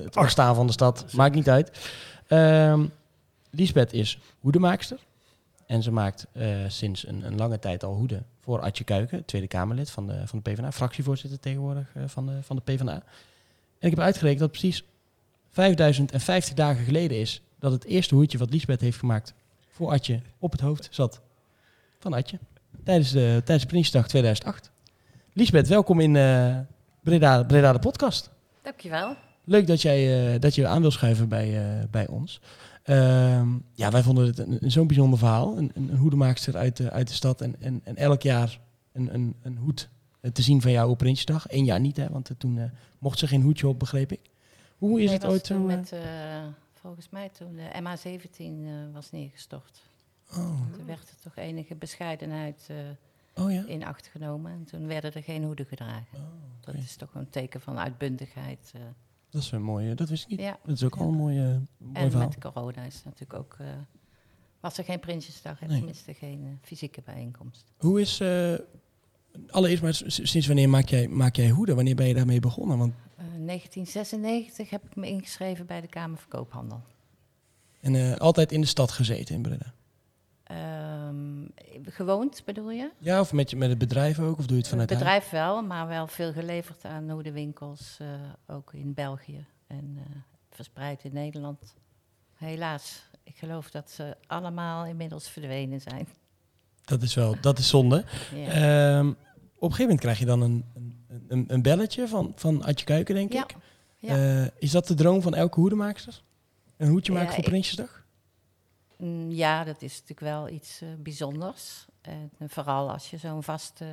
het 0.04 0.17
ontstaan 0.17 0.56
van 0.56 0.67
de 0.67 0.74
stad. 0.74 1.06
Maakt 1.13 1.36
niet 1.36 1.50
uit. 1.50 1.91
Ehm 2.28 2.86
Liesbeth 3.50 3.93
is 3.93 4.19
hoedemaakster. 4.39 5.00
En 5.65 5.84
ze 5.84 5.91
maakt 5.91 6.28
sinds 6.67 7.08
een, 7.08 7.26
een 7.26 7.38
lange 7.38 7.60
tijd 7.60 7.84
al 7.84 7.93
hoeden 7.93 8.26
voor 8.39 8.62
Adje 8.62 8.84
Kuiken, 8.84 9.26
Tweede 9.26 9.48
Kamerlid 9.48 9.89
van 9.89 10.08
de, 10.08 10.28
van 10.28 10.41
de 10.43 10.52
PvdA, 10.52 10.71
fractievoorzitter 10.71 11.39
tegenwoordig 11.39 11.88
van, 12.06 12.26
de, 12.26 12.43
van 12.43 12.56
de 12.56 12.62
PvdA. 12.62 12.93
En 13.80 13.88
ik 13.88 13.89
heb 13.89 14.00
uitgerekend 14.00 14.39
dat 14.39 14.52
precies 14.52 14.84
5050 15.55 16.53
dagen 16.53 16.85
geleden 16.85 17.19
is 17.19 17.41
dat 17.59 17.71
het 17.71 17.85
eerste 17.85 18.15
hoedje 18.15 18.37
wat 18.37 18.49
Liesbeth 18.49 18.81
heeft 18.81 18.97
gemaakt 18.97 19.33
voor 19.69 19.89
Adje 19.89 20.19
op 20.39 20.51
het 20.51 20.61
hoofd 20.61 20.87
zat 20.91 21.21
van 21.99 22.13
Adje. 22.13 22.39
Tijdens 22.83 23.11
de, 23.11 23.41
tijdens 23.45 23.65
Prinsjesdag 23.65 24.07
2008. 24.07 24.71
Liesbeth, 25.33 25.67
welkom 25.67 25.99
in 25.99 26.15
eh, 26.15 26.57
Breda, 27.03 27.43
Breda 27.43 27.73
de 27.73 27.79
podcast. 27.79 28.31
Dankjewel. 28.61 29.15
Leuk 29.43 29.67
dat 29.67 29.81
jij 29.81 30.33
eh, 30.33 30.39
dat 30.39 30.55
je 30.55 30.67
aan 30.67 30.81
wil 30.81 30.91
schuiven 30.91 31.27
bij, 31.27 31.57
eh, 31.57 31.83
bij 31.91 32.07
ons. 32.07 32.41
Ehm, 32.83 33.47
ja, 33.73 33.91
wij 33.91 34.03
vonden 34.03 34.25
het 34.25 34.39
een, 34.39 34.57
een 34.63 34.71
zo'n 34.71 34.87
bijzonder 34.87 35.19
verhaal. 35.19 35.57
Een, 35.57 35.71
een, 35.75 35.95
hoedemaakster 35.95 36.57
uit 36.57 36.77
de, 36.77 36.91
uit 36.91 37.07
de 37.07 37.13
stad. 37.13 37.41
En, 37.41 37.55
en, 37.59 37.81
en 37.83 37.95
elk 37.95 38.21
jaar 38.21 38.59
een, 38.91 39.13
een, 39.13 39.35
een 39.41 39.57
hoed 39.57 39.89
te 40.33 40.41
zien 40.41 40.61
van 40.61 40.71
jou 40.71 40.89
op 40.89 40.97
Prinsjesdag. 40.97 41.45
Eén 41.47 41.65
jaar 41.65 41.79
niet, 41.79 41.97
hè, 41.97 42.09
want 42.09 42.29
toen 42.37 42.71
mocht 42.99 43.19
ze 43.19 43.27
geen 43.27 43.41
hoedje 43.41 43.67
op, 43.67 43.79
begreep 43.79 44.11
ik. 44.11 44.19
Hoe 44.77 45.01
is 45.01 45.11
het 45.11 45.25
ooit 45.25 45.43
toen 45.43 45.61
zo? 45.61 45.67
eh, 45.69 45.75
Met, 45.77 45.91
eh, 45.91 46.43
volgens 46.73 47.09
mij 47.09 47.29
toen 47.29 47.55
de 47.55 47.69
MH17 47.81 48.65
eh, 48.65 48.93
was 48.93 49.11
neergestort. 49.11 49.81
oh, 50.31 50.71
Toen 50.75 50.85
werd 50.85 51.09
er 51.09 51.15
toch 51.21 51.35
enige 51.35 51.75
bescheidenheid 51.75 52.69
oh 53.35 53.51
ja? 53.51 53.65
in 53.65 53.83
acht 53.85 54.07
genomen. 54.07 54.51
En 54.51 54.63
toen 54.65 54.88
werden 54.88 55.13
er 55.13 55.23
geen 55.23 55.43
hoeden 55.43 55.65
gedragen. 55.65 56.17
Oh, 56.17 56.21
Dat 56.61 56.75
is 56.75 56.95
toch 56.95 57.13
een 57.15 57.29
teken 57.29 57.61
van 57.61 57.77
uitbundigheid. 57.77 58.73
Dat 59.29 59.41
is 59.41 59.51
een 59.51 59.61
mooie, 59.63 59.95
dat 59.95 60.09
wist 60.09 60.23
ik 60.23 60.29
niet. 60.29 60.39
ja. 60.39 60.59
Dat 60.63 60.75
is 60.75 60.83
ook 60.83 60.95
Ja. 60.95 61.01
al 61.01 61.07
een 61.07 61.13
mooie, 61.17 61.61
mooi 61.77 61.93
En 61.93 62.11
verhaal. 62.11 62.27
met 62.29 62.39
corona 62.39 62.81
is 62.83 63.03
natuurlijk 63.03 63.33
ook... 63.39 63.57
was 64.59 64.77
er 64.77 64.83
geen 64.83 64.99
Prinsjesdag 64.99 65.61
en 65.61 65.67
Nee. 65.67 65.77
tenminste 65.77 66.13
geen 66.13 66.59
fysieke 66.61 67.01
bijeenkomst. 67.01 67.73
Hoe 67.77 68.01
is, 68.01 68.17
allereerst 69.50 69.84
maar, 69.84 69.93
sinds 70.06 70.48
wanneer 70.48 70.69
maak 70.69 70.89
jij, 70.89 71.08
maak 71.08 71.36
jij 71.36 71.50
hoeden? 71.50 71.76
Wanneer 71.76 71.95
ben 71.95 72.08
je 72.08 72.13
daarmee 72.13 72.39
begonnen? 72.39 72.78
Want, 72.78 72.93
Eh, 73.17 73.26
1996 73.45 74.69
heb 74.69 74.84
ik 74.86 74.95
me 74.95 75.08
ingeschreven 75.08 75.65
bij 75.65 75.82
de 75.82 75.88
Kamer 75.88 76.17
van 76.17 76.28
Koophandel. 76.30 76.82
en 77.82 77.95
eh, 77.95 78.15
altijd 78.15 78.52
in 78.52 78.62
de 78.62 78.67
stad 78.67 78.91
gezeten 78.91 79.36
in 79.36 79.41
Breda? 79.41 79.74
Ehm, 80.43 81.45
gewoond 81.84 82.41
bedoel 82.45 82.71
je? 82.71 82.91
Ja, 82.98 83.19
of 83.19 83.34
met, 83.34 83.50
je, 83.50 83.56
met 83.56 83.69
het 83.69 83.78
bedrijf 83.78 84.19
ook? 84.19 84.38
Of 84.39 84.45
doe 84.45 84.56
je 84.56 84.62
het 84.62 84.67
vanuit 84.67 84.89
Het 84.89 85.02
huis? 85.02 85.13
bedrijf 85.24 85.45
wel, 85.45 85.62
maar 85.63 85.88
wel 85.88 86.08
veel 86.08 86.32
geleverd 86.34 86.86
aan 86.86 87.10
hoedenwinkels, 87.10 87.98
eh 88.02 88.08
ook 88.56 88.74
in 88.74 88.93
België 88.93 89.45
en 89.67 89.93
eh, 89.98 90.15
verspreid 90.50 91.04
in 91.04 91.13
Nederland. 91.13 91.76
Helaas, 92.34 93.10
ik 93.24 93.36
geloof 93.36 93.69
dat 93.71 93.91
ze 93.91 94.17
allemaal 94.28 94.86
inmiddels 94.86 95.30
verdwenen 95.30 95.82
zijn. 95.82 96.08
Dat 96.86 97.02
is 97.02 97.13
wel, 97.15 97.36
dat 97.41 97.60
is 97.60 97.67
zonde. 97.69 98.04
Ja. 98.36 98.48
Ehm, 98.48 99.08
op 99.10 99.71
een 99.71 99.76
gegeven 99.76 99.82
moment 99.82 100.00
krijg 100.00 100.19
je 100.19 100.26
dan 100.26 100.41
een, 100.41 100.65
een, 101.28 101.45
een, 101.48 101.62
belletje 101.62 102.08
van, 102.08 102.32
van 102.36 102.63
Adje 102.63 102.86
Kuiken, 102.86 103.15
denk 103.15 103.34
Ja, 103.34 103.43
ik. 103.43 103.56
ja. 103.98 104.15
Eh, 104.15 104.48
is 104.58 104.71
dat 104.71 104.88
de 104.88 104.93
droom 104.93 105.21
van 105.21 105.34
elke 105.36 105.60
hoedemaakster? 105.60 106.21
Een 106.78 106.89
hoedje 106.89 107.13
maken 107.13 107.34
voor 107.34 107.43
Prinsjesdag? 107.43 108.04
Mm, 108.98 109.32
ja, 109.32 109.63
dat 109.63 109.82
is 109.82 109.91
natuurlijk 109.91 110.19
wel 110.19 110.50
iets 110.50 110.82
eh, 110.82 110.88
bijzonders. 110.98 111.86
En, 112.02 112.32
en 112.38 112.50
vooral 112.50 112.91
als 112.91 113.10
je 113.10 113.17
zo'n 113.17 113.43
vaste, 113.43 113.86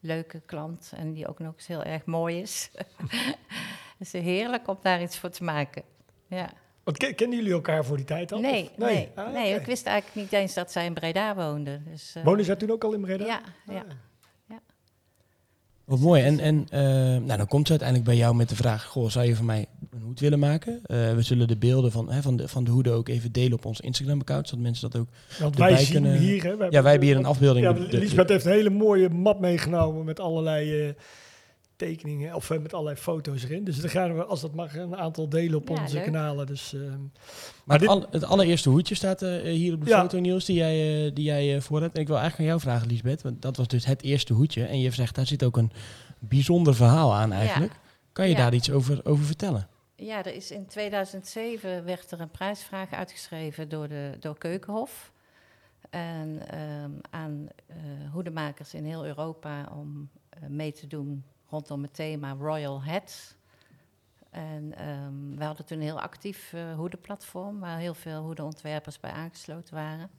leuke 0.00 0.40
klant 0.40 0.92
en 0.96 1.12
die 1.12 1.28
ook 1.28 1.38
nog 1.38 1.54
eens 1.54 1.66
heel 1.66 1.82
erg 1.82 2.04
mooi 2.04 2.40
is. 2.40 2.70
Het 3.98 4.14
is 4.14 4.22
heerlijk 4.22 4.68
om 4.68 4.78
daar 4.82 5.02
iets 5.02 5.18
voor 5.18 5.30
te 5.30 5.44
maken. 5.44 5.82
Ja. 6.26 6.50
Want 6.84 6.96
ken- 6.96 7.14
kennen 7.14 7.36
jullie 7.38 7.52
elkaar 7.52 7.84
voor 7.84 7.96
die 7.96 8.04
tijd 8.06 8.32
al? 8.32 8.40
Nee, 8.40 8.70
nee, 8.76 9.08
Ah, 9.14 9.32
nee, 9.32 9.50
oké. 9.52 9.60
ik 9.60 9.66
wist 9.66 9.86
eigenlijk 9.86 10.16
niet 10.20 10.32
eens 10.40 10.54
dat 10.54 10.72
zij 10.72 10.84
in 10.86 10.94
Breda 10.94 11.34
woonde. 11.34 11.80
Dus, 11.90 12.12
eh, 12.16 12.24
Wonen 12.24 12.44
zij 12.44 12.56
toen 12.56 12.70
ook 12.70 12.84
al 12.84 12.92
in 12.92 13.00
Breda? 13.00 13.24
Ja, 13.24 13.40
ja. 13.68 13.84
Wat 15.84 15.98
mooi. 15.98 16.22
En, 16.22 16.40
en 16.40 16.66
eh, 16.70 16.80
nou, 17.26 17.36
dan 17.36 17.46
komt 17.46 17.64
ze 17.66 17.70
uiteindelijk 17.70 18.08
bij 18.08 18.18
jou 18.18 18.34
met 18.34 18.48
de 18.48 18.56
vraag: 18.56 18.84
Goh, 18.84 19.08
zou 19.10 19.26
je 19.26 19.36
van 19.36 19.44
mij 19.44 19.66
een 19.90 20.00
hoed 20.02 20.20
willen 20.20 20.38
maken? 20.38 20.80
Eh, 20.84 21.14
we 21.14 21.22
zullen 21.22 21.48
de 21.48 21.56
beelden 21.56 21.92
van, 21.92 22.10
hè, 22.10 22.22
van, 22.22 22.36
de, 22.36 22.48
van 22.48 22.64
de 22.64 22.70
hoeden 22.70 22.92
ook 22.92 23.08
even 23.08 23.32
delen 23.32 23.52
op 23.52 23.64
ons 23.64 23.80
Instagram-account, 23.80 24.48
zodat 24.48 24.64
mensen 24.64 24.90
dat 24.90 25.00
ook. 25.00 25.08
Want 25.40 25.54
erbij 25.54 25.70
wij 25.72 25.84
zien 25.84 25.92
kunnen- 25.92 26.18
hier... 26.18 26.42
Hè, 26.42 26.50
Ja, 26.50 26.82
wij 26.82 26.90
hebben 26.90 27.08
hier 27.08 27.16
een 27.16 27.24
afbeelding. 27.24 27.66
Ja, 27.66 27.98
Lisbeth 27.98 28.28
heeft 28.28 28.44
een 28.44 28.52
hele 28.52 28.70
mooie 28.70 29.08
map 29.08 29.40
meegenomen 29.40 30.04
met 30.04 30.20
allerlei 30.20 30.86
eh, 30.88 30.94
tekeningen, 31.80 32.34
of 32.34 32.50
eh, 32.50 32.58
met 32.58 32.72
allerlei 32.72 32.96
foto's 32.96 33.42
erin. 33.44 33.64
Dus 33.64 33.80
dan 33.80 33.90
gaan 33.90 34.14
we, 34.16 34.24
als 34.24 34.40
dat 34.40 34.54
mag, 34.54 34.76
een 34.76 34.96
aantal 34.96 35.28
delen 35.28 35.58
op 35.58 35.68
Ja, 35.68 35.82
onze 35.82 35.94
leuk. 35.94 36.04
kanalen. 36.04 36.46
Dus, 36.46 36.74
ehm, 36.74 36.98
Maar 37.64 37.78
dit- 37.78 37.88
het, 37.88 37.98
al- 38.02 38.06
het 38.10 38.24
allereerste 38.24 38.68
hoedje 38.68 38.94
staat 38.94 39.22
eh, 39.22 39.42
hier 39.42 39.74
op 39.74 39.84
de 39.84 39.90
Ja. 39.90 40.00
foto, 40.00 40.18
Niels, 40.18 40.44
die 40.44 40.56
jij, 40.56 41.06
eh, 41.06 41.14
die 41.14 41.24
jij 41.24 41.60
voor 41.60 41.80
hebt. 41.80 41.94
En 41.94 42.00
ik 42.00 42.06
wil 42.06 42.16
eigenlijk 42.18 42.48
aan 42.50 42.56
jou 42.56 42.68
vragen, 42.70 42.88
Lisbeth, 42.92 43.22
want 43.22 43.42
dat 43.42 43.56
was 43.56 43.68
dus 43.68 43.84
het 43.84 44.02
eerste 44.02 44.32
hoedje. 44.32 44.64
En 44.64 44.80
je 44.80 44.90
zegt, 44.90 45.14
daar 45.14 45.26
zit 45.26 45.44
ook 45.44 45.56
een 45.56 45.70
bijzonder 46.18 46.74
verhaal 46.74 47.14
aan 47.14 47.32
eigenlijk. 47.32 47.72
Kan 48.12 48.24
je 48.28 48.32
Ja. 48.34 48.38
daar 48.38 48.54
iets 48.54 48.70
over, 48.70 49.00
over 49.04 49.24
vertellen? 49.24 49.68
Ja, 49.96 50.24
er 50.24 50.34
is 50.34 50.50
in 50.50 50.66
2007 50.66 51.84
werd 51.84 52.10
er 52.10 52.20
een 52.20 52.30
prijsvraag 52.30 52.90
uitgeschreven 52.92 53.68
door, 53.68 53.88
de, 53.88 54.16
door 54.20 54.38
Keukenhof. 54.38 55.12
En 55.90 56.48
ehm, 56.50 56.90
aan 57.10 57.48
eh 57.66 57.76
hoedemakers 58.12 58.74
in 58.74 58.84
heel 58.84 59.06
Europa 59.06 59.68
om 59.78 60.08
mee 60.48 60.72
te 60.72 60.86
doen 60.86 61.24
rondom 61.50 61.82
het 61.82 61.94
thema 61.94 62.36
Royal 62.38 62.84
Hats. 62.84 63.34
En 64.30 64.74
ehm, 64.76 65.36
we 65.36 65.44
hadden 65.44 65.66
toen 65.66 65.78
een 65.78 65.84
heel 65.84 66.00
actief 66.00 66.52
eh 66.52 66.74
hoedenplatform 66.74 67.60
waar 67.60 67.78
heel 67.78 67.94
veel 67.94 68.22
hoedenontwerpers 68.22 69.00
bij 69.00 69.10
aangesloten 69.10 69.74
waren. 69.74 70.10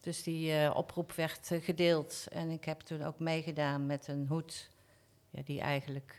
Dus 0.00 0.22
die 0.22 0.52
eh, 0.52 0.76
oproep 0.76 1.12
werd 1.12 1.50
eh, 1.50 1.64
gedeeld 1.64 2.26
en 2.30 2.50
ik 2.50 2.64
heb 2.64 2.80
toen 2.80 3.02
ook 3.02 3.18
meegedaan 3.18 3.86
met 3.86 4.08
een 4.08 4.26
hoed 4.28 4.70
ja, 5.30 5.42
die 5.44 5.60
eigenlijk 5.60 6.16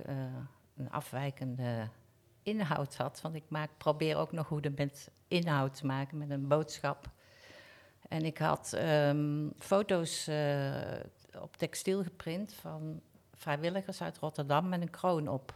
een 0.75 0.91
afwijkende 0.91 1.87
inhoud 2.43 2.95
had. 2.95 3.21
Want 3.21 3.35
ik 3.35 3.43
maak, 3.47 3.69
probeer 3.77 4.17
ook 4.17 4.31
nog 4.31 4.47
hoeden 4.47 4.73
met 4.75 5.11
inhoud 5.27 5.73
te 5.73 5.85
maken, 5.85 6.17
met 6.17 6.29
een 6.29 6.47
boodschap. 6.47 7.09
En 8.09 8.25
ik 8.25 8.37
had 8.37 8.73
ehm, 8.73 9.49
foto's 9.57 10.29
op 11.41 11.57
textiel 11.57 12.03
geprint 12.03 12.53
van 12.53 13.01
vrijwilligers 13.35 14.01
uit 14.01 14.17
Rotterdam 14.17 14.69
met 14.69 14.81
een 14.81 14.89
kroon 14.89 15.27
op. 15.27 15.53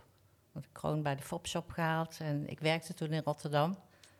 Want 0.51 0.65
een 0.65 0.71
kroon 0.71 1.03
bij 1.03 1.15
de 1.15 1.21
Fopshop 1.21 1.71
gehaald 1.71 2.17
en 2.19 2.47
ik 2.47 2.59
werkte 2.59 2.93
toen 2.93 3.11
in 3.11 3.21
Rotterdam. 3.23 3.77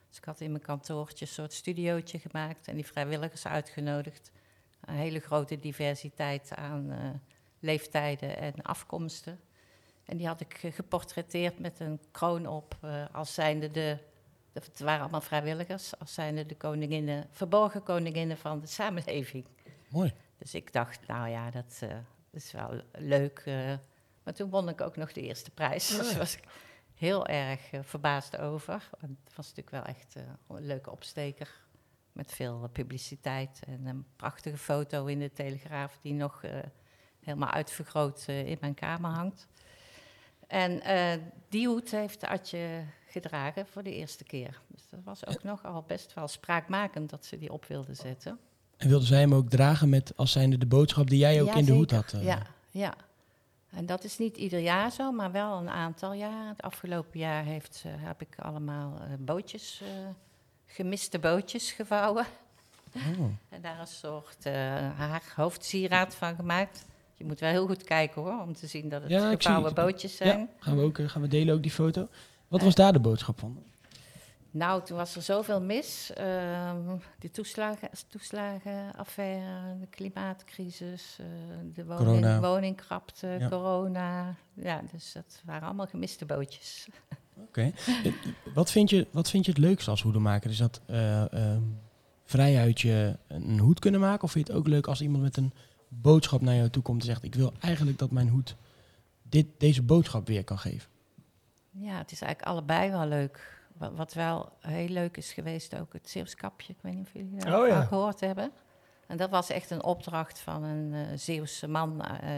Dus 0.08 0.17
ik 0.17 0.26
had 0.26 0.39
in 0.39 0.52
mijn 0.52 0.63
kantoortje 0.63 1.26
een 1.26 1.32
soort 1.32 1.54
studiootje 1.54 2.19
gemaakt 2.19 2.67
en 2.67 2.76
die 2.76 2.86
vrijwilligers 2.86 3.48
uitgenodigd. 3.48 4.32
Een 4.82 4.95
hele 4.95 5.19
grote 5.19 5.60
diversiteit 5.60 6.56
aan 6.56 6.91
eh, 6.91 7.10
leeftijden 7.60 8.38
en 8.38 8.62
afkomsten. 8.62 9.39
En 10.06 10.17
die 10.17 10.28
had 10.28 10.41
ik 10.41 10.58
geportretteerd 10.74 11.60
met 11.60 11.80
een 11.80 12.00
kroon 12.12 12.48
op 12.48 12.78
eh, 12.82 13.06
als 13.12 13.34
zijnde 13.34 13.72
de... 13.72 13.98
Het 14.54 14.80
waren 14.80 15.02
allemaal 15.02 15.22
vrijwilligers, 15.22 16.00
als 16.00 16.13
zijnde 16.13 16.46
de 16.46 16.56
koninginnen, 16.56 17.27
verborgen 17.31 17.84
koninginnen 17.84 18.38
van 18.38 18.60
de 18.60 18.67
samenleving. 18.67 19.46
Mooi. 19.90 20.13
Dus 20.38 20.54
ik 20.54 20.73
dacht, 20.73 21.08
nou 21.08 21.29
ja, 21.29 21.52
dat, 21.52 21.79
eh, 21.81 21.90
dat 21.90 22.00
is 22.44 22.52
wel 22.52 22.81
leuk. 22.92 23.40
eh. 23.46 23.73
maar 24.23 24.33
toen 24.33 24.50
won 24.50 24.69
ik 24.69 24.81
ook 24.81 24.96
nog 24.96 25.12
de 25.12 25.21
eerste 25.21 25.52
prijs. 25.52 25.87
Dus 25.87 26.10
daar 26.10 26.17
was 26.17 26.37
ik 26.37 26.44
heel 26.94 27.25
erg 27.25 27.71
eh, 27.71 27.79
verbaasd 27.83 28.37
over. 28.37 28.90
Want 29.00 29.17
het 29.23 29.35
was 29.35 29.48
natuurlijk 29.48 29.69
wel 29.69 29.96
echt 29.96 30.15
eh, 30.15 30.23
een 30.48 30.65
leuke 30.65 30.92
opsteker. 30.92 31.67
Met 32.12 32.31
veel 32.31 32.69
publiciteit 32.71 33.60
en 33.67 33.85
een 33.85 34.06
prachtige 34.15 34.58
foto 34.58 35.06
in 35.06 35.19
de 35.19 35.31
Telegraaf... 35.31 35.98
die 36.02 36.13
nog 36.13 36.44
helemaal 37.19 37.50
uitvergroot 37.50 38.27
in 38.27 38.58
mijn 38.62 38.73
kamer 38.73 39.12
hangt. 39.12 39.48
En 40.48 40.81
die 41.50 41.67
hoed 41.67 41.92
heeft 41.92 42.23
Adje 42.23 42.83
gedragen 43.06 43.67
voor 43.67 43.83
de 43.83 43.94
eerste 43.96 44.23
keer. 44.23 44.62
Dus 44.67 44.90
dat 44.90 45.00
was 45.04 45.25
ook 45.25 45.44
nogal 45.44 45.83
best 45.83 46.13
wel 46.13 46.27
spraakmakend 46.27 47.10
dat 47.10 47.25
ze 47.25 47.37
die 47.37 47.52
op 47.52 47.65
wilden 47.65 47.96
zetten. 47.96 48.40
En 48.80 48.90
wilde 48.90 49.06
zij 49.06 49.19
hem 49.19 49.34
ook 49.34 49.50
dragen 49.50 49.90
met 49.90 50.12
als 50.15 50.32
zijnde 50.32 50.58
de 50.58 50.65
boodschap 50.65 51.10
die 51.10 51.19
jij 51.19 51.42
ook 51.42 51.48
Ja, 51.48 51.56
in 51.56 51.65
de 51.65 51.71
hoed 51.71 51.92
had? 51.92 52.13
eh? 52.13 52.23
Ja, 52.23 52.42
ja. 52.71 52.94
En 53.69 53.86
dat 53.86 54.04
is 54.04 54.17
niet 54.17 54.38
ieder 54.38 54.60
jaar 54.60 54.92
zo, 54.92 55.12
maar 55.12 55.32
wel 55.32 55.58
een 55.58 55.69
aantal 55.69 56.13
jaar. 56.13 56.48
Het 56.48 56.62
afgelopen 56.62 57.19
jaar 57.19 57.44
heeft, 57.44 57.75
ze- 57.75 57.88
heb 57.88 58.21
ik 58.21 58.36
allemaal 58.38 58.94
eh, 59.02 59.08
bootjes, 59.19 59.82
eh, 59.84 59.88
gemiste 60.65 61.19
bootjes 61.19 61.71
gevouwen. 61.71 62.25
Oh. 62.96 63.02
En 63.50 63.62
daar 63.62 63.80
een 63.80 63.88
soort 63.88 64.46
eh, 64.46 64.54
haar 64.98 65.23
hoofdsieraad 65.36 66.15
van 66.15 66.36
gemaakt. 66.36 66.86
Je 67.15 67.25
moet 67.25 67.40
wel 67.40 67.50
heel 67.50 67.65
goed 67.67 67.84
kijken 67.84 68.21
hoor, 68.21 68.42
om 68.42 68.54
te 68.54 68.67
zien 68.67 68.90
dat 68.90 69.02
het 69.02 69.12
Ja, 69.12 69.30
gevouwen 69.32 69.73
bootjes 69.73 70.15
zijn. 70.15 70.40
Ja, 70.40 70.48
gaan 70.60 70.77
we, 70.77 70.84
ook, 70.84 70.98
eh, 70.98 71.10
gaan 71.10 71.21
we 71.21 71.27
delen 71.27 71.56
ook 71.56 71.62
die 71.62 71.71
foto. 71.71 72.08
Wat 72.48 72.60
Eh. 72.60 72.65
was 72.65 72.75
daar 72.75 72.94
de 72.94 73.00
boodschap 73.00 73.40
van? 73.40 73.63
Nou, 74.52 74.83
toen 74.83 74.97
was 74.97 75.15
er 75.15 75.21
zoveel 75.21 75.62
mis. 75.62 76.12
Ehm, 76.13 76.97
de 77.19 77.31
toeslagen, 77.31 77.89
toeslagenaffaire, 78.08 79.79
de 79.79 79.87
klimaatcrisis, 79.89 81.17
eh, 81.19 81.25
de 81.73 81.85
woning, 81.85 82.06
Corona. 82.08 82.39
woningkrapte, 82.39 83.27
Ja. 83.39 83.50
corona. 83.50 84.35
Ja, 84.54 84.81
dus 84.91 85.12
dat 85.13 85.41
waren 85.45 85.67
allemaal 85.67 85.87
gemiste 85.87 86.25
bootjes. 86.25 86.87
Oké. 87.37 87.71
Wat, 88.54 88.71
vind 88.71 88.89
je, 88.89 89.08
wat 89.12 89.29
vind 89.29 89.45
je 89.45 89.52
het 89.52 89.60
leukste 89.60 89.89
als 89.89 90.02
hoedemaker? 90.02 90.50
Is 90.50 90.58
dat 90.58 90.81
ehm, 90.87 91.62
vrij 92.25 92.58
uit 92.58 92.81
je 92.81 93.17
een 93.27 93.60
hoed 93.60 93.79
kunnen 93.79 94.00
maken? 94.00 94.23
Of 94.23 94.31
vind 94.31 94.47
je 94.47 94.54
het 94.54 94.62
ook 94.62 94.67
leuk 94.67 94.87
als 94.87 95.02
iemand 95.02 95.23
met 95.23 95.37
een 95.37 95.54
boodschap 95.87 96.41
naar 96.41 96.56
jou 96.56 96.69
toe 96.69 96.83
komt 96.83 97.00
en 97.02 97.08
zegt... 97.08 97.23
ik 97.23 97.35
wil 97.35 97.54
eigenlijk 97.60 97.97
dat 97.97 98.12
mijn 98.12 98.29
hoed 98.29 98.56
dit, 99.23 99.45
deze 99.58 99.81
boodschap 99.81 100.27
weer 100.27 100.43
kan 100.43 100.60
geven? 100.60 100.89
Ja, 101.71 101.97
het 101.97 102.12
is 102.12 102.21
eigenlijk 102.21 102.52
allebei 102.52 102.91
wel 102.91 103.08
leuk. 103.08 103.58
Wat, 103.80 103.92
wat 103.96 104.13
wel 104.13 104.52
heel 104.60 104.88
leuk 104.88 105.17
is 105.17 105.34
geweest, 105.34 105.75
ook 105.80 105.94
het 105.94 106.10
Zeeuwskapje. 106.10 106.73
Ik 106.73 106.80
weet 106.82 106.94
niet 106.96 107.06
of 107.08 107.13
jullie 107.13 107.36
daar 107.40 107.62
Oh, 107.62 107.67
ja. 107.67 107.82
gehoord 107.82 108.19
hebben. 108.19 108.52
En 109.08 109.17
dat 109.17 109.30
was 109.30 109.50
echt 109.50 109.69
een 109.69 109.84
opdracht 109.84 110.40
van 110.40 110.63
een 110.63 110.94
eh 110.94 111.17
Zeeuwse 111.17 111.67
man. 111.67 112.02
eh, 112.06 112.30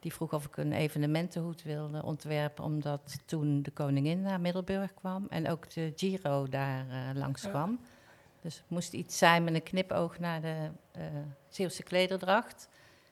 die 0.00 0.12
vroeg 0.12 0.32
of 0.32 0.44
ik 0.46 0.56
een 0.56 0.72
evenementenhoed 0.72 1.62
wilde 1.62 2.02
ontwerpen. 2.02 2.64
Omdat 2.64 3.18
toen 3.26 3.62
de 3.62 3.70
koningin 3.70 4.22
naar 4.22 4.40
Middelburg 4.40 4.94
kwam. 4.94 5.26
En 5.30 5.48
ook 5.50 5.70
de 5.70 5.92
Giro 5.96 6.48
daar 6.48 6.88
eh, 6.88 6.98
langs 7.14 7.48
kwam. 7.48 7.80
Dus 8.40 8.54
het 8.56 8.70
moest 8.70 8.92
iets 8.92 9.18
zijn 9.18 9.44
met 9.44 9.54
een 9.54 9.62
knipoog 9.62 10.18
naar 10.18 10.40
de 10.40 10.70
Zeeuwse 11.48 11.82
klederdracht. 11.82 12.68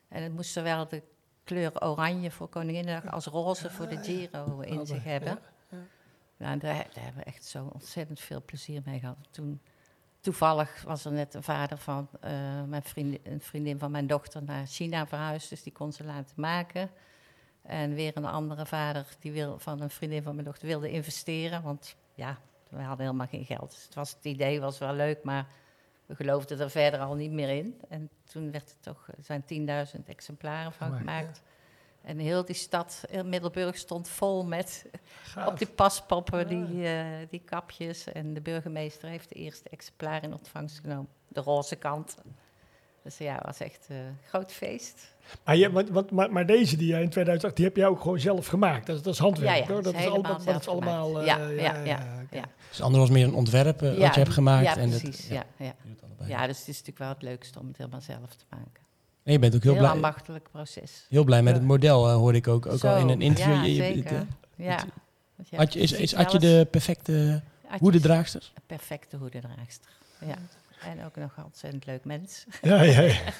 En 0.08 0.22
het 0.22 0.32
moest 0.32 0.52
zowel 0.52 0.88
de 0.88 1.02
kleur 1.44 1.82
oranje 1.82 2.30
voor 2.30 2.48
Koninginnedag 2.48 3.12
als 3.12 3.26
roze 3.26 3.70
voor 3.70 3.88
de 3.88 4.02
Giro 4.02 4.60
in 4.60 4.86
zich 4.86 5.04
hebben. 5.04 5.38
Nou, 6.36 6.58
daar, 6.58 6.74
daar 6.74 7.04
hebben 7.04 7.22
we 7.24 7.30
echt 7.30 7.44
zo 7.44 7.70
ontzettend 7.72 8.20
veel 8.20 8.42
plezier 8.44 8.82
mee 8.84 8.98
gehad. 8.98 9.16
Toen, 9.30 9.60
toevallig 10.20 10.82
was 10.82 11.04
er 11.04 11.12
net 11.12 11.34
een 11.34 11.42
vader 11.42 11.78
van 11.78 12.08
eh, 12.20 12.62
mijn 12.66 12.82
vriendin, 12.82 13.20
een 13.22 13.40
vriendin 13.40 13.78
van 13.78 13.90
mijn 13.90 14.06
dochter 14.06 14.42
naar 14.42 14.66
China 14.66 15.06
verhuisd, 15.06 15.48
dus 15.48 15.62
die 15.62 15.72
kon 15.72 15.92
ze 15.92 16.04
laten 16.04 16.34
maken. 16.40 16.90
En 17.62 17.94
weer 17.94 18.16
een 18.16 18.24
andere 18.24 18.66
vader 18.66 19.06
die 19.20 19.32
wil, 19.32 19.58
van 19.58 19.80
een 19.80 19.90
vriendin 19.90 20.22
van 20.22 20.34
mijn 20.34 20.46
dochter 20.46 20.66
wilde 20.66 20.90
investeren, 20.90 21.62
want 21.62 21.96
ja, 22.14 22.38
we 22.68 22.82
hadden 22.82 23.06
helemaal 23.06 23.26
geen 23.26 23.44
geld. 23.44 23.70
Dus 23.70 23.84
het, 23.84 23.94
was, 23.94 24.10
het 24.10 24.24
idee 24.24 24.60
was 24.60 24.78
wel 24.78 24.94
leuk, 24.94 25.22
maar 25.22 25.46
we 26.06 26.14
geloofden 26.14 26.60
er 26.60 26.70
verder 26.70 27.00
al 27.00 27.14
niet 27.14 27.30
meer 27.32 27.48
in. 27.48 27.80
En 27.88 28.10
toen 28.24 28.50
werd 28.50 28.68
het 28.70 28.82
toch, 28.82 29.08
er 29.08 29.24
zijn 29.24 29.44
10.000 29.98 30.04
exemplaren 30.06 30.72
van 30.72 30.96
gemaakt. 30.96 31.42
En 32.06 32.18
heel 32.18 32.44
die 32.44 32.54
stad, 32.54 33.04
heel 33.10 33.24
Middelburg, 33.24 33.76
stond 33.76 34.08
vol 34.08 34.44
met 34.44 34.84
Gaaf. 35.22 35.46
op 35.46 35.58
die 35.58 35.66
paspoppen, 35.66 36.48
die, 36.48 36.86
eh, 36.88 37.04
die 37.30 37.42
kapjes. 37.44 38.12
En 38.12 38.34
de 38.34 38.40
burgemeester 38.40 39.08
heeft 39.08 39.28
de 39.28 39.34
eerste 39.34 39.68
exemplaar 39.68 40.22
in 40.22 40.32
ontvangst 40.32 40.78
genomen. 40.80 41.08
De 41.28 41.40
roze 41.40 41.76
kant. 41.76 42.16
Dus 43.02 43.18
ja, 43.18 43.34
het 43.34 43.44
was 43.46 43.60
echt 43.60 43.86
een 43.88 44.18
groot 44.28 44.52
feest. 44.52 45.14
Maar, 45.44 45.56
je, 45.56 45.72
want, 45.90 46.10
maar, 46.10 46.32
maar 46.32 46.46
deze 46.46 46.76
die 46.76 46.86
jij 46.88 47.02
in 47.02 47.08
2008, 47.10 47.56
die 47.56 47.64
heb 47.64 47.76
jij 47.76 47.86
ook 47.86 48.00
gewoon 48.00 48.18
zelf 48.20 48.46
gemaakt. 48.46 48.86
Dat, 48.86 48.96
is- 48.96 49.02
dat 49.02 49.12
is 49.14 49.18
handwerk, 49.20 49.48
Ja, 49.56 49.62
ja, 49.62 49.66
hoor. 49.72 49.82
dat 49.82 49.94
is 49.94 50.00
is, 50.00 50.06
allemaal, 50.06 50.44
dat 50.44 50.60
is 50.60 50.68
allemaal... 50.68 51.20
eh, 51.20 51.26
Ja, 51.26 51.36
ja, 51.48 51.84
ja, 51.84 52.24
ja. 52.30 52.44
Dus 52.68 52.76
de 52.76 52.82
andere 52.82 53.02
was 53.02 53.10
meer 53.12 53.24
een 53.26 53.34
ontwerp 53.34 53.82
eh, 53.82 53.88
wat 53.98 54.14
je 54.14 54.20
hebt 54.20 54.32
gemaakt. 54.32 54.64
Ja, 54.64 54.76
en 54.76 54.90
dat- 54.90 55.00
precies. 55.02 55.28
ja, 55.28 55.44
ja. 55.56 55.74
ja, 56.26 56.46
dus 56.46 56.58
het 56.58 56.68
is 56.68 56.78
natuurlijk 56.78 56.98
wel 56.98 57.08
het 57.08 57.22
leukste 57.22 57.58
om 57.58 57.66
het 57.66 57.76
helemaal 57.76 58.00
zelf 58.00 58.34
te 58.36 58.44
maken. 58.50 58.84
En 59.26 59.32
je 59.32 59.38
bent 59.38 59.54
ook 59.54 59.62
heel, 59.62 59.72
Heel 59.72 59.80
blij, 59.80 59.92
ambachtelijk 59.94 60.48
proces. 60.50 61.06
heel 61.08 61.24
blij 61.24 61.42
met 61.42 61.52
Ja. 61.52 61.58
het 61.58 61.68
model, 61.68 62.08
eh, 62.08 62.14
hoorde 62.14 62.38
ik 62.38 62.48
ook, 62.48 62.66
ook 62.66 62.84
al 62.84 62.96
in 62.96 63.08
een 63.08 63.20
interview. 63.20 63.54
Ja, 63.66 63.84
zeker. 63.84 64.18
het, 64.18 64.26
ja. 64.56 64.84
Had 65.56 65.72
je, 65.72 65.80
is, 65.80 65.92
is, 65.92 66.14
had 66.14 66.32
je 66.32 66.38
de 66.38 66.68
perfecte 66.70 67.42
hoedendraagster? 67.78 68.52
Perfecte 68.66 69.16
hoedendraagster. 69.16 69.90
Ja. 70.20 70.36
En 70.82 71.04
ook 71.04 71.16
nog 71.16 71.36
een 71.36 71.44
ontzettend 71.44 71.86
leuk 71.86 72.04
mens. 72.04 72.46
Ja, 72.62 72.82
ja, 72.82 73.00
ja. 73.00 73.14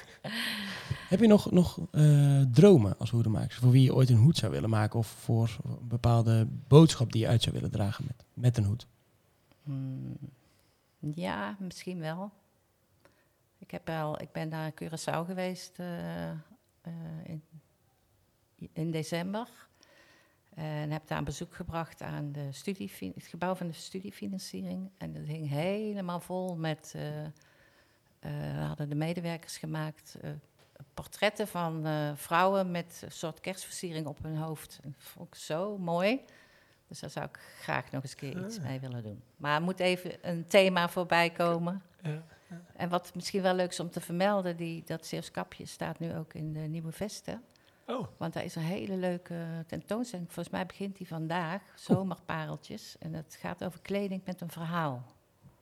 Heb 1.09 1.19
je 1.19 1.27
nog, 1.27 1.51
nog 1.51 1.79
eh, 1.91 2.41
dromen 2.51 2.95
als 2.99 3.09
hoedemaker? 3.09 3.57
Voor 3.59 3.71
wie 3.71 3.83
je 3.83 3.95
ooit 3.95 4.09
een 4.09 4.17
hoed 4.17 4.37
zou 4.37 4.51
willen 4.51 4.69
maken? 4.69 4.99
Of 4.99 5.07
voor 5.07 5.57
een 5.63 5.87
bepaalde 5.87 6.47
boodschap 6.67 7.11
die 7.11 7.21
je 7.21 7.27
uit 7.27 7.41
zou 7.43 7.55
willen 7.55 7.71
dragen 7.71 8.05
met, 8.07 8.23
met 8.33 8.57
een 8.57 8.63
hoed? 8.63 8.87
Hmm, 9.63 10.17
ja, 11.13 11.55
misschien 11.59 11.99
wel. 11.99 12.31
Ik, 13.57 13.71
heb 13.71 13.87
wel, 13.87 14.21
ik 14.21 14.31
ben 14.31 14.49
naar 14.49 14.71
Curaçao 14.71 15.25
geweest 15.25 15.79
eh, 15.79 16.29
eh, 16.29 16.35
in, 17.23 17.43
in 18.73 18.91
december. 18.91 19.47
En 20.53 20.91
heb 20.91 21.07
daar 21.07 21.17
een 21.17 21.23
bezoek 21.23 21.55
gebracht 21.55 22.01
aan 22.01 22.31
de 22.31 22.51
studie, 22.51 22.91
het 23.15 23.25
gebouw 23.25 23.55
van 23.55 23.67
de 23.67 23.73
studiefinanciering. 23.73 24.89
En 24.97 25.13
dat 25.13 25.23
hing 25.23 25.49
helemaal 25.49 26.19
vol 26.19 26.55
met. 26.55 26.93
eh, 26.95 27.01
we 28.19 28.63
hadden 28.67 28.89
de 28.89 28.95
medewerkers 28.95 29.57
gemaakt. 29.57 30.17
portretten 30.93 31.47
van 31.47 31.85
vrouwen 32.15 32.71
met 32.71 33.01
een 33.05 33.11
soort 33.11 33.39
kerstversiering 33.39 34.05
op 34.07 34.23
hun 34.23 34.35
hoofd. 34.37 34.79
Dat 34.83 34.91
vond 34.97 35.27
ik 35.27 35.35
zo 35.35 35.77
mooi. 35.77 36.21
Dus 36.87 36.99
daar 36.99 37.09
zou 37.09 37.25
ik 37.25 37.39
graag 37.59 37.91
nog 37.91 38.01
eens 38.03 38.11
een 38.11 38.17
keer 38.17 38.45
iets 38.45 38.59
mee 38.59 38.79
willen 38.79 39.03
doen. 39.03 39.21
Maar 39.37 39.55
er 39.55 39.61
moet 39.61 39.79
even 39.79 40.29
een 40.29 40.47
thema 40.47 40.89
voorbij 40.89 41.29
komen. 41.29 41.81
Ja, 42.01 42.23
En 42.75 42.89
wat 42.89 43.11
misschien 43.15 43.41
wel 43.41 43.53
leuk 43.55 43.69
is 43.71 43.79
om 43.79 43.89
te 43.89 44.01
vermelden, 44.01 44.57
die, 44.57 44.83
dat 44.85 45.05
Zeeuws 45.05 45.31
kapje 45.31 45.65
staat 45.65 45.99
nu 45.99 46.15
ook 46.15 46.33
in 46.33 46.53
de 46.53 46.59
Nieuwe 46.59 46.91
Vesten. 46.91 47.41
Oh, 47.87 48.07
Want 48.17 48.33
daar 48.33 48.43
is 48.43 48.55
een 48.55 48.61
hele 48.61 48.95
leuke 48.95 49.35
tentoonstelling. 49.67 50.27
Volgens 50.31 50.49
mij 50.55 50.65
begint 50.65 50.97
die 50.97 51.07
vandaag, 51.07 51.61
Zomerpareltjes. 51.75 52.95
En 52.99 53.13
het 53.13 53.37
gaat 53.39 53.63
over 53.63 53.79
kleding 53.81 54.21
met 54.25 54.41
een 54.41 54.49
verhaal. 54.49 55.03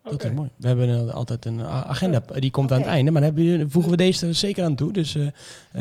Dat 0.02 0.14
oké. 0.14 0.26
is 0.28 0.34
mooi. 0.34 0.50
We 0.56 0.68
hebben 0.68 0.90
eh, 1.08 1.14
altijd 1.14 1.46
een 1.46 1.60
a- 1.60 1.84
agenda, 1.86 2.20
die 2.20 2.52
komt 2.52 2.72
aan 2.72 2.78
het 2.80 2.88
einde. 2.88 3.12
Maar 3.12 3.22
dan 3.22 3.36
hebben 3.36 3.58
we- 3.60 3.70
voegen 3.70 3.92
we 3.92 3.98
deze 3.98 4.28
er 4.28 4.36
zeker 4.36 4.64
aan 4.64 4.76
toe. 4.76 4.92
Dus, 4.94 5.16
eh, 5.16 5.28
eh, 5.28 5.34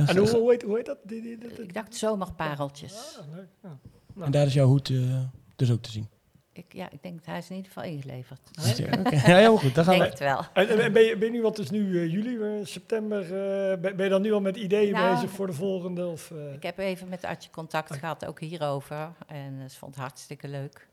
En 0.08 0.16
hoe, 0.16 0.28
hoe, 0.28 0.50
heet, 0.50 0.62
hoe 0.62 0.76
heet 0.76 0.86
dat? 0.86 0.98
Die, 1.04 1.22
die, 1.22 1.38
die- 1.38 1.48
die- 1.48 1.62
Ik 1.62 1.74
dacht 1.74 1.94
Zomerpareltjes. 1.96 3.18
Ah, 3.20 3.34
leuk. 3.34 3.48
Ja. 3.62 3.78
en 4.24 4.30
daar 4.30 4.46
is 4.46 4.52
jouw 4.54 4.66
hoed 4.66 4.88
eh, 4.90 5.20
dus 5.56 5.70
ook 5.70 5.82
te 5.82 5.90
zien. 5.90 6.08
Ik, 6.56 6.64
ja, 6.68 6.90
ik 6.90 7.02
denk 7.02 7.16
dat 7.16 7.26
hij 7.26 7.38
is 7.38 7.50
in 7.50 7.56
ieder 7.56 7.72
geval 7.72 7.90
ingeleverd. 7.90 8.40
Ja, 8.76 9.10
ja, 9.10 9.36
heel 9.36 9.56
goed. 9.56 9.74
Dan 9.74 9.84
gaan 9.84 9.98
denk 9.98 10.04
we. 10.04 10.10
het 10.10 10.18
wel. 10.18 10.44
En, 10.52 10.68
en 10.82 10.92
ben, 10.92 11.02
je, 11.02 11.16
ben 11.16 11.32
je 11.32 11.38
nu, 11.38 11.46
het 11.46 11.58
is 11.58 11.70
nu 11.70 12.00
eh, 12.00 12.12
juli, 12.12 12.38
eh, 12.38 12.64
september, 12.66 13.22
eh, 13.22 13.80
ben, 13.80 13.96
ben 13.96 14.04
je 14.04 14.10
dan 14.10 14.22
nu 14.22 14.32
al 14.32 14.40
met 14.40 14.56
ideeën 14.56 14.92
Nou, 14.92 15.14
bezig 15.14 15.30
voor 15.30 15.46
de 15.46 15.52
volgende? 15.52 16.06
Of, 16.06 16.30
eh? 16.30 16.52
Ik 16.52 16.62
heb 16.62 16.78
even 16.78 17.08
met 17.08 17.24
Adje 17.24 17.50
contact 17.50 17.96
gehad, 17.96 18.26
ook 18.26 18.40
hierover. 18.40 19.12
En 19.26 19.70
ze 19.70 19.78
vond 19.78 19.94
het 19.94 20.04
hartstikke 20.04 20.48
leuk. 20.48 20.88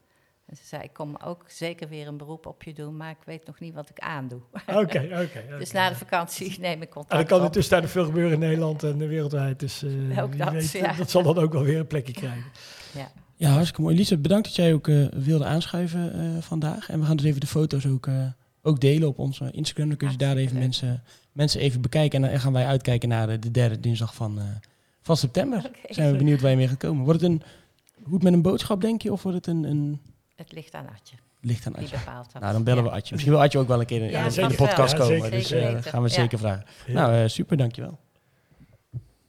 En 0.46 0.58
ze 0.58 0.64
zei, 0.66 0.84
ik 0.84 0.94
kom 0.94 1.18
ook 1.26 1.44
zeker 1.48 1.88
weer 1.88 2.08
een 2.08 2.18
beroep 2.18 2.46
op 2.46 2.64
je 2.64 2.74
doen, 2.74 2.98
maar 2.98 3.10
ik 3.10 3.24
weet 3.26 3.46
nog 3.46 3.60
niet 3.60 3.74
wat 3.74 3.90
ik 3.90 4.00
aandoe. 4.00 4.42
Oké, 4.68 4.78
oké. 4.80 5.00
oké. 5.24 5.58
Dus 5.58 5.72
na 5.72 5.90
de 5.90 5.96
vakantie 5.96 6.60
neem 6.60 6.82
ik 6.82 6.90
contact 6.90 7.12
En 7.12 7.18
dan 7.18 7.28
kan 7.28 7.40
er 7.40 7.46
op. 7.46 7.54
tussentijds 7.54 7.92
veel 7.92 8.06
gebeuren 8.06 8.34
in 8.34 8.40
Nederland 8.40 8.84
en 8.84 9.08
wereldwijd. 9.08 9.60
Dus 9.60 9.84
eh, 9.84 10.24
Ook 10.24 10.38
dat, 10.38 10.52
weet, 10.52 10.72
ja. 10.72 10.94
dat 10.94 11.10
zal 11.10 11.24
dan 11.24 11.38
ook 11.38 11.54
wel 11.54 11.64
weer 11.64 11.80
een 11.80 11.88
plekje 11.88 12.14
krijgen. 12.14 12.52
Ja. 12.94 13.12
Ja, 13.42 13.50
hartstikke 13.50 13.82
mooi. 13.82 13.96
Lisa, 13.96 14.18
bedankt 14.18 14.46
dat 14.48 14.56
jij 14.56 14.74
ook 14.74 14.88
eh, 14.88 15.06
wilde 15.12 15.46
aanschuiven 15.46 16.14
eh, 16.14 16.42
vandaag. 16.42 16.90
En 16.90 17.00
we 17.00 17.06
gaan 17.06 17.16
dus 17.18 17.26
even 17.26 17.40
de 17.40 17.48
foto's 17.48 17.86
ook, 17.86 18.08
eh, 18.08 18.26
ook 18.62 18.80
delen 18.80 19.08
op 19.08 19.20
onze 19.20 19.52
Instagram. 19.52 19.88
Dan 19.88 19.98
kun 19.98 20.12
je 20.12 20.18
daar 20.18 20.36
even 20.36 20.58
mensen, 20.60 21.04
mensen 21.32 21.60
even 21.62 21.82
bekijken. 21.82 22.24
En 22.24 22.30
dan 22.32 22.40
gaan 22.40 22.54
wij 22.54 22.66
uitkijken 22.66 23.10
naar 23.10 23.28
de, 23.28 23.40
de 23.40 23.52
derde 23.52 23.80
dinsdag 23.80 24.16
van, 24.16 24.40
eh, 24.40 24.46
van 25.02 25.18
september. 25.18 25.72
Zijn 25.90 26.12
we 26.12 26.18
benieuwd 26.18 26.42
waar 26.42 26.52
je 26.52 26.58
mee 26.58 26.68
gaat 26.68 26.78
komen. 26.78 27.04
Wordt 27.06 27.22
het 27.22 27.30
een 27.32 27.42
hoed 28.04 28.24
met 28.24 28.34
een 28.34 28.42
boodschap, 28.42 28.82
denk 28.82 29.02
je? 29.02 29.12
Of 29.12 29.24
wordt 29.24 29.38
het 29.38 29.48
een, 29.56 29.64
een 29.64 30.00
Het 30.36 30.52
ligt 30.52 30.74
aan 30.74 30.86
Adje, 30.88 31.16
licht 31.42 31.66
aan 31.68 31.76
Adje? 31.76 31.96
Nou, 32.40 32.54
dan 32.54 32.64
bellen 32.64 32.84
Ja. 32.84 32.90
we 32.90 32.96
Adje. 32.96 33.12
Misschien 33.14 33.34
wil 33.34 33.42
Adje 33.42 33.60
ook 33.60 33.68
wel 33.68 33.80
een 33.80 33.86
keer 33.86 34.02
in, 34.02 34.10
Ja, 34.10 34.26
in 34.26 34.48
de 34.48 34.56
podcast 34.56 34.98
wel. 34.98 35.08
Komen. 35.08 35.22
zeker. 35.22 35.38
dus 35.40 35.52
eh, 35.52 35.92
gaan 35.92 36.02
we 36.04 36.08
Ja. 36.10 36.14
zeker 36.16 36.38
vragen. 36.40 36.66
Ja. 36.88 36.94
Nou, 36.94 37.14
eh, 37.16 37.28
super, 37.28 37.58
dankjewel. 37.58 38.00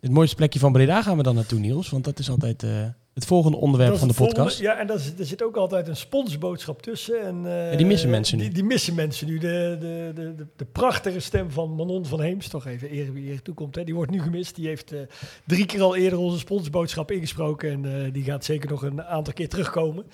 Het 0.01 0.11
mooiste 0.11 0.37
plekje 0.37 0.59
van 0.59 0.73
Breda 0.73 1.03
gaan 1.03 1.17
we 1.17 1.23
dan 1.23 1.35
naartoe, 1.35 1.59
Niels. 1.59 1.89
Want 1.91 2.05
dat 2.05 2.19
is 2.19 2.31
altijd 2.31 2.63
eh, 2.63 2.87
het 3.15 3.25
volgende 3.25 3.57
onderwerp 3.57 3.97
van 3.97 4.09
de 4.09 4.15
volgende- 4.15 4.41
podcast. 4.41 4.61
Ja, 4.61 4.79
en 4.79 4.87
dat 4.87 4.99
is, 4.99 5.13
er 5.19 5.25
zit 5.25 5.43
ook 5.43 5.57
altijd 5.57 5.89
een 5.89 5.97
sponsboodschap 5.97 6.83
tussen. 6.83 7.21
En, 7.23 7.47
eh, 7.47 7.71
Ja, 7.71 7.77
die 7.77 7.87
missen 7.87 8.11
mensen 8.11 8.37
nu. 8.39 8.43
Die, 8.45 8.53
die 8.53 8.65
missen 8.65 8.95
mensen 8.95 9.27
nu. 9.27 9.39
De, 9.39 9.77
de, 9.81 10.11
de, 10.15 10.35
de, 10.35 10.47
de 10.57 10.65
prachtige 10.65 11.21
stem 11.21 11.51
van 11.51 11.75
Manon 11.75 12.07
van 12.07 12.21
Heems, 12.21 12.49
toch 12.49 12.67
even 12.67 12.93
eer 12.95 13.13
wie 13.13 13.31
eer 13.31 13.43
toekomt. 13.43 13.75
Hè. 13.75 13.85
Die 13.85 13.95
wordt 13.95 14.11
nu 14.11 14.21
gemist. 14.21 14.55
Die 14.55 14.67
heeft 14.67 14.93
eh, 14.93 15.01
drie 15.47 15.67
keer 15.67 15.83
al 15.83 15.97
eerder 15.97 16.19
onze 16.19 16.39
sponsboodschap 16.39 17.11
ingesproken. 17.11 17.71
En 17.71 18.05
eh, 18.05 18.13
die 18.13 18.25
gaat 18.25 18.45
zeker 18.45 18.71
nog 18.71 18.83
een 18.83 19.03
aantal 19.03 19.33
keer 19.33 19.49
terugkomen. 19.49 20.05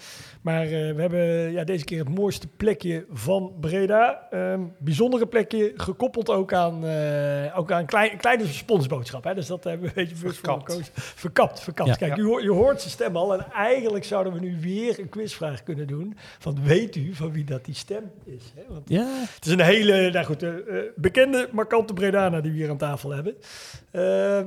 Maar 0.42 0.62
eh, 0.62 0.70
we 0.70 1.00
hebben 1.00 1.52
ja, 1.52 1.64
deze 1.64 1.84
keer 1.84 1.98
het 1.98 2.14
mooiste 2.18 2.46
plekje 2.56 3.04
van 3.12 3.52
Breda. 3.60 4.26
Ehm, 4.30 4.60
bijzondere 4.78 5.26
plekje, 5.26 5.72
gekoppeld 5.76 6.30
ook 6.30 6.52
aan, 6.52 6.86
eh, 6.86 7.58
ook 7.58 7.72
aan 7.72 7.80
een 7.80 7.86
klein, 7.86 8.16
kleine 8.16 8.46
sponsboodschap. 8.46 9.24
Hè. 9.24 9.34
Dus 9.34 9.46
dat 9.46 9.64
hebben 9.64 9.82
we 9.82 9.88
een 9.88 10.04
beetje 10.04 10.16
voor 10.16 10.34
Verkapt. 10.34 10.70
gekozen. 10.72 10.92
Verkapt, 10.94 11.60
verkapt. 11.60 11.88
Ja. 11.88 11.94
Kijk, 11.96 12.16
Ja. 12.16 12.22
u, 12.22 12.26
hoort- 12.26 12.42
je 12.42 12.50
hoort 12.50 12.86
zijn 12.88 13.00
stem 13.02 13.16
al. 13.16 13.32
En 13.34 13.52
eigenlijk 13.52 14.04
zouden 14.04 14.32
we 14.32 14.40
nu 14.40 14.56
weer 14.60 14.98
een 14.98 15.08
quizvraag 15.08 15.62
kunnen 15.62 15.86
doen. 15.86 16.16
Van 16.38 16.62
weet 16.64 16.96
u 16.96 17.14
van 17.14 17.32
wie 17.32 17.44
dat 17.44 17.64
die 17.64 17.74
stem 17.74 18.10
is? 18.24 18.42
Hè? 18.54 18.62
Want 18.68 18.88
Ja, 18.88 19.06
het 19.34 19.46
is 19.46 19.52
een 19.52 19.60
hele 19.60 20.10
nou 20.10 20.26
goed, 20.26 20.42
eh, 20.42 20.48
eh, 20.56 20.84
bekende, 20.96 21.48
markante 21.52 21.92
Bredana 21.92 22.40
die 22.40 22.50
we 22.50 22.56
hier 22.56 22.70
aan 22.70 22.76
tafel 22.76 23.10
hebben. 23.10 23.34
Ehm, 23.90 24.46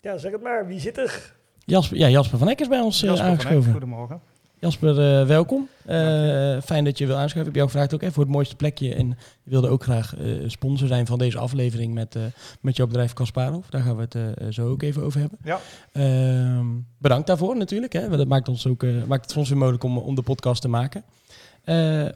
ja, 0.00 0.18
zeg 0.18 0.32
het 0.32 0.42
maar. 0.42 0.66
Wie 0.66 0.80
zit 0.80 0.98
er? 0.98 1.34
Jasper, 1.64 1.96
ja, 1.96 2.08
Jasper 2.08 2.38
van 2.38 2.48
Eck 2.48 2.60
is 2.60 2.68
bij 2.68 2.80
ons 2.80 3.02
eh, 3.02 3.08
Jasper 3.08 3.26
van 3.26 3.34
Eck, 3.34 3.40
aangeschoven. 3.44 3.72
goedemorgen. 3.72 4.20
Jasper, 4.58 5.20
eh, 5.20 5.26
welkom. 5.26 5.68
Eh, 5.84 6.60
fijn 6.62 6.84
dat 6.84 6.98
je 6.98 7.06
wil 7.06 7.16
aanschuiven. 7.16 7.40
Ik 7.40 7.44
heb 7.44 7.54
jou 7.54 7.66
gevraagd 7.66 7.94
ook 7.94 8.00
even 8.00 8.14
voor 8.14 8.22
het 8.22 8.32
mooiste 8.32 8.56
plekje. 8.56 8.94
En 8.94 9.08
je 9.42 9.50
wilde 9.50 9.68
ook 9.68 9.82
graag 9.82 10.16
eh, 10.16 10.24
sponsor 10.46 10.88
zijn 10.88 11.06
van 11.06 11.18
deze 11.18 11.38
aflevering 11.38 11.94
met, 11.94 12.16
met 12.60 12.76
jouw 12.76 12.86
bedrijf 12.86 13.12
Kasparov. 13.12 13.66
Daar 13.68 13.82
gaan 13.82 13.96
we 13.96 14.06
het 14.08 14.54
zo 14.54 14.68
ook 14.68 14.82
even 14.82 15.02
over 15.02 15.20
hebben. 15.20 15.38
Ja. 15.44 15.60
Ehm, 15.92 16.66
bedankt 16.98 17.26
daarvoor 17.26 17.56
natuurlijk. 17.56 17.92
Hè. 17.92 18.08
Dat 18.08 18.28
maakt, 18.28 18.48
ons 18.48 18.66
ook, 18.66 18.82
maakt 19.06 19.24
het 19.24 19.36
ons 19.36 19.48
weer 19.48 19.58
mogelijk 19.58 19.84
om, 19.84 19.98
om 19.98 20.14
de 20.14 20.22
podcast 20.22 20.62
te 20.62 20.68
maken. 20.68 21.04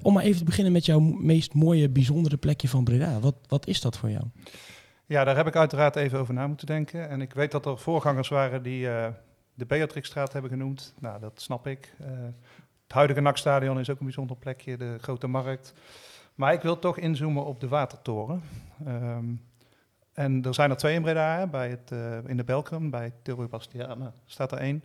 Om 0.02 0.12
maar 0.12 0.22
even 0.22 0.38
te 0.38 0.44
beginnen 0.44 0.72
met 0.72 0.86
jouw 0.86 1.00
meest 1.00 1.54
mooie, 1.54 1.88
bijzondere 1.88 2.36
plekje 2.36 2.68
van 2.68 2.84
Breda. 2.84 3.20
Wat, 3.20 3.34
wat 3.48 3.66
is 3.66 3.80
dat 3.80 3.96
voor 3.96 4.10
jou? 4.10 4.24
Ja, 5.06 5.24
daar 5.24 5.36
heb 5.36 5.46
ik 5.46 5.56
uiteraard 5.56 5.96
even 5.96 6.18
over 6.18 6.34
na 6.34 6.46
moeten 6.46 6.66
denken. 6.66 7.08
En 7.08 7.20
ik 7.20 7.32
weet 7.32 7.50
dat 7.50 7.66
er 7.66 7.78
voorgangers 7.78 8.28
waren 8.28 8.62
die 8.62 8.88
de 9.54 9.66
Beatrixstraat 9.66 10.32
hebben 10.32 10.50
genoemd. 10.50 10.94
Nou, 10.98 11.20
dat 11.20 11.40
snap 11.40 11.66
ik. 11.66 11.94
Eh, 11.98 12.06
het 12.82 12.92
huidige 12.92 13.20
NAC-stadion 13.20 13.78
is 13.78 13.90
ook 13.90 13.98
een 13.98 14.04
bijzonder 14.04 14.36
plekje, 14.36 14.76
de 14.76 14.96
Grote 15.00 15.26
Markt. 15.26 15.74
Maar 16.34 16.52
ik 16.52 16.60
wil 16.62 16.78
toch 16.78 16.96
inzoomen 16.98 17.44
op 17.44 17.60
de 17.60 17.68
Watertoren. 17.68 18.42
Ehm, 18.86 19.24
en 20.12 20.42
er 20.44 20.54
zijn 20.54 20.70
er 20.70 20.76
twee 20.76 20.94
in 20.94 21.02
Breda, 21.02 21.38
hè, 21.38 21.46
bij 21.46 21.70
het, 21.70 21.90
eh, 21.92 22.18
in 22.26 22.36
de 22.36 22.44
Belkrum, 22.44 22.90
bij 22.90 23.12
Tilburg 23.22 23.48
Bastiaan 23.48 24.12
staat 24.26 24.52
er 24.52 24.58
één. 24.58 24.84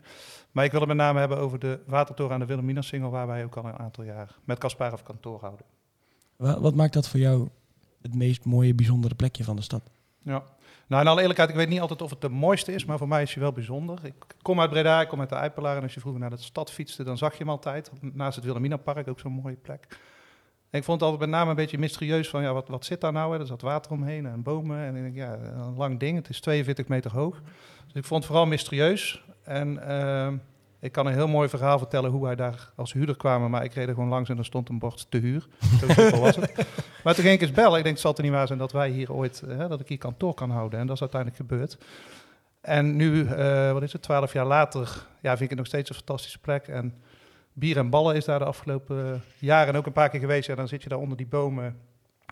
Maar 0.51 0.65
ik 0.65 0.71
wil 0.71 0.79
het 0.79 0.89
met 0.89 0.97
name 0.97 1.19
hebben 1.19 1.37
over 1.37 1.59
de 1.59 1.79
Watertoren 1.85 2.33
aan 2.33 2.39
de 2.39 2.45
Wilhelmina-singel, 2.45 3.09
waar 3.09 3.27
wij 3.27 3.43
ook 3.43 3.55
al 3.57 3.65
een 3.65 3.77
aantal 3.77 4.03
jaar 4.03 4.35
met 4.43 4.57
Kasparov 4.57 5.01
kantoor 5.03 5.39
houden. 5.39 5.65
Wa- 6.35 6.59
wat 6.59 6.75
maakt 6.75 6.93
dat 6.93 7.07
voor 7.09 7.19
jou 7.19 7.47
het 8.01 8.15
meest 8.15 8.45
mooie, 8.45 8.73
bijzondere 8.75 9.15
plekje 9.15 9.43
van 9.43 9.55
de 9.55 9.61
stad? 9.61 9.89
Ja. 10.21 10.43
Nou, 10.87 11.01
in 11.01 11.07
alle 11.07 11.19
eerlijkheid, 11.19 11.49
ik 11.49 11.55
weet 11.55 11.69
niet 11.69 11.79
altijd 11.79 12.01
of 12.01 12.09
het 12.09 12.21
de 12.21 12.29
mooiste 12.29 12.73
is, 12.73 12.85
maar 12.85 12.97
voor 12.97 13.07
mij 13.07 13.21
is 13.21 13.33
hij 13.33 13.43
wel 13.43 13.51
bijzonder. 13.51 13.99
Ik 14.03 14.13
kom 14.41 14.59
uit 14.59 14.69
Breda, 14.69 15.01
ik 15.01 15.07
kom 15.07 15.19
uit 15.19 15.29
de 15.29 15.35
Eipelaar 15.35 15.77
en 15.77 15.83
als 15.83 15.93
je 15.93 15.99
vroeger 15.99 16.21
naar 16.21 16.29
de 16.29 16.37
stad 16.37 16.71
fietste, 16.71 17.03
dan 17.03 17.17
zag 17.17 17.31
je 17.31 17.37
hem 17.37 17.49
altijd. 17.49 17.91
Naast 18.01 18.35
het 18.35 18.43
Wilhelminapark, 18.43 19.07
ook 19.07 19.19
zo'n 19.19 19.31
mooie 19.31 19.55
plek. 19.55 19.87
En 20.69 20.79
ik 20.79 20.85
vond 20.85 20.99
het 20.99 21.09
altijd 21.09 21.29
met 21.29 21.39
name 21.39 21.49
een 21.49 21.55
beetje 21.55 21.77
mysterieus 21.77 22.29
van, 22.29 22.41
ja, 22.41 22.53
wat, 22.53 22.67
wat 22.67 22.85
zit 22.85 23.01
daar 23.01 23.11
nou? 23.11 23.33
Hè? 23.33 23.39
Er 23.39 23.45
zat 23.45 23.61
water 23.61 23.91
omheen 23.91 24.25
en 24.25 24.43
bomen 24.43 24.77
en 24.77 24.95
ik 24.95 25.01
denk, 25.01 25.15
ja, 25.15 25.33
een 25.33 25.75
lang 25.75 25.99
ding. 25.99 26.17
Het 26.17 26.29
is 26.29 26.39
42 26.39 26.87
meter 26.87 27.11
hoog. 27.11 27.41
Dus 27.85 27.95
ik 27.95 28.05
vond 28.05 28.19
het 28.19 28.25
vooral 28.25 28.45
mysterieus. 28.45 29.23
En 29.43 29.87
ehm, 29.87 30.37
ik 30.79 30.91
kan 30.91 31.05
een 31.05 31.13
heel 31.13 31.27
mooi 31.27 31.49
verhaal 31.49 31.77
vertellen 31.77 32.11
hoe 32.11 32.23
wij 32.23 32.35
daar 32.35 32.71
als 32.75 32.93
huurder 32.93 33.17
kwamen, 33.17 33.49
maar 33.49 33.63
ik 33.63 33.73
reed 33.73 33.87
er 33.87 33.93
gewoon 33.93 34.09
langs 34.09 34.29
en 34.29 34.37
er 34.37 34.45
stond 34.45 34.69
een 34.69 34.79
bord 34.79 35.05
te 35.09 35.17
huur. 35.17 35.47
Zo 35.79 36.19
was 36.19 36.35
het. 36.35 36.53
Maar 37.05 37.13
toen 37.13 37.23
ging 37.23 37.35
ik 37.35 37.41
eens 37.41 37.51
bellen. 37.51 37.77
Ik 37.77 37.83
denk, 37.83 37.95
het 37.95 37.99
zal 37.99 38.15
er 38.15 38.23
niet 38.23 38.31
waar 38.31 38.47
zijn 38.47 38.59
dat 38.59 38.71
wij 38.71 38.89
hier 38.89 39.13
ooit, 39.13 39.41
eh, 39.41 39.69
dat 39.69 39.79
ik 39.79 39.87
hier 39.87 39.97
kantoor 39.97 40.33
kan 40.33 40.49
houden. 40.49 40.79
En 40.79 40.85
dat 40.85 40.95
is 40.95 41.01
uiteindelijk 41.01 41.41
gebeurd. 41.41 41.77
En 42.61 42.95
nu, 42.95 43.25
eh, 43.25 43.71
wat 43.71 43.83
is 43.83 43.93
het, 43.93 44.01
twaalf 44.01 44.33
jaar 44.33 44.45
later, 44.45 45.07
ja, 45.21 45.29
vind 45.29 45.41
ik 45.41 45.49
het 45.49 45.57
nog 45.57 45.67
steeds 45.67 45.89
een 45.89 45.95
fantastische 45.95 46.39
plek. 46.39 46.67
En 46.67 46.93
bier 47.53 47.77
en 47.77 47.89
ballen 47.89 48.15
is 48.15 48.25
daar 48.25 48.39
de 48.39 48.45
afgelopen 48.45 49.13
eh, 49.13 49.19
jaren 49.39 49.75
ook 49.75 49.85
een 49.85 49.91
paar 49.91 50.09
keer 50.09 50.19
geweest. 50.19 50.47
Ja, 50.47 50.55
dan 50.55 50.67
zit 50.67 50.83
je 50.83 50.89
daar 50.89 50.99
onder 50.99 51.17
die 51.17 51.27
bomen, 51.27 51.79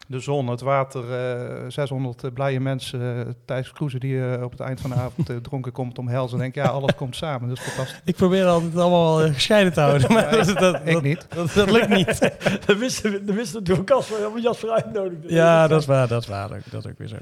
de 0.08 0.20
zon, 0.20 0.48
het 0.48 0.62
water, 0.62 1.14
eh 1.14 1.70
600 1.70 2.34
blije 2.34 2.60
mensen. 2.60 3.26
eh, 3.28 3.34
Thijs 3.46 3.72
Kroeze 3.72 4.00
die 4.00 4.26
eh, 4.34 4.44
op 4.44 4.52
het 4.52 4.60
eind 4.60 4.82
van 4.82 4.90
de 4.90 4.96
avond 4.96 5.30
eh, 5.30 5.36
dronken 5.36 5.72
komt 5.72 5.98
om 5.98 6.08
helzen. 6.08 6.38
denk 6.38 6.56
ja, 6.56 6.66
alles 6.66 6.96
komt 6.96 7.16
samen. 7.16 7.50
Dat 7.50 7.58
is 7.58 7.64
fantastisch. 7.64 8.02
Ik 8.06 8.16
probeer 8.16 8.46
altijd 8.46 8.78
allemaal 8.78 9.22
eh, 9.24 9.34
gescheiden 9.34 9.74
te 9.74 9.80
houden, 9.88 10.14
maar 10.14 10.32
dat, 10.32 10.58
dat, 10.60 10.76
Ik 10.86 10.94
dat, 10.94 11.04
niet. 11.04 11.26
dat, 11.30 11.54
dat 11.54 11.72
lukt 11.72 11.90
niet. 11.90 12.20
Dat 12.66 12.78
wisten 12.78 13.12
we, 13.12 13.24
dat 13.24 13.36
wisten 13.36 13.64
we 13.64 13.84
Casper 13.84 14.18
helemaal 14.18 14.40
Jasper 14.42 14.70
uitnodigde. 14.70 15.34
Ja, 15.34 15.68
dat 15.68 15.82
is 15.82 15.88
waar, 15.88 16.08
dat 16.08 16.22
is 16.22 16.28
waar. 16.28 16.50
Dat, 16.50 16.86
is 16.86 16.92
ook 16.92 16.98
weer 16.98 17.08
zo. 17.08 17.16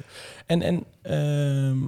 En, 0.45 0.61
en 0.61 0.83
ehm, 1.01 1.79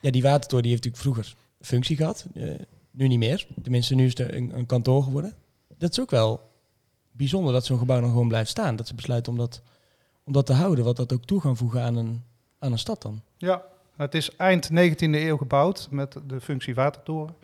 ja, 0.00 0.10
die 0.10 0.22
watertoren 0.22 0.62
die 0.62 0.72
heeft 0.72 0.84
natuurlijk 0.84 1.02
vroeger 1.02 1.34
functie 1.60 1.96
gehad. 1.96 2.26
Eh, 2.34 2.50
nu 2.90 3.08
niet 3.08 3.18
meer. 3.18 3.46
Tenminste, 3.62 3.94
nu 3.94 4.04
is 4.06 4.18
het 4.18 4.32
een, 4.32 4.52
een 4.58 4.66
kantoor 4.66 5.02
geworden. 5.02 5.32
Dat 5.78 5.90
is 5.90 6.00
ook 6.00 6.10
wel 6.10 6.40
bijzonder 7.12 7.52
dat 7.52 7.64
zo'n 7.64 7.78
gebouw 7.78 8.00
nog 8.00 8.10
gewoon 8.10 8.28
blijft 8.28 8.50
staan. 8.50 8.76
Dat 8.76 8.86
ze 8.88 8.94
besluiten 8.94 9.32
om 9.32 9.38
dat, 9.38 9.62
om 10.28 10.34
dat 10.34 10.46
te 10.46 10.52
houden. 10.52 10.84
Wat 10.84 10.96
dat 10.96 11.12
ook 11.12 11.24
toe 11.24 11.40
gaan 11.40 11.56
voegen 11.56 11.82
aan 11.82 11.96
een, 11.96 12.22
aan 12.58 12.72
een 12.72 12.78
stad 12.78 13.02
dan. 13.02 13.22
Ja, 13.36 13.62
het 13.96 14.14
is 14.14 14.36
eind 14.36 14.70
19e 14.70 14.96
eeuw 14.98 15.36
gebouwd 15.36 15.88
met 15.90 16.16
de 16.26 16.40
functie 16.40 16.74
watertoren. 16.74 17.34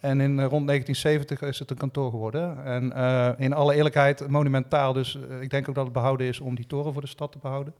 En 0.00 0.20
in 0.20 0.38
eh, 0.38 0.46
rond 0.46 0.66
1970 0.66 1.42
is 1.42 1.58
het 1.58 1.70
een 1.70 1.76
kantoor 1.76 2.10
geworden. 2.10 2.64
En 2.64 2.92
eh, 2.92 3.30
in 3.36 3.52
alle 3.52 3.74
eerlijkheid 3.74 4.28
monumentaal, 4.28 4.92
dus 4.92 5.18
eh, 5.28 5.40
ik 5.40 5.50
denk 5.50 5.68
ook 5.68 5.74
dat 5.74 5.84
het 5.84 5.92
behouden 5.92 6.26
is 6.26 6.40
om 6.40 6.54
die 6.54 6.66
toren 6.66 6.92
voor 6.92 7.02
de 7.02 7.08
stad 7.08 7.32
te 7.32 7.38
behouden. 7.38 7.74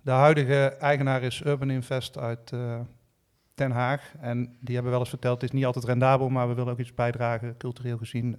De 0.00 0.10
huidige 0.10 0.76
eigenaar 0.80 1.22
is 1.22 1.42
Urban 1.44 1.70
Invest 1.70 2.18
uit 2.18 2.52
Den 3.54 3.70
Haag. 3.70 4.12
En 4.20 4.56
die 4.60 4.74
hebben 4.74 4.92
wel 4.92 5.00
eens 5.00 5.08
verteld, 5.08 5.40
het 5.40 5.50
is 5.50 5.56
niet 5.56 5.66
altijd 5.66 5.84
rendabel, 5.84 6.28
maar 6.28 6.48
we 6.48 6.54
willen 6.54 6.72
ook 6.72 6.78
iets 6.78 6.94
bijdragen, 6.94 7.56
cultureel 7.56 7.98
gezien. 7.98 8.36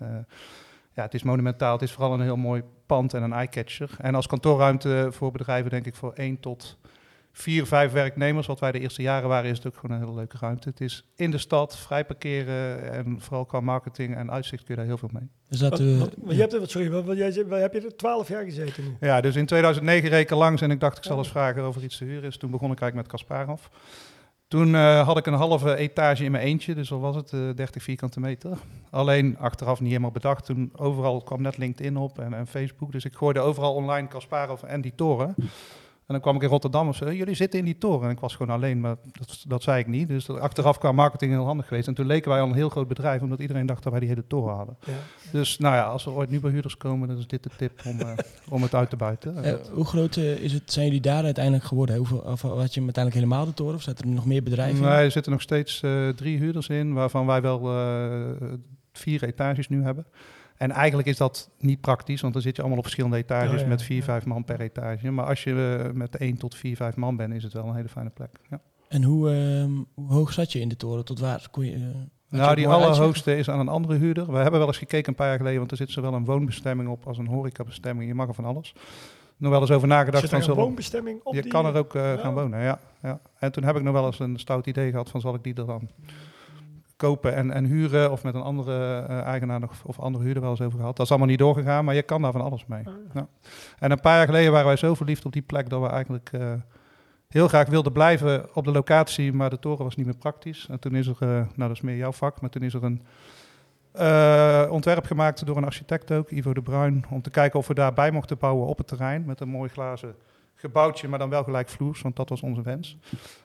Ja, 0.95 1.03
het 1.03 1.13
is 1.13 1.23
monumentaal, 1.23 1.73
het 1.73 1.81
is 1.81 1.91
vooral 1.91 2.13
een 2.13 2.21
heel 2.21 2.35
mooi 2.37 2.63
pand 2.85 3.13
en 3.13 3.23
een 3.23 3.33
eyecatcher. 3.33 3.89
En 3.97 4.15
als 4.15 4.27
kantoorruimte 4.27 5.07
voor 5.11 5.31
bedrijven 5.31 5.71
denk 5.71 5.85
ik 5.85 5.95
voor 5.95 6.13
één 6.13 6.39
tot 6.39 6.77
vier, 7.31 7.65
vijf 7.65 7.91
werknemers, 7.91 8.47
wat 8.47 8.59
wij 8.59 8.71
de 8.71 8.79
eerste 8.79 9.01
jaren 9.01 9.29
waren, 9.29 9.49
is 9.49 9.57
het 9.57 9.67
ook 9.67 9.75
gewoon 9.77 9.95
een 9.95 10.03
hele 10.03 10.15
leuke 10.17 10.37
ruimte. 10.39 10.69
Het 10.69 10.81
is 10.81 11.05
in 11.15 11.31
de 11.31 11.37
stad, 11.37 11.77
vrij 11.77 12.05
parkeren 12.05 12.91
en 12.91 13.15
vooral 13.21 13.45
qua 13.45 13.59
marketing 13.59 14.15
en 14.15 14.31
uitzicht 14.31 14.63
kun 14.63 14.73
je 14.73 14.79
daar 14.79 14.89
heel 14.89 14.97
veel 14.97 15.09
mee. 15.13 15.29
Dus 15.49 15.59
dat, 15.59 15.79
eh, 15.79 15.99
wat- 15.99 16.13
wat- 16.17 16.35
je 16.35 16.41
hebt 16.41 16.53
er, 16.53 16.59
wat, 16.59 16.69
sorry, 16.69 16.89
wat, 16.89 17.17
jij, 17.17 17.31
heb 17.49 17.73
je 17.73 17.81
er 17.81 17.95
12 17.95 18.27
jaar 18.27 18.43
gezeten 18.43 18.83
nu? 18.83 19.07
Ja, 19.07 19.21
dus 19.21 19.35
in 19.35 19.45
2009 19.45 20.09
reed 20.09 20.21
ik 20.21 20.29
er 20.29 20.37
langs 20.37 20.61
en 20.61 20.71
ik 20.71 20.79
dacht 20.79 20.97
ik 20.97 21.03
zal 21.03 21.17
eens 21.17 21.29
vragen 21.29 21.67
of 21.67 21.75
er 21.75 21.83
iets 21.83 21.97
te 21.97 22.05
huren 22.05 22.23
is. 22.23 22.37
Toen 22.37 22.51
begon 22.51 22.71
ik 22.71 22.81
eigenlijk 22.81 23.11
met 23.11 23.21
Kasparov. 23.21 23.67
Toen 24.53 24.75
eh, 24.75 25.05
had 25.05 25.17
ik 25.17 25.25
een 25.25 25.33
halve 25.33 25.75
etage 25.75 26.23
in 26.23 26.31
mijn 26.31 26.43
eentje, 26.43 26.75
dus 26.75 26.89
wat 26.89 26.99
was 26.99 27.15
het, 27.15 27.33
eh 27.33 27.39
30 27.55 27.83
vierkante 27.83 28.19
meter. 28.19 28.57
Alleen 28.89 29.37
achteraf 29.37 29.79
niet 29.79 29.89
helemaal 29.89 30.11
bedacht. 30.11 30.45
Toen 30.45 30.71
overal 30.75 31.21
kwam 31.21 31.41
net 31.41 31.57
LinkedIn 31.57 31.97
op 31.97 32.19
en, 32.19 32.33
en 32.33 32.47
Facebook, 32.47 32.91
dus 32.91 33.05
ik 33.05 33.15
gooide 33.15 33.39
overal 33.39 33.73
online 33.73 34.07
Kasparov 34.07 34.63
en 34.63 34.81
die 34.81 34.95
toren. 34.95 35.35
En 36.07 36.13
dan 36.13 36.21
kwam 36.21 36.35
ik 36.35 36.41
in 36.41 36.49
Rotterdam 36.49 36.87
en 36.87 36.93
zei, 36.93 37.17
jullie 37.17 37.35
zitten 37.35 37.59
in 37.59 37.65
die 37.65 37.77
toren. 37.77 38.03
En 38.03 38.09
ik 38.13 38.19
was 38.19 38.35
gewoon 38.35 38.55
alleen, 38.55 38.79
maar 38.79 38.95
dat, 39.11 39.43
dat 39.47 39.63
zei 39.63 39.79
ik 39.79 39.87
niet. 39.87 40.07
Dus 40.07 40.29
achteraf 40.29 40.77
qua 40.77 40.91
marketing 40.91 41.31
heel 41.31 41.45
handig 41.45 41.67
geweest. 41.67 41.87
En 41.87 41.93
toen 41.93 42.05
leken 42.05 42.31
wij 42.31 42.41
al 42.41 42.47
een 42.47 42.53
heel 42.53 42.69
groot 42.69 42.87
bedrijf, 42.87 43.21
omdat 43.21 43.39
iedereen 43.39 43.65
dacht 43.65 43.83
dat 43.83 43.91
wij 43.91 43.99
die 43.99 44.09
hele 44.09 44.27
toren 44.27 44.55
hadden. 44.55 44.77
Ja. 44.85 44.93
Dus 45.31 45.57
nou 45.57 45.75
ja, 45.75 45.83
als 45.83 46.05
er 46.05 46.11
ooit 46.11 46.29
nieuwe 46.29 46.49
huurders 46.49 46.77
komen, 46.77 47.07
dan 47.07 47.17
is 47.17 47.27
dit 47.27 47.43
de 47.43 47.49
tip 47.57 47.81
om, 47.85 47.99
eh, 47.99 48.13
om 48.49 48.61
het 48.61 48.75
uit 48.75 48.89
te 48.89 48.95
buiten. 48.95 49.43
eh, 49.43 49.53
hoe 49.71 49.85
groot 49.85 50.17
eh, 50.17 50.37
is 50.37 50.53
het, 50.53 50.71
zijn 50.71 50.85
jullie 50.85 51.01
daar 51.01 51.23
uiteindelijk 51.23 51.63
geworden? 51.63 51.95
Hoeveel, 51.95 52.17
of 52.17 52.41
had 52.41 52.73
je 52.73 52.79
hem 52.79 52.83
uiteindelijk 52.83 53.13
helemaal 53.13 53.45
de 53.45 53.53
toren? 53.53 53.75
Of 53.75 53.81
zaten 53.81 54.05
er 54.05 54.11
nog 54.11 54.25
meer 54.25 54.43
bedrijven 54.43 54.77
in? 54.77 54.89
Nee, 54.89 55.05
er 55.05 55.11
zitten 55.11 55.31
nog 55.31 55.41
steeds 55.41 55.79
drie 56.15 56.37
huurders 56.37 56.67
in, 56.67 56.93
waarvan 56.93 57.25
wij 57.25 57.41
wel 57.41 57.59
vier 58.91 59.23
etages 59.23 59.69
nu 59.69 59.83
hebben. 59.83 60.05
En 60.63 60.71
eigenlijk 60.71 61.07
is 61.07 61.17
dat 61.17 61.49
niet 61.59 61.81
praktisch, 61.81 62.21
want 62.21 62.33
dan 62.33 62.41
zit 62.41 62.51
je 62.55 62.61
allemaal 62.61 62.77
op 62.79 62.83
verschillende 62.83 63.17
etages 63.17 63.51
Ja, 63.51 63.57
ja, 63.59 63.67
met 63.67 63.81
vier, 63.81 63.97
ja. 63.97 64.03
vijf 64.03 64.25
man 64.25 64.43
per 64.43 64.59
etage. 64.61 65.11
Maar 65.11 65.25
als 65.25 65.43
je 65.43 65.81
eh, 65.85 65.91
met 65.93 66.15
één 66.15 66.37
tot 66.37 66.55
vier, 66.55 66.75
vijf 66.75 66.95
man 66.95 67.15
bent, 67.15 67.33
is 67.33 67.43
het 67.43 67.53
wel 67.53 67.65
een 67.67 67.75
hele 67.75 67.87
fijne 67.89 68.09
plek. 68.09 68.29
Ja. 68.49 68.59
En 68.89 69.03
hoe, 69.03 69.29
ehm, 69.29 69.71
hoe 69.93 70.13
hoog 70.13 70.33
zat 70.33 70.51
je 70.51 70.59
in 70.59 70.69
de 70.69 70.77
toren? 70.77 71.05
Tot 71.05 71.19
waar 71.19 71.47
kon 71.51 71.65
je... 71.65 71.73
eh, 71.73 72.39
Nou, 72.39 72.55
die 72.55 72.67
allerhoogste 72.67 73.37
is 73.37 73.49
aan 73.49 73.59
een 73.59 73.67
andere 73.67 73.95
huurder. 73.97 74.31
We 74.31 74.37
hebben 74.37 74.59
wel 74.59 74.67
eens 74.67 74.77
gekeken 74.77 75.09
een 75.09 75.15
paar 75.15 75.27
jaar 75.27 75.37
geleden, 75.37 75.57
want 75.59 75.71
er 75.71 75.77
zit 75.77 75.91
zowel 75.91 76.13
een 76.13 76.25
woonbestemming 76.25 76.89
op 76.89 77.07
als 77.07 77.17
een 77.17 77.27
horecabestemming. 77.27 78.07
Je 78.07 78.15
mag 78.15 78.27
er 78.27 78.33
van 78.33 78.45
alles. 78.45 78.73
Nog 79.37 79.51
wel 79.51 79.61
eens 79.61 79.71
over 79.71 79.87
nagedacht 79.87 80.19
Zit 80.21 80.29
van 80.29 80.39
een 80.39 80.45
zullen- 80.45 80.59
woonbestemming 80.63 81.19
op 81.23 81.33
je 81.33 81.41
die... 81.41 81.51
kan 81.51 81.65
er 81.65 81.75
ook 81.75 81.95
eh, 81.95 82.01
Ja. 82.13 82.17
gaan 82.17 82.33
wonen, 82.33 82.61
ja, 82.61 82.79
ja. 83.01 83.19
En 83.39 83.51
toen 83.51 83.63
heb 83.63 83.75
ik 83.75 83.83
nog 83.83 83.93
wel 83.93 84.05
eens 84.05 84.19
een 84.19 84.39
stout 84.39 84.65
idee 84.67 84.89
gehad 84.91 85.09
van 85.09 85.21
zal 85.21 85.35
ik 85.35 85.43
die 85.43 85.53
er 85.53 85.65
dan 85.65 85.89
kopen 87.03 87.35
en, 87.35 87.51
en 87.51 87.65
huren 87.65 88.11
of 88.11 88.23
met 88.23 88.35
een 88.35 88.41
andere 88.41 89.05
eh, 89.07 89.21
eigenaar 89.21 89.59
nog, 89.59 89.71
of 89.85 89.99
andere 89.99 90.23
huurder 90.23 90.41
wel 90.41 90.51
eens 90.51 90.61
over 90.61 90.79
gehad. 90.79 90.95
Dat 90.95 91.05
is 91.05 91.11
allemaal 91.11 91.29
niet 91.29 91.39
doorgegaan, 91.39 91.85
maar 91.85 91.95
je 91.95 92.01
kan 92.01 92.21
daar 92.21 92.31
van 92.31 92.41
alles 92.41 92.65
mee. 92.65 92.87
Ah. 92.87 92.93
Ja. 93.13 93.27
En 93.79 93.91
een 93.91 93.99
paar 93.99 94.17
jaar 94.17 94.25
geleden 94.25 94.51
waren 94.51 94.67
wij 94.67 94.75
zo 94.75 94.93
verliefd 94.93 95.25
op 95.25 95.31
die 95.33 95.41
plek 95.41 95.69
dat 95.69 95.81
we 95.81 95.87
eigenlijk 95.87 96.29
eh, 96.31 96.53
heel 97.27 97.47
graag 97.47 97.67
wilden 97.67 97.91
blijven 97.91 98.55
op 98.55 98.63
de 98.63 98.71
locatie, 98.71 99.33
maar 99.33 99.49
de 99.49 99.59
toren 99.59 99.83
was 99.83 99.95
niet 99.95 100.05
meer 100.05 100.17
praktisch. 100.17 100.67
En 100.69 100.79
toen 100.79 100.95
is 100.95 101.07
er, 101.07 101.17
eh, 101.19 101.27
nou 101.29 101.47
dat 101.55 101.71
is 101.71 101.81
meer 101.81 101.97
jouw 101.97 102.11
vak, 102.11 102.41
maar 102.41 102.49
toen 102.49 102.63
is 102.63 102.73
er 102.73 102.83
een 102.83 103.01
ontwerp 104.69 105.05
gemaakt 105.05 105.45
door 105.45 105.57
een 105.57 105.65
architect 105.65 106.11
ook, 106.11 106.31
Ivo 106.31 106.53
de 106.53 106.61
Bruin, 106.61 107.05
om 107.09 107.21
te 107.21 107.29
kijken 107.29 107.59
of 107.59 107.67
we 107.67 107.73
daarbij 107.73 108.11
mochten 108.11 108.37
bouwen 108.37 108.67
op 108.67 108.77
het 108.77 108.87
terrein 108.87 109.25
met 109.25 109.39
een 109.39 109.49
mooi 109.49 109.69
glazen 109.69 110.15
gebouwtje, 110.63 111.07
maar 111.07 111.19
dan 111.19 111.29
wel 111.29 111.43
gelijk 111.43 111.69
vloers, 111.69 112.01
want 112.01 112.15
dat 112.15 112.29
was 112.29 112.41
onze 112.41 112.61
wens. 112.61 112.97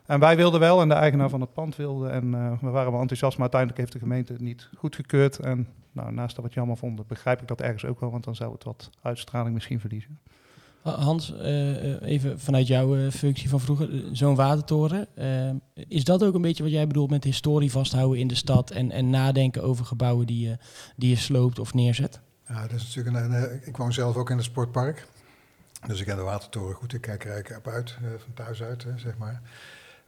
En 0.06 0.20
wij 0.20 0.36
wilden 0.36 0.60
wel 0.60 0.80
en 0.80 0.88
de 0.88 0.94
eigenaar 0.94 1.28
van 1.28 1.40
het 1.40 1.52
pand 1.52 1.76
wilde 1.76 2.08
en 2.08 2.34
eh, 2.34 2.52
we 2.60 2.68
waren 2.70 2.92
wel 2.92 3.00
enthousiast, 3.00 3.32
maar 3.38 3.50
uiteindelijk 3.52 3.80
heeft 3.80 3.92
de 3.92 3.98
gemeente 3.98 4.32
het 4.32 4.42
niet 4.42 4.68
goedgekeurd. 4.76 5.38
En 5.38 5.66
nou, 5.92 6.12
naast 6.12 6.34
dat 6.34 6.44
we 6.44 6.50
het 6.50 6.54
jammer 6.54 6.76
vonden, 6.76 7.04
begrijp 7.08 7.40
ik 7.40 7.48
dat 7.48 7.60
ergens 7.60 7.84
ook 7.84 8.00
wel, 8.00 8.10
want 8.10 8.24
dan 8.24 8.34
zou 8.34 8.52
het 8.52 8.64
wat 8.64 8.90
uitstraling 9.02 9.54
misschien 9.54 9.80
verliezen. 9.80 10.18
Ha- 10.82 10.98
Hans, 11.00 11.34
eh, 11.36 11.94
eh, 11.94 12.02
even 12.02 12.40
vanuit 12.40 12.66
jouw 12.66 12.96
eh, 12.96 13.10
functie 13.10 13.48
van 13.48 13.60
vroeger, 13.60 13.88
zo'n 14.12 14.34
watertoren. 14.34 15.08
is 15.88 16.04
dat 16.04 16.24
ook 16.24 16.34
een 16.34 16.42
beetje 16.42 16.62
wat 16.62 16.72
jij 16.72 16.86
bedoelt 16.86 17.10
met 17.10 17.24
historie 17.24 17.70
vasthouden 17.70 18.18
in 18.18 18.28
de 18.28 18.34
stad 18.34 18.70
en, 18.70 18.90
en 18.90 19.10
nadenken 19.10 19.62
over 19.62 19.84
gebouwen 19.84 20.26
die 20.26 20.48
je, 20.48 20.56
die 20.96 21.10
je 21.10 21.16
sloopt 21.16 21.58
of 21.58 21.74
neerzet? 21.74 22.20
Ja, 22.48 22.62
dat 22.62 22.72
is 22.80 22.94
natuurlijk 22.96 23.26
een- 23.32 23.60
ik 23.68 23.76
woon 23.76 23.92
zelf 23.92 24.16
ook 24.16 24.30
in 24.30 24.36
het 24.36 24.44
sportpark. 24.44 25.06
Dus 25.86 26.00
ik 26.00 26.06
ken 26.06 26.16
de 26.16 26.22
watertoren 26.22 26.74
goed. 26.74 26.92
Ik 26.92 27.00
kijk 27.00 27.24
er 27.24 27.56
op 27.56 27.68
uit, 27.68 27.96
eh, 28.02 28.08
van 28.18 28.34
thuis 28.34 28.62
uit, 28.62 28.86
zeg 28.96 29.16
maar. 29.16 29.40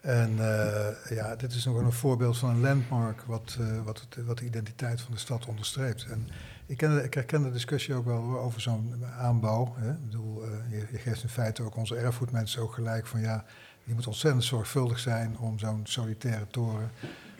En 0.01 0.39
eh, 0.39 1.17
ja, 1.17 1.37
dit 1.37 1.53
is 1.53 1.65
nog 1.65 1.75
wel 1.75 1.85
een 1.85 1.93
voorbeeld 1.93 2.39
van 2.39 2.51
een 2.51 2.61
landmark 2.61 3.23
wat, 3.23 3.57
eh, 3.61 3.83
wat, 3.83 4.07
wat 4.25 4.39
de 4.39 4.45
identiteit 4.45 5.01
van 5.01 5.13
de 5.13 5.19
stad 5.19 5.47
onderstreept. 5.47 6.05
En 6.05 6.29
ik, 6.67 6.77
ken 6.77 7.05
ik 7.05 7.15
herken 7.15 7.43
de 7.43 7.51
discussie 7.51 7.95
ook 7.95 8.05
wel 8.05 8.39
over 8.39 8.61
zo'n 8.61 9.05
aanbouw. 9.19 9.75
Hè. 9.77 9.91
Ik 9.91 10.05
bedoel, 10.05 10.45
je, 10.71 10.99
geeft 10.99 11.23
in 11.23 11.29
feite 11.29 11.63
ook 11.63 11.77
onze 11.77 11.97
erfgoedmensen 11.97 12.63
ook 12.63 12.75
gelijk 12.75 13.07
van 13.07 13.21
ja, 13.21 13.45
je 13.85 13.95
moet 13.95 14.07
ontzettend 14.07 14.45
zorgvuldig 14.45 14.99
zijn 14.99 15.39
om 15.39 15.59
zo'n 15.59 15.81
solitaire 15.85 16.47
toren, 16.47 16.91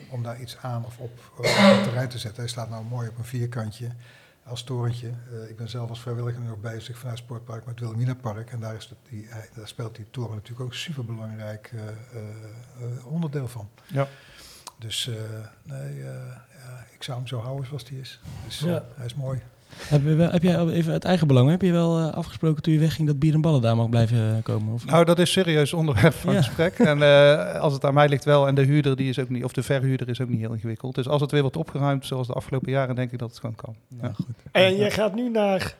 om 0.09 0.23
daar 0.23 0.41
iets 0.41 0.57
aan 0.61 0.85
of 0.85 0.97
op, 0.97 1.31
op 1.37 1.43
het 1.43 1.83
terrein 1.83 2.09
te 2.09 2.17
zetten. 2.17 2.41
Hij 2.41 2.51
staat 2.51 2.69
nou 2.69 2.83
mooi 2.83 3.07
op 3.07 3.17
een 3.17 3.25
vierkantje 3.25 3.89
als 4.51 4.63
torentje. 4.63 5.07
Eh, 5.31 5.49
ik 5.49 5.55
ben 5.57 5.69
zelf 5.69 5.89
als 5.89 6.01
vrijwilliger 6.01 6.41
nog 6.41 6.57
bezig 6.59 6.97
vanuit 6.97 7.17
het 7.17 7.25
Sportpark 7.27 7.65
met 7.65 7.79
het 7.79 7.79
Wilhelminapark. 7.79 8.51
En 8.51 8.59
daar, 8.59 8.75
is 8.75 8.85
het, 8.89 8.97
die, 9.09 9.27
daar 9.55 9.67
speelt 9.67 9.95
die 9.95 10.05
toren 10.11 10.33
natuurlijk 10.35 10.61
ook 10.61 10.69
een 10.71 10.75
superbelangrijk 10.77 11.71
eh, 11.73 11.87
eh, 11.87 13.05
onderdeel 13.05 13.47
van. 13.47 13.69
Ja. 13.87 14.07
Dus 14.77 15.07
eh, 15.07 15.15
nee, 15.63 15.99
eh, 16.03 16.35
ja, 16.65 16.85
ik 16.91 17.03
zou 17.03 17.17
hem 17.17 17.27
zo 17.27 17.39
houden 17.39 17.65
zoals 17.67 17.83
die 17.85 17.99
is. 17.99 18.21
Dus 18.45 18.59
Ja. 18.59 18.85
hij 18.95 19.05
is 19.05 19.15
mooi. 19.15 19.41
Heb, 19.77 20.03
je 20.03 20.15
wel, 20.15 20.29
heb 20.31 20.43
jij 20.43 20.67
even 20.67 20.91
uit 20.93 21.03
eigen 21.03 21.27
belang, 21.27 21.49
heb 21.49 21.61
je 21.61 21.71
wel 21.71 21.97
eh, 21.99 22.13
afgesproken 22.13 22.63
toen 22.63 22.73
je 22.73 22.79
wegging 22.79 23.07
dat 23.07 23.19
bier 23.19 23.33
en 23.33 23.41
ballen 23.41 23.61
daar 23.61 23.75
mag 23.75 23.89
blijven 23.89 24.17
eh, 24.17 24.43
komen? 24.43 24.73
Of? 24.73 24.85
Nou, 24.85 25.05
dat 25.05 25.19
is 25.19 25.31
serieus 25.31 25.73
onderwerp 25.73 26.13
van 26.13 26.33
Ja. 26.33 26.41
gesprek. 26.41 26.79
En 26.79 27.01
eh, 27.01 27.59
als 27.59 27.73
het 27.73 27.85
aan 27.85 27.93
mij 27.93 28.07
ligt 28.09 28.23
wel, 28.25 28.47
en 28.47 28.55
de 28.55 28.61
huurder 28.61 28.95
die 28.95 29.09
is 29.09 29.19
ook 29.19 29.29
niet, 29.29 29.43
of 29.43 29.51
de 29.53 29.63
verhuurder 29.63 30.09
is 30.09 30.21
ook 30.21 30.29
niet 30.29 30.39
heel 30.39 30.53
ingewikkeld. 30.53 30.95
Dus 30.95 31.07
als 31.07 31.21
het 31.21 31.31
weer 31.31 31.41
wordt 31.41 31.57
opgeruimd, 31.57 32.05
zoals 32.05 32.27
de 32.27 32.33
afgelopen 32.33 32.71
jaren, 32.71 32.95
denk 32.95 33.11
ik 33.11 33.19
dat 33.19 33.29
het 33.29 33.39
gewoon 33.39 33.55
kan. 33.55 33.75
Ja, 34.01 34.11
goed. 34.13 34.25
En 34.51 34.75
jij 34.75 34.91
gaat 34.91 35.15
nu 35.15 35.29
naar 35.29 35.75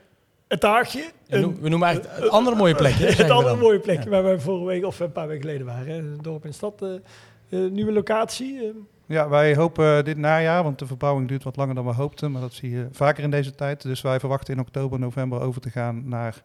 het 0.47 0.59
taartje. 0.59 1.03
We 1.27 1.39
noemen, 1.39 1.61
we 1.61 1.69
noemen 1.69 1.87
eigenlijk 1.87 2.19
het 2.21 2.29
andere 2.31 2.55
mooie 2.55 2.75
plekje. 2.75 3.05
Het 3.21 3.29
andere 3.29 3.55
mooie 3.55 3.79
plekje 3.79 4.09
waar 4.09 4.23
wij 4.23 4.39
vorige 4.39 4.65
week 4.65 4.85
of 4.85 4.99
een 4.99 5.11
paar 5.11 5.27
weken 5.27 5.41
geleden 5.41 5.65
waren. 5.65 5.87
hè. 5.87 5.97
Een 5.97 6.19
dorp 6.21 6.43
in 6.43 6.49
de 6.49 6.55
stad. 6.55 6.83
nieuwe 7.49 7.91
locatie. 7.91 8.73
Ja, 9.11 9.29
wij 9.29 9.55
hopen 9.55 10.05
dit 10.05 10.17
najaar, 10.17 10.63
want 10.63 10.79
de 10.79 10.85
verbouwing 10.85 11.27
duurt 11.27 11.43
wat 11.43 11.55
langer 11.55 11.75
dan 11.75 11.85
we 11.85 11.93
hoopten, 11.93 12.31
maar 12.31 12.41
dat 12.41 12.53
zie 12.53 12.69
je 12.69 12.87
vaker 12.91 13.23
in 13.23 13.31
deze 13.31 13.55
tijd. 13.55 13.81
Dus 13.81 14.01
wij 14.01 14.19
verwachten 14.19 14.53
in 14.53 14.59
oktober, 14.59 14.99
november 14.99 15.41
over 15.41 15.61
te 15.61 15.69
gaan 15.69 16.07
naar 16.09 16.43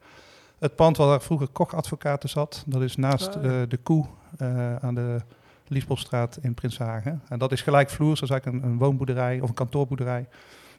het 0.59 0.75
pand 0.75 0.97
waar 0.97 1.23
vroeger 1.23 1.49
Koch 1.49 1.75
Advocaten 1.75 2.29
zat. 2.29 2.65
Dat 2.67 2.83
is 2.83 2.97
naast 2.97 3.37
Ah, 3.37 3.45
eh, 3.45 3.69
de 3.69 3.77
Koe 3.77 4.07
eh, 4.39 4.77
aan 4.77 4.95
de 4.95 5.21
Liesbosstraat 5.67 6.39
in 6.43 6.55
Prinshagen. 6.55 7.23
En 7.29 7.39
dat 7.39 7.53
is 7.53 7.63
gelijkvloers, 7.63 8.21
dat 8.21 8.29
is 8.29 8.35
eigenlijk 8.35 8.65
een, 8.65 8.71
een 8.71 8.79
woonboerderij 8.79 9.41
of 9.41 9.49
een 9.49 9.55
kantoorboerderij. 9.55 10.29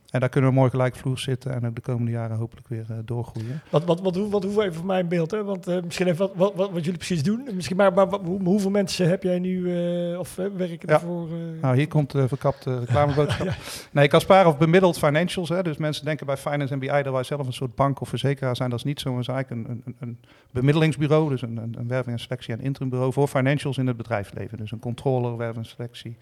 En 0.07 0.19
daar 0.19 0.29
kunnen 0.29 0.49
we 0.49 0.55
mooi 0.55 0.69
gelijkvloers 0.69 1.23
zitten 1.23 1.53
en 1.53 1.65
ook 1.67 1.75
de 1.75 1.81
komende 1.81 2.11
jaren 2.11 2.37
hopelijk 2.37 2.67
weer 2.67 2.85
eh, 2.89 2.97
doorgroeien. 3.05 3.61
Wat, 3.69 3.85
wat, 3.85 4.01
wat, 4.01 4.15
hoe- 4.15 4.29
wat 4.29 4.43
hoeven 4.43 4.61
even 4.63 4.73
voor 4.75 4.85
mij 4.85 5.07
beeld, 5.07 5.31
hè? 5.31 5.43
Want 5.43 5.67
eh, 5.67 5.81
misschien 5.83 6.07
even 6.07 6.17
wat, 6.17 6.31
wat, 6.35 6.53
wat, 6.55 6.71
wat 6.71 6.83
jullie 6.83 6.97
precies 6.97 7.23
doen. 7.23 7.47
Misschien, 7.53 7.77
maar 7.77 7.93
maar 7.93 8.09
wat- 8.09 8.21
hoe, 8.25 8.43
hoeveel 8.43 8.69
mensen 8.69 9.09
heb 9.09 9.23
jij 9.23 9.39
nu 9.39 9.75
eh, 10.11 10.19
of 10.19 10.35
werken 10.35 10.79
Ja. 10.89 10.93
ervoor? 10.93 11.27
eh? 11.27 11.61
Nou, 11.61 11.75
hier 11.75 11.87
komt 11.87 12.11
de 12.11 12.27
verkapte 12.27 12.79
reclameboodschap. 12.79 13.47
Nee, 13.91 14.07
Caspar 14.07 14.47
of 14.47 14.57
bemiddeld 14.57 14.97
financials. 14.97 15.49
Hè. 15.49 15.63
Dus 15.63 15.77
mensen 15.77 16.05
denken 16.05 16.25
bij 16.25 16.37
Finance 16.37 16.77
BI 16.77 16.87
dat 17.03 17.13
wij 17.13 17.23
zelf 17.23 17.47
een 17.47 17.53
soort 17.53 17.75
bank 17.75 18.01
of 18.01 18.09
verzekeraar 18.09 18.55
zijn. 18.55 18.69
Dat 18.69 18.79
is 18.79 18.85
niet 18.85 18.99
zo. 18.99 19.15
We 19.17 19.23
zijn 19.23 19.35
eigenlijk 19.37 19.67
een, 19.69 19.81
een, 19.85 19.95
een 19.99 20.17
bemiddelingsbureau. 20.51 21.29
Dus 21.29 21.41
een, 21.41 21.57
een, 21.57 21.75
een 21.77 21.87
werving 21.87 22.15
en 22.15 22.21
selectie 22.21 22.53
en 22.53 22.61
interimbureau 22.61 23.13
voor 23.13 23.27
financials 23.27 23.77
in 23.77 23.87
het 23.87 23.97
bedrijfsleven. 23.97 24.57
Dus 24.57 24.71
een 24.71 24.79
controller, 24.79 25.37
werving 25.37 25.65
en 25.65 25.71
selectie 25.71 26.17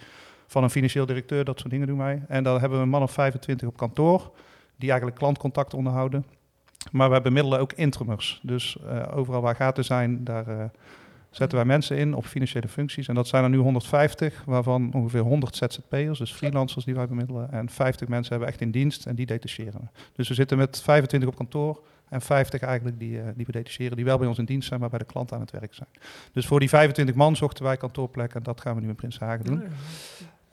van 0.47 0.63
een 0.63 0.69
financieel 0.69 1.05
directeur. 1.05 1.45
Dat 1.45 1.59
soort 1.59 1.71
dingen 1.71 1.87
doen 1.87 1.97
wij. 1.97 2.21
En 2.27 2.43
dan 2.43 2.59
hebben 2.59 2.77
we 2.77 2.83
een 2.83 2.89
man 2.89 3.01
of 3.01 3.11
25 3.11 3.67
op 3.67 3.77
kantoor. 3.77 4.31
Die 4.75 4.89
eigenlijk 4.89 5.19
klantcontact 5.19 5.73
onderhouden. 5.73 6.25
Maar 6.91 7.09
wij 7.09 7.21
bemiddelen 7.21 7.59
ook 7.59 7.73
interimers. 7.73 8.39
Dus 8.43 8.77
eh, 8.87 9.17
overal 9.17 9.41
waar 9.41 9.55
gaten 9.55 9.85
zijn, 9.85 10.23
daar... 10.23 10.47
eh, 10.47 10.65
zetten 11.35 11.57
wij 11.57 11.67
mensen 11.67 11.97
in 11.97 12.13
op 12.13 12.25
financiële 12.25 12.67
functies. 12.67 13.07
En 13.07 13.15
dat 13.15 13.27
zijn 13.27 13.43
er 13.43 13.49
nu 13.49 13.57
150, 13.57 14.43
waarvan 14.45 14.93
ongeveer 14.93 15.21
100 15.21 15.55
ZZP'ers, 15.55 16.19
dus 16.19 16.33
freelancers 16.33 16.85
die 16.85 16.95
wij 16.95 17.07
bemiddelen. 17.07 17.51
En 17.51 17.69
50 17.69 18.07
mensen 18.07 18.29
hebben 18.29 18.47
we 18.47 18.53
echt 18.53 18.63
in 18.63 18.71
dienst 18.71 19.05
en 19.05 19.15
die 19.15 19.25
detacheren 19.25 19.81
we. 19.81 19.99
Dus 20.13 20.27
we 20.27 20.33
zitten 20.33 20.57
met 20.57 20.81
25 20.81 21.29
op 21.29 21.35
kantoor 21.35 21.83
en 22.09 22.21
50 22.21 22.61
eigenlijk 22.61 22.99
die, 22.99 23.21
eh, 23.21 23.27
die 23.35 23.45
we 23.45 23.51
detacheren, 23.51 23.95
die 23.95 24.05
wel 24.05 24.17
bij 24.17 24.27
ons 24.27 24.37
in 24.37 24.45
dienst 24.45 24.67
zijn, 24.67 24.79
maar 24.79 24.89
bij 24.89 24.99
de 24.99 25.05
klant 25.05 25.33
aan 25.33 25.39
het 25.39 25.51
werk 25.51 25.73
zijn. 25.73 25.89
Dus 26.31 26.45
voor 26.45 26.59
die 26.59 26.69
25 26.69 27.15
man 27.15 27.35
zochten 27.35 27.63
wij 27.63 27.77
kantoorplekken 27.77 28.37
en 28.37 28.43
dat 28.43 28.61
gaan 28.61 28.75
we 28.75 28.81
nu 28.81 28.87
in 28.87 28.95
Prinshagen 28.95 29.45
doen. 29.45 29.63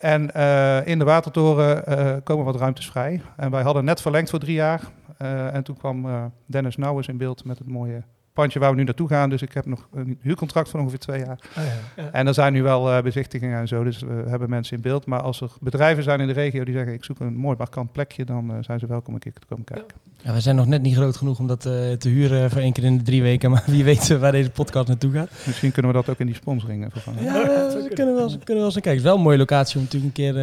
En 0.03 0.35
eh, 0.35 0.87
in 0.87 0.99
de 0.99 1.05
Watertoren 1.05 1.87
eh, 1.87 2.17
komen 2.25 2.45
wat 2.45 2.57
ruimtes 2.57 2.87
vrij. 2.87 3.21
En 3.37 3.51
wij 3.51 3.63
hadden 3.63 3.85
net 3.85 4.01
verlengd 4.01 4.31
voor 4.31 4.39
drie 4.39 4.55
jaar. 4.55 4.81
Eh, 5.17 5.55
en 5.55 5.65
toen 5.65 5.77
kwam 5.77 6.07
Dennis 6.47 6.77
Nouwens 6.77 7.09
in 7.09 7.17
beeld 7.17 7.45
met 7.45 7.59
het 7.59 7.69
mooie 7.69 8.03
pandje 8.33 8.59
waar 8.59 8.71
we 8.71 8.77
nu 8.77 8.85
naartoe 8.85 9.09
gaan. 9.09 9.31
Dus 9.31 9.43
ik 9.43 9.53
heb 9.55 9.67
nog 9.67 9.89
een 9.95 10.19
huurcontract 10.21 10.69
van 10.69 10.81
ongeveer 10.81 10.99
twee 10.99 11.19
jaar. 11.19 11.39
Ah, 11.57 11.65
ja. 11.65 12.03
Ja. 12.03 12.11
En 12.13 12.27
er 12.27 12.35
zijn 12.35 12.53
nu 12.53 12.63
wel 12.63 12.91
eh, 12.93 13.03
bezichtigingen 13.03 13.61
en 13.61 13.69
zo, 13.69 13.85
dus 13.85 13.99
we 14.01 14.25
hebben 14.27 14.51
mensen 14.51 14.77
in 14.77 14.83
beeld. 14.83 15.07
Maar 15.07 15.21
als 15.21 15.41
er 15.41 15.51
bedrijven 15.61 16.03
zijn 16.03 16.21
in 16.21 16.27
de 16.27 16.33
regio 16.33 16.65
die 16.65 16.75
zeggen 16.75 16.93
ik 16.93 17.05
zoek 17.05 17.21
een 17.21 17.35
mooi 17.37 17.57
markant 17.59 17.93
plekje, 17.93 18.25
dan 18.25 18.51
eh, 18.51 18.57
zijn 18.61 18.79
ze 18.79 18.87
welkom 18.87 19.15
een 19.15 19.21
keer 19.21 19.33
te 19.33 19.47
komen 19.49 19.65
kijken. 19.65 19.97
Ja, 20.23 20.33
we 20.33 20.41
zijn 20.41 20.57
nog 20.57 20.67
net 20.67 20.83
niet 20.83 20.95
groot 20.97 21.17
genoeg 21.17 21.39
om 21.39 21.47
dat 21.47 21.67
eh, 21.67 21.73
te 21.93 22.09
huren 22.09 22.51
voor 22.51 22.61
één 22.61 22.73
keer 22.73 22.85
in 22.85 22.97
de 22.99 23.05
drie 23.05 23.23
weken. 23.23 23.51
Maar 23.51 23.63
wie 23.67 23.85
weet 23.85 24.19
waar 24.19 24.33
deze 24.33 24.51
podcast 24.51 24.89
naartoe 24.89 25.13
gaat. 25.13 25.31
Misschien 25.47 25.73
kunnen 25.73 25.91
we 25.93 25.97
dat 25.97 26.09
ook 26.09 26.19
in 26.19 26.27
die 26.27 26.35
sponsoring 26.35 26.85
eh, 26.85 26.91
vervangen. 26.91 27.23
Ja, 27.25 27.33
we 27.33 27.91
kunnen 27.95 28.15
wel, 28.15 28.23
eens- 28.25 28.39
kunnen 28.45 28.55
wel 28.57 28.65
eens 28.65 28.73
kijken. 28.75 28.91
Het 28.91 28.99
is 29.01 29.07
wel 29.07 29.17
een 29.17 29.23
mooie 29.23 29.39
locatie 29.39 29.77
om 29.77 29.83
natuurlijk 29.83 30.19
een 30.19 30.25
keer, 30.25 30.37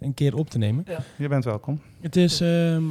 een 0.00 0.14
keer 0.14 0.36
op 0.36 0.50
te 0.50 0.58
nemen. 0.58 0.84
Je 1.16 1.28
bent 1.28 1.44
welkom. 1.44 1.80
Het 2.00 2.16
is, 2.16 2.40
ehm, 2.40 2.82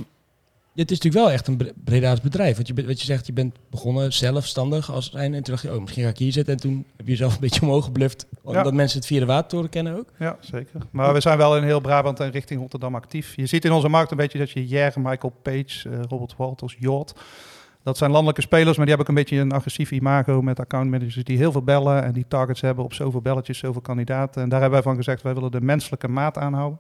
het 0.80 0.92
is 0.92 1.00
natuurlijk 1.00 1.24
wel 1.26 1.32
echt 1.34 1.48
een 1.48 1.58
Bre- 1.58 1.74
Breda's 1.84 2.22
bedrijf. 2.22 2.56
Want 2.56 2.68
je, 2.68 2.74
wat 2.86 3.00
je 3.00 3.06
zegt, 3.06 3.26
je 3.26 3.34
bent 3.34 3.56
begonnen 3.70 4.14
zelfstandig 4.14 4.92
als 4.92 5.12
zijn. 5.12 5.34
En 5.34 5.44
toen 5.44 5.54
dacht 5.54 5.66
je, 5.66 5.74
oh, 5.76 5.82
misschien 5.82 6.04
ga 6.04 6.10
ik 6.10 6.18
hier 6.18 6.32
zitten. 6.32 6.54
En 6.54 6.60
toen 6.60 6.86
heb 6.98 7.06
je 7.06 7.12
jezelf 7.12 7.34
een 7.34 7.40
beetje 7.40 7.62
omhoog 7.62 7.84
gebluft. 7.86 8.26
Omdat 8.42 8.66
Ja. 8.66 8.72
mensen 8.72 8.98
het 8.98 9.08
via 9.08 9.20
de 9.20 9.26
Watertoren 9.26 9.70
kennen 9.70 9.98
ook. 9.98 10.08
Ja, 10.20 10.38
zeker. 10.42 10.82
Maar 10.92 11.14
we 11.14 11.20
zijn 11.22 11.38
wel 11.38 11.58
in 11.58 11.64
heel 11.64 11.80
Brabant 11.80 12.20
en 12.20 12.32
richting 12.32 12.60
Rotterdam 12.60 12.96
actief. 12.96 13.36
Je 13.36 13.46
ziet 13.46 13.66
in 13.66 13.72
onze 13.72 13.88
markt 13.90 14.12
een 14.12 14.18
beetje 14.18 14.38
dat 14.40 14.52
je 14.52 14.68
Jer, 14.68 14.94
Michael 14.96 15.34
Page, 15.42 15.90
eh, 15.90 16.00
Robert 16.10 16.36
Walters, 16.38 16.76
Jort. 16.80 17.14
Dat 17.84 17.98
zijn 17.98 18.12
landelijke 18.12 18.42
spelers, 18.42 18.78
maar 18.78 18.86
die 18.86 18.96
hebben 18.96 19.14
ook 19.14 19.18
een 19.18 19.24
beetje 19.30 19.42
een 19.44 19.52
agressief 19.52 19.92
imago 19.92 20.42
met 20.42 20.60
accountmanagers 20.60 21.24
die 21.24 21.38
heel 21.38 21.52
veel 21.52 21.62
bellen 21.64 22.04
en 22.04 22.12
die 22.14 22.26
targets 22.28 22.62
hebben 22.62 22.84
op 22.84 22.94
zoveel 22.94 23.22
belletjes, 23.22 23.58
zoveel 23.58 23.82
kandidaten. 23.82 24.42
En 24.42 24.50
daar 24.50 24.62
hebben 24.62 24.80
wij 24.84 24.88
van 24.90 24.98
gezegd, 24.98 25.22
wij 25.22 25.34
willen 25.34 25.52
de 25.52 25.62
menselijke 25.62 26.08
maat 26.08 26.38
aanhouden. 26.38 26.80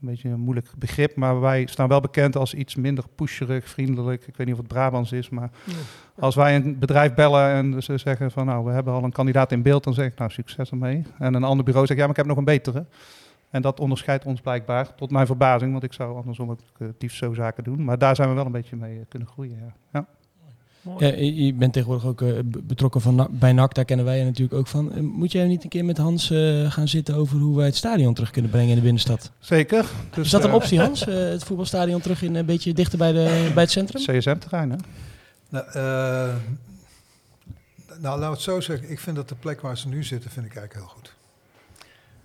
Een 0.00 0.08
beetje 0.08 0.28
een 0.28 0.40
moeilijk 0.40 0.70
begrip, 0.76 1.16
maar 1.16 1.40
wij 1.40 1.66
staan 1.66 1.88
wel 1.88 2.00
bekend 2.00 2.36
als 2.36 2.54
iets 2.54 2.74
minder 2.74 3.04
pusherig, 3.14 3.68
vriendelijk. 3.68 4.26
Ik 4.26 4.36
weet 4.36 4.46
niet 4.46 4.54
of 4.54 4.60
het 4.60 4.72
Brabants 4.72 5.12
is, 5.12 5.28
maar 5.28 5.50
als 6.18 6.34
wij 6.34 6.56
een 6.56 6.78
bedrijf 6.78 7.14
bellen 7.14 7.50
en 7.50 7.82
ze 7.82 7.98
zeggen 7.98 8.30
van 8.30 8.46
nou, 8.46 8.64
we 8.64 8.70
hebben 8.70 8.92
al 8.92 9.04
een 9.04 9.12
kandidaat 9.12 9.52
in 9.52 9.62
beeld, 9.62 9.84
dan 9.84 9.94
zeg 9.94 10.06
ik 10.06 10.18
nou 10.18 10.30
succes 10.30 10.70
ermee. 10.70 11.02
En 11.18 11.34
een 11.34 11.44
ander 11.44 11.64
bureau 11.64 11.86
zegt 11.86 11.98
ja, 11.98 12.04
maar 12.06 12.16
ik 12.16 12.20
heb 12.20 12.30
nog 12.30 12.36
een 12.36 12.44
betere. 12.44 12.86
En 13.50 13.62
dat 13.62 13.80
onderscheidt 13.80 14.24
ons 14.24 14.40
blijkbaar, 14.40 14.94
tot 14.94 15.10
mijn 15.10 15.26
verbazing, 15.26 15.72
want 15.72 15.84
ik 15.84 15.92
zou 15.92 16.16
andersom 16.16 16.50
ook 16.50 16.60
uh, 16.78 16.88
liefst 16.98 17.18
zo 17.18 17.34
zaken 17.34 17.64
doen. 17.64 17.84
Maar 17.84 17.98
daar 17.98 18.16
zijn 18.16 18.28
we 18.28 18.34
wel 18.34 18.46
een 18.46 18.52
beetje 18.52 18.76
mee 18.76 18.96
uh, 18.96 19.02
kunnen 19.08 19.28
groeien. 19.28 19.58
Ja. 19.58 19.74
ja. 19.92 20.06
Ja, 20.98 21.06
je 21.16 21.54
bent 21.54 21.72
tegenwoordig 21.72 22.06
ook 22.08 22.22
eh, 22.22 22.28
be- 22.44 22.62
betrokken 22.62 23.00
van, 23.00 23.28
bij 23.30 23.52
NAC, 23.52 23.74
daar 23.74 23.84
kennen 23.84 24.06
wij 24.06 24.18
je 24.18 24.24
natuurlijk 24.24 24.58
ook 24.58 24.66
van. 24.66 24.92
Eh, 24.92 25.00
Moet 25.00 25.32
jij 25.32 25.46
niet 25.46 25.62
een 25.62 25.68
keer 25.68 25.84
met 25.84 25.98
Hans 25.98 26.30
eh, 26.30 26.70
gaan 26.70 26.88
zitten 26.88 27.14
over 27.14 27.38
hoe 27.38 27.56
wij 27.56 27.66
het 27.66 27.76
stadion 27.76 28.14
terug 28.14 28.30
kunnen 28.30 28.50
brengen 28.50 28.68
in 28.68 28.74
de 28.76 28.80
binnenstad? 28.82 29.30
Zeker. 29.38 29.84
Dus, 30.14 30.24
Is 30.24 30.30
dat 30.30 30.44
een 30.44 30.52
optie, 30.52 30.80
Hans? 30.80 31.06
Eh, 31.06 31.14
het 31.14 31.44
voetbalstadion 31.44 32.00
terug 32.00 32.22
in 32.22 32.34
een 32.34 32.46
beetje 32.46 32.72
dichter 32.74 32.98
bij, 32.98 33.12
de, 33.12 33.50
bij 33.54 33.62
het 33.62 33.72
centrum? 33.72 34.02
CSM-terrein, 34.18 34.70
hè? 34.70 34.76
Nou, 35.48 35.66
eh, 35.66 36.34
nou, 38.00 38.20
we 38.20 38.26
het 38.26 38.40
zo 38.40 38.60
zeggen. 38.60 38.90
Ik 38.90 39.00
vind 39.00 39.16
dat 39.16 39.28
de 39.28 39.34
plek 39.34 39.60
waar 39.60 39.78
ze 39.78 39.88
nu 39.88 40.04
zitten, 40.04 40.30
vind 40.30 40.46
ik 40.46 40.56
eigenlijk 40.56 40.86
heel 40.86 40.94
goed. 40.96 41.14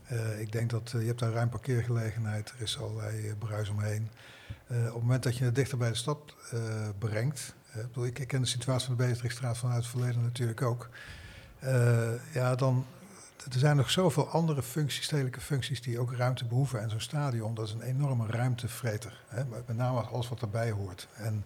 Eh, 0.03 0.41
ik 0.41 0.51
denk 0.51 0.69
dat 0.69 0.89
je 0.99 1.05
hebt 1.05 1.19
daar 1.19 1.31
ruim 1.31 1.49
parkeergelegenheid, 1.49 2.53
er 2.57 2.63
is 2.63 2.79
allerlei 2.79 3.25
uh, 3.27 3.31
bruis 3.39 3.69
omheen. 3.69 4.09
Uh, 4.71 4.77
op 4.77 4.93
het 4.93 5.01
moment 5.01 5.23
dat 5.23 5.37
je 5.37 5.43
het 5.43 5.55
dichter 5.55 5.77
bij 5.77 5.89
de 5.89 5.95
stad 5.95 6.17
uh, 6.53 6.59
brengt, 6.99 7.53
ik, 7.75 7.87
bedoel, 7.87 8.05
ik, 8.05 8.27
ken 8.27 8.41
de 8.41 8.47
situatie 8.47 8.87
van 8.87 8.97
de 8.97 9.03
Beatrixstraat 9.03 9.57
vanuit 9.57 9.77
het 9.77 9.87
verleden 9.87 10.21
natuurlijk 10.21 10.61
ook. 10.61 10.89
Uh, 11.63 12.33
ja, 12.33 12.55
dan, 12.55 12.85
er 13.51 13.59
zijn 13.59 13.75
nog 13.75 13.89
zoveel 13.89 14.27
andere 14.27 14.63
functies, 14.63 15.05
stedelijke 15.05 15.41
functies, 15.41 15.81
die 15.81 15.99
ook 15.99 16.13
ruimte 16.13 16.45
behoeven. 16.45 16.81
En 16.81 16.89
zo'n 16.89 16.99
stadion, 16.99 17.53
dat 17.53 17.67
is 17.67 17.73
een 17.73 17.81
enorme 17.81 18.27
ruimtevreter. 18.27 19.23
Hè? 19.27 19.43
Met 19.45 19.77
name 19.77 19.99
alles 19.99 20.29
wat 20.29 20.41
erbij 20.41 20.71
hoort. 20.71 21.07
En 21.15 21.45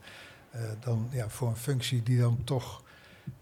eh, 0.50 0.62
dan 0.80 1.10
ja, 1.12 1.30
voor 1.30 1.48
een 1.48 1.56
functie 1.56 2.04
die 2.04 2.20
dan 2.20 2.44
toch 2.44 2.84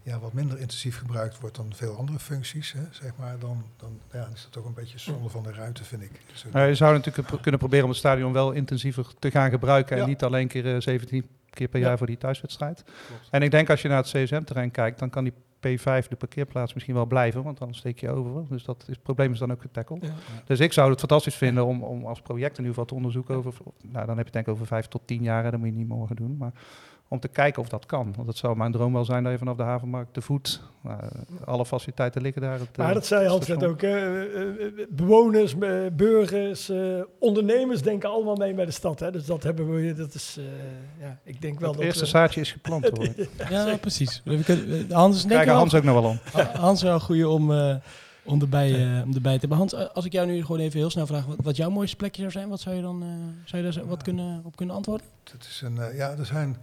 ja, 0.02 0.18
wat 0.18 0.32
minder 0.32 0.58
intensief 0.58 0.98
gebruikt 0.98 1.40
wordt 1.40 1.56
dan 1.56 1.72
veel 1.74 1.96
andere 1.96 2.18
functies, 2.18 2.72
hè, 2.72 2.80
zeg 2.90 3.12
maar, 3.18 3.38
dan, 3.38 3.64
dan 3.76 4.00
ja, 4.12 4.28
is 4.34 4.42
dat 4.42 4.52
toch 4.52 4.64
een 4.64 4.74
beetje 4.74 4.98
zonde 4.98 5.28
van 5.28 5.42
de 5.42 5.52
ruimte, 5.52 5.84
vind 5.84 6.02
ik. 6.02 6.20
Dus, 6.32 6.44
eh, 6.44 6.52
Nou, 6.52 6.68
je 6.68 6.74
zou 6.74 6.94
natuurlijk 6.94 7.42
kunnen 7.42 7.60
proberen 7.60 7.84
om 7.84 7.90
het 7.90 7.98
stadion 7.98 8.32
wel 8.32 8.52
intensiever 8.52 9.06
te 9.18 9.30
gaan 9.30 9.50
gebruiken. 9.50 9.96
Ja. 9.96 10.02
En 10.02 10.08
niet 10.08 10.22
alleen 10.22 10.48
keer 10.48 10.74
eh, 10.74 10.80
17 10.80 11.28
keer 11.56 11.68
per 11.68 11.80
Ja. 11.80 11.86
jaar 11.86 11.98
voor 11.98 12.06
die 12.06 12.18
thuiswedstrijd. 12.18 12.82
Klopt. 12.82 13.28
En 13.30 13.42
ik 13.42 13.50
denk 13.50 13.70
als 13.70 13.82
je 13.82 13.88
naar 13.88 13.96
het 14.04 14.06
CSM-terrein 14.12 14.70
kijkt, 14.70 14.98
dan 14.98 15.10
kan 15.10 15.24
die 15.24 15.32
P5, 15.56 16.08
de 16.08 16.16
parkeerplaats, 16.18 16.74
misschien 16.74 16.94
wel 16.94 17.06
blijven. 17.06 17.42
Want 17.42 17.58
dan 17.58 17.74
steek 17.74 18.00
je 18.00 18.10
over. 18.10 18.48
Dus 18.48 18.64
dat 18.64 18.82
is, 18.82 18.86
het 18.94 19.02
probleem 19.02 19.32
is 19.32 19.38
dan 19.38 19.52
ook 19.52 19.60
getackled. 19.60 20.02
Ja. 20.02 20.12
Dus 20.44 20.60
ik 20.60 20.72
zou 20.72 20.90
het 20.90 20.98
fantastisch 20.98 21.34
vinden 21.34 21.66
om, 21.66 21.82
om 21.82 22.04
als 22.04 22.20
project 22.20 22.50
in 22.58 22.64
ieder 22.64 22.68
geval 22.68 22.84
te 22.84 22.94
onderzoeken. 22.94 23.34
Over, 23.34 23.52
nou, 23.82 24.06
dan 24.06 24.08
heb 24.08 24.16
je 24.16 24.22
het 24.24 24.32
denk 24.32 24.46
ik 24.46 24.52
over 24.52 24.66
vijf 24.66 24.86
tot 24.86 25.02
tien 25.04 25.22
jaar. 25.22 25.50
Dat 25.50 25.60
moet 25.60 25.68
je 25.68 25.74
niet 25.74 25.88
morgen 25.88 26.16
doen. 26.16 26.36
Maar 26.36 26.52
om 27.08 27.20
te 27.20 27.28
kijken 27.28 27.62
of 27.62 27.68
dat 27.68 27.86
kan. 27.86 28.12
Want 28.16 28.28
het 28.28 28.36
zou 28.36 28.56
mijn 28.56 28.72
droom 28.72 28.92
wel 28.92 29.04
zijn 29.04 29.22
dat 29.22 29.32
je 29.32 29.38
vanaf 29.38 29.56
de 29.56 29.62
havenmarkt 29.62 30.14
te 30.14 30.20
voet... 30.20 30.60
nou, 30.80 31.00
alle 31.44 31.66
faciliteiten 31.66 32.22
liggen 32.22 32.42
daar. 32.42 32.58
Het, 32.58 32.76
Maar 32.76 32.88
eh, 32.88 32.94
dat 32.94 33.06
zei 33.06 33.28
net 33.28 33.42
station. 33.42 33.64
ook. 33.70 33.80
hè. 33.80 33.88
Eh, 34.26 34.66
eh, 34.66 34.72
bewoners, 34.88 35.58
eh, 35.58 35.70
burgers, 35.92 36.68
eh, 36.68 36.78
ondernemers 37.18 37.82
denken 37.82 38.08
allemaal 38.10 38.36
mee 38.36 38.54
bij 38.54 38.64
de 38.64 38.70
stad. 38.70 39.00
Hè? 39.00 39.10
Dus 39.10 39.24
dat 39.26 39.42
hebben 39.42 39.74
we. 39.74 39.94
Dat 39.94 40.14
is, 40.14 40.36
eh, 40.38 40.44
ja, 41.06 41.18
ik 41.24 41.40
denk 41.42 41.60
wel 41.60 41.68
Het 41.68 41.76
dat. 41.78 41.86
eerste 41.86 42.04
we- 42.04 42.10
zaadje 42.10 42.40
is 42.40 42.52
geplant 42.52 42.88
hoor. 42.98 43.08
Ja, 43.50 43.76
precies. 43.76 44.20
We 44.24 44.42
kunnen- 44.44 44.92
Hans 44.92 45.24
Krijgen 45.24 45.46
wel, 45.46 45.56
Hans 45.56 45.74
ook 45.74 45.82
nog 45.84 46.00
wel 46.00 46.10
om. 46.10 46.18
Hans 46.60 46.78
is 46.78 46.84
wel 46.84 46.94
een 46.94 47.00
goeie 47.00 47.28
om, 47.28 47.52
eh, 47.52 47.74
om, 48.24 48.40
erbij, 48.40 48.72
eh, 48.74 49.02
om 49.04 49.14
erbij 49.14 49.32
te 49.34 49.40
hebben. 49.40 49.58
Hans, 49.58 49.72
eh, 49.74 49.84
als 49.94 50.04
ik 50.04 50.12
jou 50.12 50.26
nu 50.26 50.40
gewoon 50.44 50.60
even 50.60 50.78
heel 50.78 50.90
snel 50.90 51.06
vraag 51.06 51.24
wat, 51.26 51.36
wat 51.42 51.56
jouw 51.56 51.70
mooiste 51.70 51.96
plekje 51.96 52.20
zou 52.20 52.32
zijn, 52.32 52.48
wat 52.48 52.60
zou 52.60 52.76
je 52.76 52.82
dan 52.82 53.02
eh, 53.02 53.08
zou 53.44 53.62
je 53.64 53.70
daar 53.70 53.86
wat 53.86 54.02
kunnen, 54.02 54.40
op 54.44 54.56
kunnen 54.56 54.74
antwoorden? 54.74 55.06
Het 55.32 55.44
is 55.48 55.60
een, 55.64 55.78
eh, 55.78 55.96
ja, 55.96 56.10
er 56.18 56.26
zijn. 56.26 56.56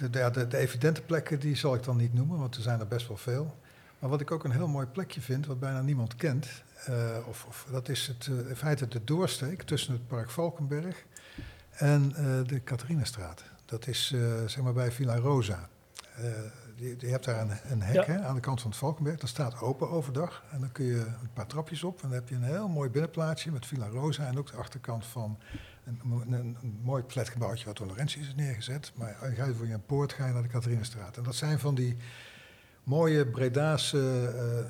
De, 0.00 0.10
de, 0.10 0.30
de, 0.32 0.46
de 0.46 0.56
evidente 0.56 1.02
plekken 1.02 1.40
die 1.40 1.56
zal 1.56 1.74
ik 1.74 1.82
dan 1.82 1.96
niet 1.96 2.14
noemen, 2.14 2.38
want 2.38 2.56
er 2.56 2.62
zijn 2.62 2.80
er 2.80 2.88
best 2.88 3.08
wel 3.08 3.16
veel. 3.16 3.56
Maar 3.98 4.10
wat 4.10 4.20
ik 4.20 4.30
ook 4.30 4.44
een 4.44 4.50
heel 4.50 4.68
mooi 4.68 4.86
plekje 4.86 5.20
vind, 5.20 5.46
wat 5.46 5.60
bijna 5.60 5.80
niemand 5.82 6.16
kent, 6.16 6.46
eh, 6.84 7.16
of, 7.26 7.44
of, 7.48 7.66
dat 7.70 7.88
is 7.88 8.06
het, 8.06 8.26
eh, 8.26 8.48
in 8.48 8.56
feite 8.56 8.88
de 8.88 9.04
doorsteek 9.04 9.62
tussen 9.62 9.92
het 9.92 10.06
park 10.06 10.30
Valkenberg 10.30 11.04
en 11.70 12.12
eh, 12.16 12.24
de 12.46 12.62
Catharinastraat. 12.64 13.44
Dat 13.64 13.86
is 13.86 14.14
zeg 14.46 14.60
maar 14.62 14.72
bij 14.72 14.92
Villa 14.92 15.16
Rosa. 15.16 15.68
Je, 16.76 16.94
je 16.98 17.06
hebt 17.06 17.24
daar 17.24 17.40
een, 17.40 17.50
een 17.70 17.82
hek 17.82 17.94
Ja. 17.94 18.04
hè, 18.04 18.20
aan 18.20 18.34
de 18.34 18.40
kant 18.40 18.60
van 18.60 18.70
het 18.70 18.78
Valkenberg. 18.78 19.18
Dat 19.18 19.28
staat 19.28 19.60
open 19.60 19.90
overdag. 19.90 20.42
En 20.50 20.60
dan 20.60 20.72
kun 20.72 20.84
je 20.84 20.96
een 21.00 21.32
paar 21.32 21.46
trapjes 21.46 21.84
op. 21.84 22.02
En 22.02 22.08
dan 22.08 22.18
heb 22.18 22.28
je 22.28 22.34
een 22.34 22.42
heel 22.42 22.68
mooi 22.68 22.90
binnenplaatsje 22.90 23.50
met 23.50 23.66
Villa 23.66 23.86
Rosa. 23.86 24.26
En 24.26 24.38
ook 24.38 24.50
de 24.50 24.56
achterkant 24.56 25.06
van 25.06 25.38
een, 25.84 26.00
een, 26.32 26.56
een 26.62 26.78
mooi 26.82 27.02
flatgebouwtje 27.06 27.64
wat 27.66 27.76
door 27.76 27.86
Laurentius 27.86 28.26
is 28.26 28.34
neergezet. 28.34 28.92
Maar 28.94 29.16
ga 29.36 29.44
je 29.44 29.54
voor 29.54 29.66
je 29.66 29.72
een 29.72 29.86
poort 29.86 30.12
ga 30.12 30.26
je 30.26 30.32
naar 30.32 30.42
de 30.42 30.48
Catharinastraat. 30.48 31.16
En 31.16 31.22
dat 31.22 31.34
zijn 31.34 31.58
van 31.58 31.74
die 31.74 31.96
mooie 32.84 33.26
Breda's, 33.26 33.92
eh, 33.92 34.24
eh, 34.24 34.64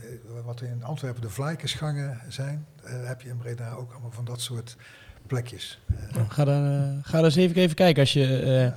wat 0.45 0.61
in 0.61 0.85
Antwerpen 0.85 1.23
de 1.23 1.31
Vlaikensgangen 1.31 2.21
zijn. 2.29 2.67
eh, 2.85 2.93
heb 3.07 3.21
je 3.21 3.29
in 3.29 3.37
Breda 3.37 3.73
ook 3.73 3.93
allemaal 3.93 4.11
van 4.11 4.25
dat 4.25 4.41
soort 4.41 4.77
plekjes. 5.27 5.81
Nou, 6.13 6.27
ga, 6.29 6.45
daar, 6.45 6.95
ga 7.03 7.13
daar 7.13 7.25
eens 7.25 7.37
even, 7.37 7.57
even 7.57 7.77
kijken 7.77 8.01
als 8.01 8.13
je 8.13 8.73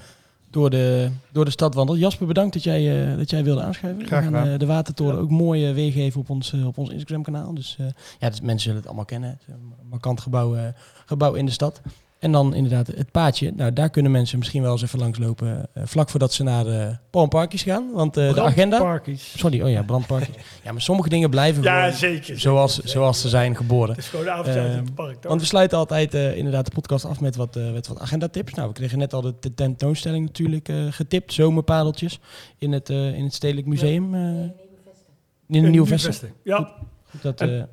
door, 0.49 0.69
de, 0.69 1.11
door 1.31 1.45
de 1.45 1.51
stad 1.51 1.73
wandelt. 1.73 1.99
Jasper, 1.99 2.27
bedankt 2.27 2.53
dat 2.53 2.63
jij, 2.63 3.15
dat 3.15 3.29
jij 3.29 3.43
wilde 3.43 3.61
aanschuiven. 3.61 4.05
Graag 4.05 4.23
We 4.23 4.31
gaan 4.31 4.41
gedaan. 4.41 4.57
de 4.57 4.65
Watertoren 4.65 5.19
ook 5.19 5.29
mooi 5.29 5.73
weergeven 5.73 6.19
op 6.21 6.29
ons, 6.29 6.53
op 6.53 6.77
ons 6.77 6.89
Instagram 6.89 7.23
kanaal. 7.23 7.53
Dus 7.53 7.77
ja, 8.19 8.29
dus 8.29 8.41
mensen 8.41 8.59
zullen 8.59 8.77
het 8.77 8.86
allemaal 8.86 9.05
kennen. 9.05 9.29
Het 9.29 9.39
is 9.47 9.53
een 9.53 9.73
markant 9.89 10.21
gebouw, 10.21 10.73
gebouw 11.05 11.34
in 11.34 11.45
de 11.45 11.51
stad. 11.51 11.81
En 12.24 12.32
dan 12.32 12.53
inderdaad 12.53 12.88
het 12.88 13.11
paadje. 13.11 13.51
Nou, 13.55 13.74
daar 13.74 13.89
kunnen 13.89 14.11
mensen 14.11 14.38
misschien 14.39 14.61
wel 14.61 14.71
eens 14.71 14.82
even 14.82 14.99
langslopen. 14.99 15.69
eh, 15.74 15.84
vlak 15.86 16.09
voordat 16.09 16.34
ze 16.34 16.43
naar 16.43 16.63
de 16.63 16.97
Palmparkjes 17.09 17.63
gaan. 17.63 17.91
Want 17.93 18.17
eh, 18.17 18.34
de 18.34 18.41
agenda... 18.41 18.78
Brandparkies. 18.78 19.34
Sorry, 19.38 19.61
oh 19.61 19.69
ja, 19.69 19.84
brandparkjes. 19.84 20.36
ja, 20.63 20.71
maar 20.71 20.82
sommige 20.82 21.09
dingen 21.09 21.30
blijven 21.30 21.63
Ja, 21.63 21.78
gewoon 21.84 21.97
zeker. 21.97 22.39
zoals, 22.39 22.74
zeker. 22.76 22.89
zoals 22.89 23.21
ze 23.21 23.30
zijn 23.30 23.55
geboren. 23.55 23.89
Het 23.89 23.97
is 23.97 24.07
gewoon 24.07 24.26
de 24.26 24.32
in 24.51 24.57
Ehm, 24.57 24.76
het 24.86 24.95
park. 24.95 25.13
toch? 25.13 25.30
Want 25.30 25.41
we 25.41 25.47
sluiten 25.47 25.78
altijd 25.78 26.13
eh, 26.13 26.38
inderdaad 26.38 26.65
de 26.65 26.71
podcast 26.71 27.05
af 27.05 27.19
met 27.19 27.36
wat, 27.36 27.55
eh, 27.55 27.71
met 27.71 27.88
wat 27.88 27.99
agendatips. 27.99 28.53
Nou, 28.53 28.67
we 28.67 28.74
kregen 28.74 28.97
net 28.97 29.13
al 29.13 29.21
de 29.21 29.39
te- 29.39 29.53
tentoonstelling 29.53 30.26
natuurlijk 30.26 30.69
eh, 30.69 30.76
getipt. 30.89 31.34
Zomerpadeltjes 31.34 32.19
in 32.57 32.71
het, 32.71 32.89
eh, 32.89 33.13
in 33.17 33.24
het 33.24 33.34
Stedelijk 33.34 33.67
Museum. 33.67 34.13
eh, 34.13 34.19
in 34.21 34.51
de 35.47 35.57
Een 35.57 35.71
Nieuwe 35.71 35.88
Vesten. 35.88 36.11
vesting. 36.11 36.34
Ja, 36.43 36.71
Goed 37.11 37.21
Dat, 37.21 37.41
En- 37.41 37.57
eh, 37.59 37.63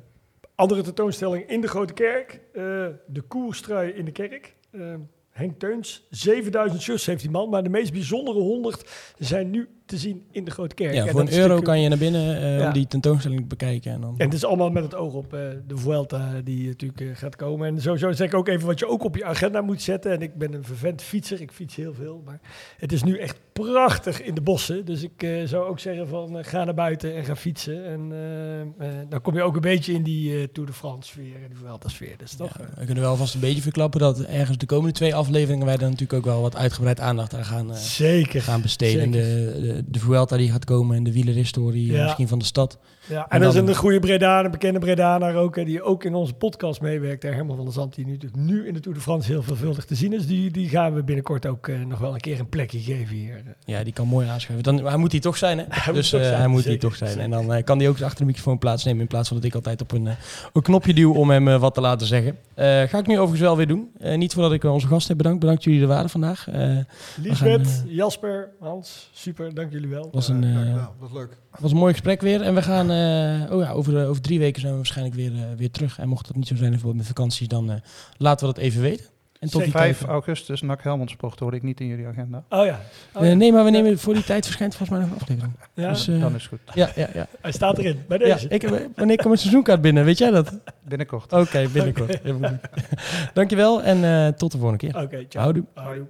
andere 0.61 0.81
tentoonstelling 0.81 1.49
in 1.49 1.61
de 1.61 1.67
Grote 1.67 1.93
Kerk. 1.93 2.39
eh, 2.53 2.63
de 3.07 3.21
koerstrui 3.27 3.91
in 3.91 4.05
de 4.05 4.11
kerk. 4.11 4.55
Eh, 4.71 4.95
Henk 5.29 5.59
Teuns, 5.59 6.07
7000 6.09 6.81
shirts 6.81 7.05
heeft 7.05 7.21
die 7.21 7.31
man, 7.31 7.49
maar 7.49 7.63
de 7.63 7.69
meest 7.69 7.91
bijzondere 7.91 8.39
100 8.39 9.13
zijn 9.17 9.49
nu 9.49 9.69
te 9.91 9.97
zien 9.97 10.23
in 10.31 10.43
de 10.45 10.51
Grote 10.51 10.75
Kerk. 10.75 10.93
ja, 10.93 11.05
En 11.05 11.11
voor 11.11 11.19
een 11.19 11.27
euro 11.27 11.37
natuurlijk- 11.39 11.65
kan 11.65 11.81
je 11.81 11.89
naar 11.89 11.97
binnen 11.97 12.41
eh, 12.41 12.57
Ja. 12.59 12.67
om 12.67 12.73
die 12.73 12.87
tentoonstelling 12.87 13.39
te 13.41 13.47
bekijken. 13.47 13.91
En 13.91 14.01
dan, 14.01 14.13
En 14.17 14.25
het 14.25 14.33
is 14.33 14.45
allemaal 14.45 14.69
met 14.69 14.83
het 14.83 14.95
oog 14.95 15.13
op 15.13 15.33
eh, 15.33 15.39
de 15.67 15.77
Vuelta 15.77 16.41
die 16.43 16.67
natuurlijk 16.67 17.01
eh, 17.01 17.07
gaat 17.13 17.35
komen. 17.35 17.67
En 17.67 17.81
sowieso 17.81 18.11
zeg 18.11 18.27
ik 18.27 18.33
ook 18.33 18.47
even 18.47 18.67
wat 18.67 18.79
je 18.79 18.87
ook 18.87 19.03
op 19.03 19.15
je 19.15 19.25
agenda 19.25 19.61
moet 19.61 19.81
zetten. 19.81 20.11
En 20.11 20.21
ik 20.21 20.35
ben 20.35 20.53
een 20.53 20.63
vervent 20.63 21.01
fietser, 21.01 21.41
ik 21.41 21.51
fiets 21.51 21.75
heel 21.75 21.93
veel. 21.93 22.21
Maar 22.25 22.39
het 22.77 22.91
is 22.91 23.03
nu 23.03 23.17
echt 23.17 23.39
prachtig 23.53 24.21
in 24.21 24.33
de 24.33 24.41
bossen. 24.41 24.85
Dus 24.85 25.03
ik 25.03 25.27
zou 25.45 25.69
ook 25.69 25.79
zeggen 25.79 26.07
van 26.07 26.43
ga 26.45 26.63
naar 26.63 26.73
buiten 26.73 27.15
en 27.15 27.25
ga 27.25 27.35
fietsen. 27.35 27.85
En 27.85 28.09
dan 29.09 29.21
kom 29.21 29.35
je 29.35 29.41
ook 29.41 29.55
een 29.55 29.61
beetje 29.61 29.93
in 29.93 30.03
die 30.03 30.51
Tour 30.51 30.69
de 30.69 30.75
France 30.75 31.09
sfeer 31.09 31.35
en 31.43 31.47
die 31.49 31.57
Vuelta 31.57 31.89
sfeer. 31.89 32.17
Dus 32.17 32.33
toch... 32.35 32.57
Ja, 32.59 32.65
we 32.79 32.85
kunnen 32.85 33.03
wel 33.03 33.15
vast 33.15 33.33
een 33.33 33.39
beetje 33.39 33.61
verklappen 33.61 33.99
dat 33.99 34.19
ergens 34.21 34.57
de 34.57 34.65
komende 34.65 34.91
twee 34.93 35.15
afleveringen 35.15 35.65
wij 35.65 35.77
daar 35.77 35.89
natuurlijk 35.89 36.13
ook 36.19 36.33
wel 36.33 36.41
wat 36.41 36.55
uitgebreid 36.55 36.99
aandacht 36.99 37.33
aan 37.35 37.45
gaan, 37.45 37.75
zeker. 37.75 38.41
gaan 38.41 38.61
besteden. 38.61 39.13
Zeker. 39.13 39.51
De, 39.53 39.61
de, 39.61 39.80
de 39.87 39.99
Vuelta 39.99 40.37
die 40.37 40.51
gaat 40.51 40.65
komen 40.65 40.97
en 40.97 41.03
de 41.03 41.11
wielerhistorie 41.13 41.89
eh, 41.91 41.95
Ja. 41.97 42.03
misschien 42.03 42.27
van 42.27 42.39
de 42.39 42.45
stad. 42.45 42.77
Ja, 43.09 43.17
en, 43.23 43.25
En 43.29 43.39
dat 43.39 43.49
is 43.53 43.59
dan- 43.59 43.67
een 43.67 43.75
goede 43.75 43.99
Bredana, 43.99 44.45
een 44.45 44.51
bekende 44.51 44.79
Bredanaar 44.79 45.35
ook, 45.35 45.55
hè, 45.55 45.63
die 45.63 45.81
ook 45.83 46.03
in 46.03 46.13
onze 46.15 46.33
podcast 46.33 46.81
meewerkt. 46.81 47.23
hè, 47.23 47.29
Herman 47.29 47.55
van 47.55 47.65
der 47.65 47.73
Zand, 47.73 47.95
die 47.95 48.05
nu, 48.05 48.17
nu 48.33 48.67
in 48.67 48.73
de 48.73 48.79
Tour 48.79 48.97
de 48.97 49.03
France 49.03 49.31
heel 49.31 49.43
veelvuldig 49.43 49.85
te 49.85 49.95
zien 49.95 50.13
is. 50.13 50.27
Die, 50.27 50.51
die 50.51 50.69
gaan 50.69 50.93
we 50.93 51.03
binnenkort 51.03 51.45
ook 51.45 51.67
eh, 51.67 51.75
nog 51.87 51.99
wel 51.99 52.13
een 52.13 52.19
keer 52.19 52.39
een 52.39 52.49
plekje 52.49 52.79
geven 52.79 53.15
hier. 53.15 53.43
Ja, 53.65 53.83
die 53.83 53.93
kan 53.93 54.07
mooi 54.07 54.27
aanschuiven. 54.27 54.75
Dan, 54.75 54.85
hij 54.87 54.97
moet 54.97 55.11
hier 55.11 55.21
toch 55.21 55.37
zijn, 55.37 55.57
hè? 55.57 55.63
Hij 55.69 55.93
dus 55.93 56.11
moet 56.11 56.21
zijn, 56.21 56.37
hij 56.37 56.47
moet 56.47 56.63
hier 56.63 56.79
toch 56.79 56.95
zijn. 56.95 57.19
En 57.19 57.29
dan 57.29 57.63
kan 57.63 57.79
hij 57.79 57.89
ook 57.89 58.01
achter 58.01 58.19
de 58.19 58.25
microfoon 58.25 58.57
plaatsnemen... 58.57 59.01
in 59.01 59.07
plaats 59.07 59.27
van 59.27 59.37
dat 59.37 59.45
ik 59.45 59.55
altijd 59.55 59.81
op 59.81 59.91
een, 59.91 60.07
eh, 60.07 60.13
een 60.53 60.61
knopje 60.61 60.93
duw 60.93 61.13
om 61.13 61.29
hem 61.29 61.59
wat 61.59 61.73
te 61.73 61.81
laten 61.81 62.07
zeggen. 62.07 62.37
Ga 62.55 62.97
ik 62.97 63.07
nu 63.07 63.13
overigens 63.13 63.39
wel 63.41 63.57
weer 63.57 63.67
doen. 63.67 63.89
Niet 64.15 64.33
voordat 64.33 64.51
ik 64.53 64.63
onze 64.63 64.87
gast 64.87 65.07
heb 65.07 65.17
bedankt. 65.17 65.39
Bedankt 65.39 65.63
jullie 65.63 65.81
er 65.81 65.87
waren 65.87 66.09
vandaag. 66.09 66.47
Lisbeth, 67.21 67.67
gaan, 67.67 67.87
Jasper, 67.87 68.49
Hans, 68.59 69.09
super, 69.13 69.53
dank 69.61 69.71
jullie 69.73 69.89
wel. 69.89 70.09
was 70.11 70.27
een. 70.27 70.75
Wat 70.99 71.11
leuk. 71.13 71.37
was 71.59 71.71
een 71.71 71.77
mooi 71.77 71.91
gesprek 71.93 72.21
weer. 72.21 72.41
En 72.41 72.55
we 72.55 72.61
gaan... 72.61 72.89
eh, 72.91 73.53
oh 73.55 73.61
ja, 73.63 73.71
over, 73.71 74.07
over 74.07 74.21
drie 74.21 74.39
weken 74.39 74.59
zijn 74.61 74.71
we 74.71 74.77
waarschijnlijk 74.77 75.15
weer, 75.15 75.31
weer 75.57 75.71
terug. 75.71 75.99
En 75.99 76.07
mocht 76.07 76.27
dat 76.27 76.35
niet 76.35 76.47
zo 76.47 76.55
zijn, 76.55 76.69
bijvoorbeeld 76.69 76.97
met 76.99 77.07
vakanties... 77.07 77.47
dan 77.47 77.71
eh, 77.71 77.75
laten 78.17 78.47
we 78.47 78.53
dat 78.53 78.63
even 78.63 78.81
weten. 78.81 79.05
En 79.39 79.49
tot 79.49 79.61
die 79.63 79.71
5 79.71 79.97
tijd... 79.97 80.09
augustus, 80.09 80.61
NAC 80.61 80.83
Helmond 80.83 81.09
Sport, 81.09 81.39
hoorde 81.39 81.57
ik 81.57 81.63
niet 81.63 81.79
in 81.79 81.87
jullie 81.87 82.07
agenda. 82.07 82.43
Oh 82.49 82.65
ja, 82.65 82.79
oh, 83.13 83.25
ja. 83.25 83.33
nee, 83.33 83.51
maar 83.51 83.63
we 83.63 83.69
nemen 83.69 83.99
voor 83.99 84.13
die 84.13 84.23
tijd 84.23 84.45
verschijnt 84.45 84.75
volgens 84.75 84.97
mij 84.99 85.07
nog 85.07 85.15
een 85.15 85.21
aflevering. 85.21 85.53
Ja, 85.73 85.89
Dus, 85.89 86.05
Dan 86.05 86.35
is 86.35 86.41
het 86.41 86.45
goed. 86.47 86.59
ja, 86.73 86.89
ja, 86.95 87.07
ja. 87.13 87.27
hij 87.41 87.51
staat 87.51 87.77
erin, 87.77 88.03
bij 88.07 88.17
ja 88.17 88.23
deze. 88.33 88.47
ik, 88.47 88.61
heb- 88.61 88.71
wanneer 88.71 89.15
komt 89.15 89.27
mijn 89.27 89.37
seizoenkaart 89.37 89.81
binnen? 89.81 90.05
Weet 90.05 90.17
jij 90.17 90.31
dat? 90.31 90.59
Binnenkort. 90.83 91.33
Oké, 91.33 91.67
binnenkort. 91.73 92.19
Heel 92.23 92.33
goed. 92.37 92.59
Dankjewel 93.33 93.81
en 93.83 94.03
eh, 94.03 94.27
tot 94.33 94.51
de 94.51 94.57
volgende 94.57 94.87
keer. 94.91 95.01
Oké, 95.03 95.25
ciao. 95.29 95.43
Houdoe. 95.43 95.65
Houdoe. 95.73 96.05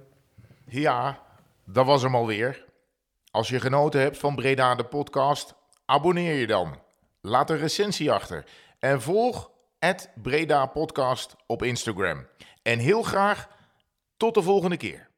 Ja, 0.68 1.18
dat 1.66 1.86
was 1.86 2.02
hem 2.02 2.14
alweer. 2.14 2.64
Als 3.32 3.48
je 3.48 3.60
genoten 3.60 4.00
hebt 4.00 4.18
van 4.18 4.34
Breda 4.34 4.74
de 4.74 4.84
podcast, 4.84 5.54
abonneer 5.84 6.34
je 6.34 6.46
dan. 6.46 6.80
Laat 7.20 7.50
een 7.50 7.58
recensie 7.58 8.12
achter. 8.12 8.44
En 8.78 9.02
volg 9.02 9.50
het 9.78 10.10
Breda 10.22 10.66
Podcast 10.66 11.36
op 11.46 11.62
Instagram. 11.62 12.26
En 12.62 12.78
heel 12.78 13.02
graag 13.02 13.48
tot 14.16 14.34
de 14.34 14.42
volgende 14.42 14.76
keer. 14.76 15.11